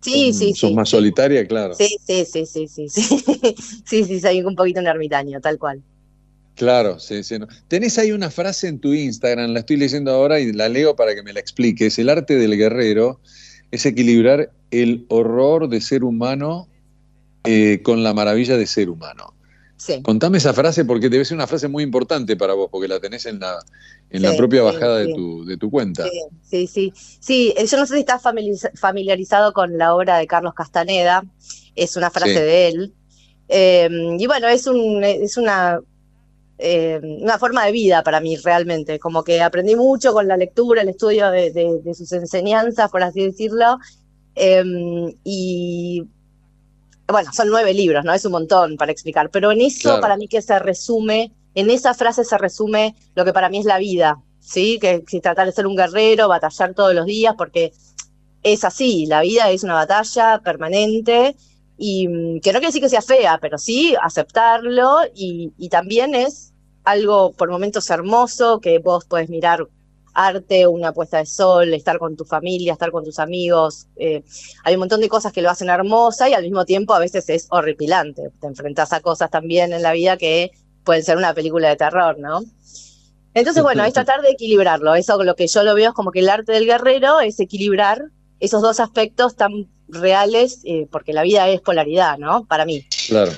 [0.00, 0.74] Sí, sí, Sos sí.
[0.74, 1.74] más solitaria, claro.
[1.74, 3.02] Sí, sí, sí, sí, sí, sí.
[3.84, 5.82] Sí, sí, soy un poquito un ermitaño, tal cual.
[6.54, 7.38] Claro, sí, sí.
[7.38, 7.46] no.
[7.68, 11.14] Tenés ahí una frase en tu Instagram, la estoy leyendo ahora y la leo para
[11.14, 11.98] que me la expliques.
[11.98, 13.20] El arte del guerrero
[13.70, 16.68] es equilibrar el horror de ser humano
[17.44, 19.34] eh, con la maravilla de ser humano.
[19.76, 20.02] Sí.
[20.02, 23.26] Contame esa frase porque debe ser una frase muy importante para vos, porque la tenés
[23.26, 23.58] en la,
[24.10, 26.04] en la propia sí, bajada de, tu, de tu cuenta.
[26.42, 27.54] Sí, sí, sí.
[27.56, 31.24] Eh, yo no sé si estás familiariz- familiarizado con la obra de Carlos Castaneda,
[31.76, 32.94] es una frase de él.
[33.48, 33.88] Eh,
[34.18, 35.80] y bueno, es, un, es una,
[36.58, 40.82] eh, una forma de vida para mí realmente, como que aprendí mucho con la lectura,
[40.82, 43.78] el estudio de, de- de sus enseñanzas, por así decirlo.
[44.34, 44.64] Eh,
[45.24, 46.04] y
[47.06, 48.12] bueno, son nueve libros, ¿no?
[48.12, 50.00] Es un montón para explicar, pero en eso Claro.
[50.00, 53.64] para mí que se resume, en esa frase se resume lo que para mí es
[53.64, 54.78] la vida, ¿sí?
[54.78, 57.72] Que, que tratar de ser un guerrero, batallar todos los días, porque
[58.42, 61.34] es así, la vida es una batalla permanente
[61.78, 66.14] y mm, que no quiere decir que sea fea, pero sí aceptarlo y, y también
[66.14, 66.47] es
[66.88, 69.66] algo por momentos hermoso que vos podés mirar
[70.14, 73.86] arte, una puesta de sol, estar con tu familia, estar con tus amigos.
[73.96, 74.22] eh,
[74.64, 77.28] hay un montón de cosas que lo hacen hermosa y al mismo tiempo a veces
[77.28, 78.30] es horripilante.
[78.40, 80.50] Te enfrentás a cosas también en la vida que
[80.82, 82.40] pueden ser una película de terror, ¿no?
[83.34, 84.94] Entonces, bueno, es tratar de equilibrarlo.
[84.94, 88.06] Eso lo que yo lo veo es como que el arte del guerrero es equilibrar
[88.40, 92.46] esos dos aspectos tan reales, eh, porque la vida es polaridad, ¿no?
[92.46, 92.84] Para mí.
[93.08, 93.32] Claro.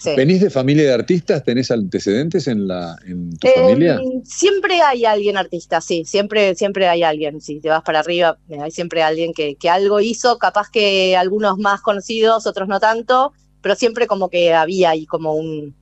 [0.00, 0.14] Sí.
[0.16, 1.42] ¿Venís de familia de artistas?
[1.44, 4.00] ¿Tenés antecedentes en, la, en tu Eh, familia?
[4.24, 7.40] Siempre hay alguien artista, sí, siempre, siempre hay alguien.
[7.40, 11.16] Si te vas para arriba, eh, hay siempre alguien que, que algo hizo, capaz que
[11.16, 13.32] algunos más conocidos, otros no tanto,
[13.62, 15.74] pero siempre como que había ahí como un,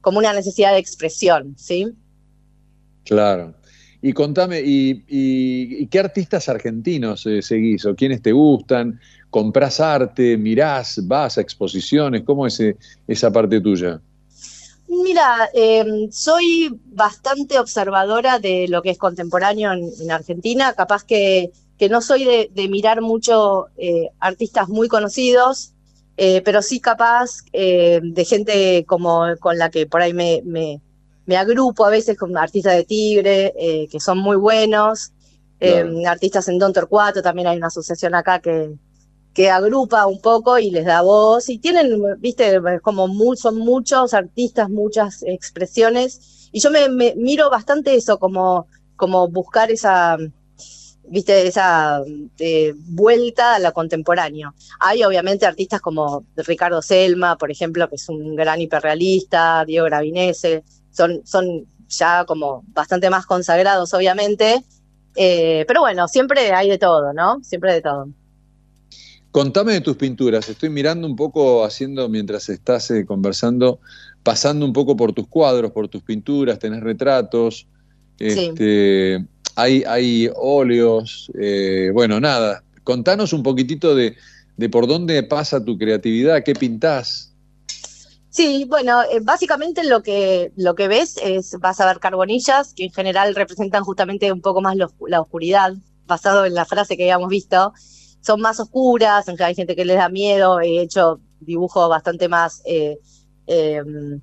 [0.00, 1.88] como una necesidad de expresión, ¿sí?
[3.04, 3.54] Claro.
[4.04, 9.00] Y contame, ¿y, qué artistas argentinos eh, seguís o quiénes te gustan?
[9.30, 10.36] ¿Comprás arte?
[10.36, 11.00] ¿Mirás?
[11.06, 12.24] ¿Vas a exposiciones?
[12.24, 12.76] ¿Cómo es eh,
[13.06, 14.00] esa parte tuya?
[14.88, 21.52] Mira, eh, soy bastante observadora de lo que es contemporáneo en, en Argentina, capaz que,
[21.78, 25.72] que no soy de, mirar mucho eh, artistas muy conocidos,
[26.14, 30.80] pero sí capaz de gente como con la que por ahí me,
[31.26, 35.12] me agrupo a veces con artistas de Tigre, eh, que son muy buenos,
[35.60, 38.74] eh, artistas en Don Torcuato, también hay una asociación acá que,
[39.32, 41.48] que agrupa un poco y les da voz.
[41.48, 46.48] Y tienen, viste, como son muchos artistas, muchas expresiones.
[46.52, 48.66] Y yo me, me miro bastante eso, como,
[48.96, 50.18] como buscar esa,
[51.04, 52.02] viste, esa
[52.38, 54.54] eh, vuelta a lo contemporáneo.
[54.80, 60.64] Hay obviamente artistas como Ricardo Selma, por ejemplo, que es un gran hiperrealista, Diego Gravinese,
[60.92, 64.62] son, son ya como bastante más consagrados, obviamente,
[65.14, 67.42] eh, pero bueno, siempre hay de todo, ¿no?
[67.42, 68.08] Siempre de todo.
[69.30, 70.48] Contame de tus pinturas.
[70.48, 73.80] Estoy mirando un poco, haciendo mientras estás eh, conversando,
[74.22, 77.66] pasando un poco por tus cuadros, por tus pinturas, tenés retratos,
[78.18, 79.24] este,
[79.56, 82.62] hay, hay óleos, eh, bueno, nada.
[82.84, 84.16] Contanos un poquitito de,
[84.56, 87.31] de por dónde pasa tu creatividad, qué pintás.
[88.32, 92.84] Sí, bueno, eh, básicamente lo que, lo que ves es, vas a ver carbonillas, que
[92.84, 95.74] en general representan justamente un poco más la oscuridad,
[96.06, 97.74] basado en la frase que habíamos visto.
[98.22, 102.98] Son más oscuras, hay gente que les da miedo, he hecho dibujos bastante más eh,
[103.46, 104.22] em,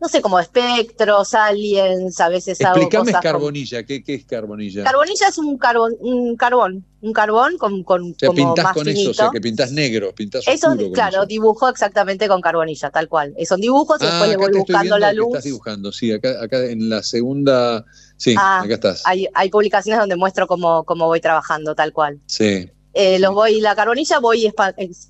[0.00, 4.84] no sé, como espectros, aliens, a veces hago Explícame carbonilla, ¿Qué, ¿qué, es carbonilla?
[4.84, 9.10] Carbonilla es un carbón, un carbón, un carbón con, con o sea, pintás con eso,
[9.10, 13.34] o sea, que pintás negro, pintás eso, claro, dibujo exactamente con carbonilla, tal cual.
[13.44, 15.28] Son dibujos y ah, después le voy buscando la luz.
[15.28, 17.84] estás dibujando, sí, acá, acá en la segunda,
[18.16, 19.02] sí, ah, acá estás.
[19.04, 22.20] Hay, hay publicaciones donde muestro cómo, cómo voy trabajando, tal cual.
[22.26, 22.70] Sí.
[22.94, 24.52] Eh, los voy, la carbonilla voy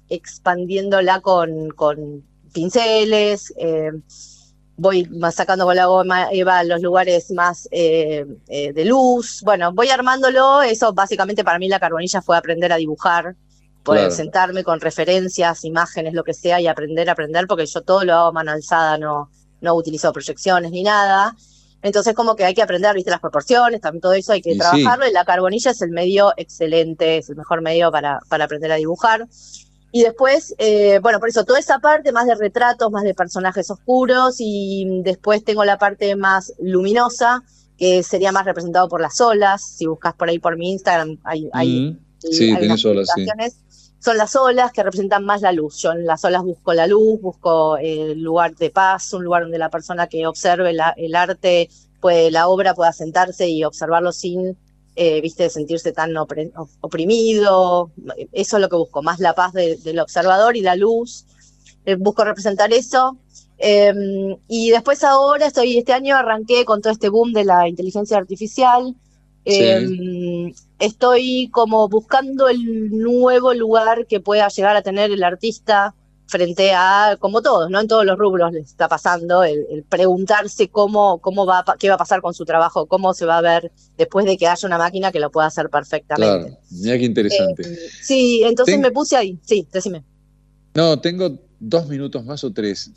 [0.08, 3.92] expandiéndola con, con pinceles, eh,
[4.78, 9.42] voy sacando con la goma Eva los lugares más eh, eh, de luz.
[9.44, 10.62] Bueno, voy armándolo.
[10.62, 13.34] Eso básicamente para mí la carbonilla fue aprender a dibujar,
[13.82, 18.04] poder sentarme con referencias, imágenes, lo que sea, y aprender a aprender, porque yo todo
[18.04, 19.30] lo hago mano alzada, no,
[19.60, 21.34] no utilizo proyecciones ni nada.
[21.82, 25.06] Entonces como que hay que aprender, viste, las proporciones, también todo eso hay que trabajarlo,
[25.08, 28.76] y la carbonilla es el medio excelente, es el mejor medio para, para aprender a
[28.76, 29.26] dibujar.
[29.90, 33.70] Y después, eh, bueno, por eso toda esa parte más de retratos, más de personajes
[33.70, 37.42] oscuros y después tengo la parte más luminosa,
[37.78, 39.62] que sería más representado por las olas.
[39.62, 41.98] Si buscas por ahí por mi Instagram, hay, hay, mm.
[42.30, 43.26] sí, tienes olas, sí.
[44.00, 45.78] Son las olas que representan más la luz.
[45.78, 49.58] Yo en las olas busco la luz, busco el lugar de paz, un lugar donde
[49.58, 51.68] la persona que observe el arte,
[52.00, 54.56] puede, la obra pueda sentarse y observarlo sin
[55.00, 57.92] eh, viste, sentirse tan oprimido.
[58.32, 61.24] Eso es lo que busco, más la paz del observador y la luz.
[61.84, 63.16] Eh, busco representar eso.
[63.58, 68.16] Em, y después ahora estoy, este año arranqué con todo este boom de la inteligencia
[68.18, 68.96] artificial.
[69.44, 75.94] Em, estoy como buscando el nuevo lugar que pueda llegar a tener el artista
[76.28, 77.80] frente a, como todos, ¿no?
[77.80, 81.98] En todos los rubros les está pasando, el, preguntarse cómo, cómo va, qué va a
[81.98, 85.10] pasar con su trabajo, cómo se va a ver después de que haya una máquina
[85.10, 86.48] que lo pueda hacer perfectamente.
[86.48, 87.62] Claro, mira qué interesante.
[87.62, 90.04] Eh, sí, entonces me puse ahí, sí, decime.
[90.74, 92.92] No, tengo dos minutos más o tres.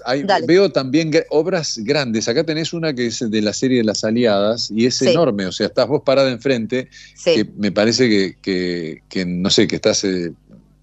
[0.45, 2.27] veo también obras grandes.
[2.27, 5.45] Acá tenés una que es de la serie de las Aliadas y es enorme.
[5.47, 6.89] O sea, estás vos parada enfrente.
[7.23, 10.33] Que me parece que, que, no sé, que estás eh,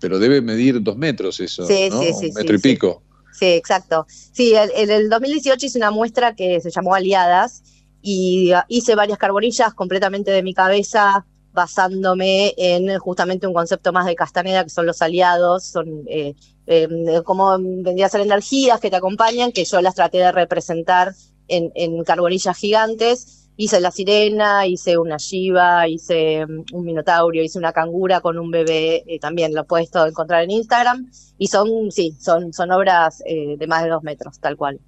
[0.00, 2.00] pero debe medir dos metros eso, sí, ¿no?
[2.00, 3.02] Sí, sí, Un metro y pico.
[3.32, 4.06] Sí, exacto.
[4.08, 7.62] Sí, en el 2018 hice una muestra que se llamó Aliadas
[8.02, 14.14] y hice varias carbonillas completamente de mi cabeza basándome en justamente un concepto más de
[14.14, 16.34] Castaneda, que son los aliados, son eh,
[16.66, 21.14] em, como vendría a ser energías que te acompañan, que yo las traté de representar
[21.48, 27.58] en, en carbonillas gigantes hice la sirena, hice una shiva, hice mm, un minotaurio, hice
[27.58, 31.90] una cangura con un bebé, eh, también lo puedes todo encontrar en Instagram, y son,
[31.90, 34.78] sí, son, son obras eh, de más de dos metros, tal cual.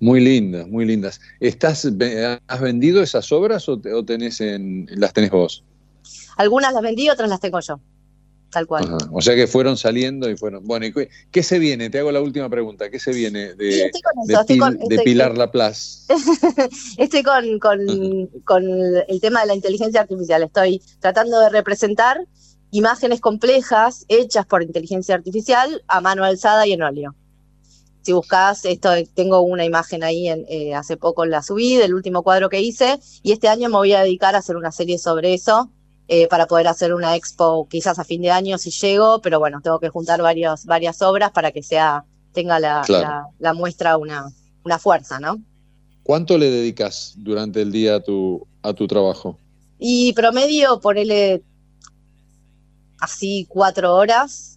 [0.00, 1.20] Muy lindas, muy lindas.
[1.40, 1.86] ¿Estás,
[2.46, 5.62] ¿Has vendido esas obras o, o tenés en, las tenés vos?
[6.36, 7.80] Algunas las vendí, otras las tengo yo
[8.50, 8.96] tal cual.
[9.12, 10.66] O sea que fueron saliendo y fueron.
[10.66, 10.86] Bueno,
[11.30, 11.90] ¿qué se viene?
[11.90, 12.90] Te hago la última pregunta.
[12.90, 13.90] ¿Qué se viene de,
[14.26, 16.12] de, Pilar Laplace?
[16.98, 18.68] estoy con, con,
[19.08, 20.42] el tema de la inteligencia artificial.
[20.42, 22.18] Estoy tratando de representar
[22.70, 27.14] imágenes complejas hechas por inteligencia artificial a mano alzada y en óleo.
[28.02, 32.22] Si buscas, esto tengo una imagen ahí, en, eh, hace poco la subí, del último
[32.22, 35.34] cuadro que hice, y este año me voy a dedicar a hacer una serie sobre
[35.34, 35.72] eso,
[36.08, 39.60] eh, para poder hacer una expo quizás a fin de año si llego, pero bueno,
[39.60, 42.84] tengo que juntar varios, varias obras para que sea tenga la,
[43.38, 44.30] la, muestra una,
[44.62, 45.40] una fuerza, ¿no?
[46.02, 49.38] ¿Cuánto le dedicas durante el día a tu, a tu trabajo?
[49.78, 51.42] Y promedio, ponele
[53.00, 54.55] así cuatro horas,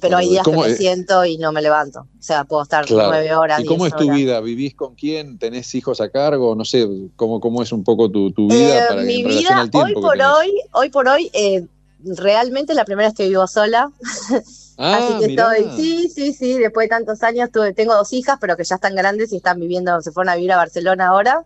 [0.00, 2.00] pero hay días que me siento y no me levanto.
[2.00, 3.60] O sea, puedo estar nueve horas.
[3.60, 4.40] ¿Y cómo es tu vida?
[4.40, 5.38] ¿Vivís con quién?
[5.38, 6.54] ¿Tenés hijos a cargo?
[6.54, 6.86] No sé,
[7.16, 8.88] ¿cómo, cómo es un poco tu, vida?
[8.94, 11.66] Eh, mi vida, hoy por hoy, hoy por hoy, eh,
[12.04, 13.90] realmente la primera vez que vivo sola.
[14.76, 18.38] Ah, Así que estoy, sí, sí, sí, después de tantos años tuve, tengo dos hijas,
[18.40, 21.44] pero que ya están grandes y están viviendo, se fueron a vivir a Barcelona ahora.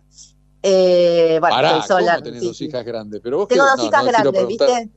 [0.63, 2.13] Eh, bueno, estoy sola.
[2.13, 3.21] ¿cómo tenés dos hijas grandes?
[3.23, 4.89] Pero vos tengo dos hijas grandes, ¿viste?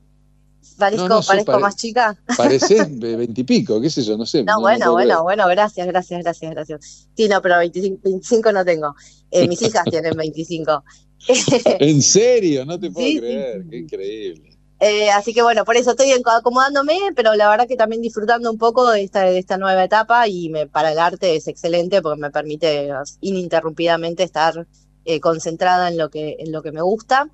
[0.77, 2.17] Parezco, parezco más chica.
[2.37, 4.43] Pareces veintipico, qué sé yo, no sé.
[4.43, 7.07] No, bueno, bueno, bueno, gracias, gracias, gracias, gracias.
[7.15, 8.95] Sí, no, pero 25, no tengo.
[9.31, 10.83] Eh, mis hijas tienen 25.
[11.79, 12.65] ¿En serio?
[12.65, 14.53] No te puedo creer, qué increíble.
[14.79, 18.57] Eh, así que bueno, por eso estoy acomodándome, pero la verdad que también disfrutando un
[18.57, 22.19] poco de esta, de esta nueva etapa y me, para el arte es excelente porque
[22.19, 22.89] me permite
[23.21, 24.67] ininterrumpidamente estar
[25.05, 27.29] eh, concentrada en lo, que, en lo que me gusta.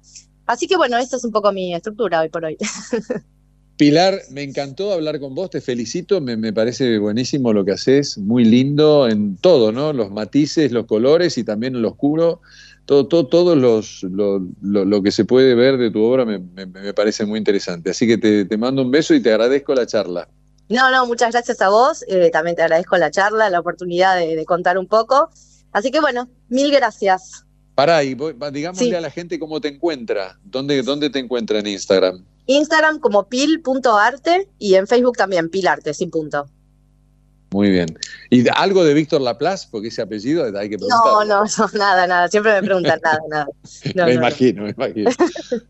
[0.50, 2.58] Así que bueno, esta es un poco mi estructura hoy por hoy.
[3.78, 8.44] Pilar, me encantó hablar con vos, te felicito, me, parece buenísimo lo que haces, muy
[8.46, 9.94] lindo en todo, ¿no?
[9.94, 12.42] Los matices, los colores y también lo oscuro,
[12.86, 16.40] todo, todo, todo los, lo, que se puede ver de tu obra me,
[16.94, 17.92] parece muy interesante.
[17.92, 20.28] Así que te, mando un beso y te agradezco la charla.
[20.68, 24.44] No, no, muchas gracias a vos, eh, también te agradezco la charla, la oportunidad de,
[24.46, 25.30] contar un poco.
[25.72, 27.46] Así que bueno, mil gracias.
[27.80, 28.14] Pará, y
[28.52, 32.26] digámosle a la gente cómo te encuentra, dónde, dónde te encuentra en Instagram.
[32.46, 36.46] Instagram como pil.arte y en Facebook también pilarte, sin punto.
[37.52, 37.98] Muy bien.
[38.30, 39.70] ¿Y algo de Víctor Laplace?
[39.72, 41.00] Porque ese apellido hay que preguntar.
[41.06, 42.28] No, no, nada, nada.
[42.28, 43.48] Siempre me preguntan nada, nada.
[44.08, 45.12] me imagino, me imagino.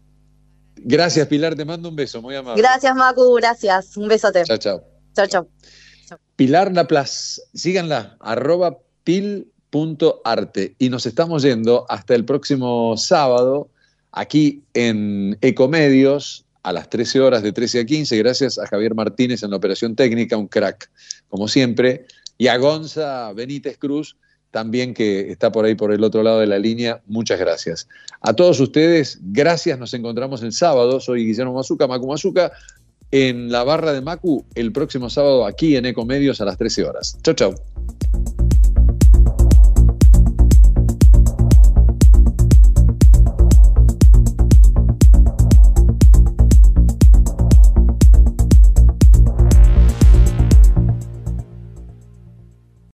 [0.77, 1.53] Gracias, Pilar.
[1.53, 2.59] Te mando un beso, muy amable.
[2.59, 3.35] Gracias, Macu.
[3.35, 3.95] Gracias.
[3.97, 4.45] Un besote.
[4.45, 4.83] Chao, chao.
[5.13, 5.47] Chao, chao.
[6.35, 7.39] Pilar Laplace.
[7.53, 8.79] Síganla, arroba
[9.69, 10.75] pil.arte.
[10.79, 13.69] Y nos estamos yendo hasta el próximo sábado
[14.11, 19.43] aquí en Ecomedios a las 13 horas de 13 a 15, gracias a Javier Martínez
[19.43, 20.89] en la operación técnica, un crack,
[21.29, 22.05] como siempre,
[22.37, 24.17] y a Gonza Benítez Cruz,
[24.51, 27.87] también que está por ahí por el otro lado de la línea, muchas gracias.
[28.21, 32.51] A todos ustedes, gracias, nos encontramos el sábado, soy Guillermo Mazuca, Macu Mazuca,
[33.11, 37.17] en la barra de Macu, el próximo sábado aquí en Ecomedios a las 13 horas.
[37.23, 37.55] Chau, chau.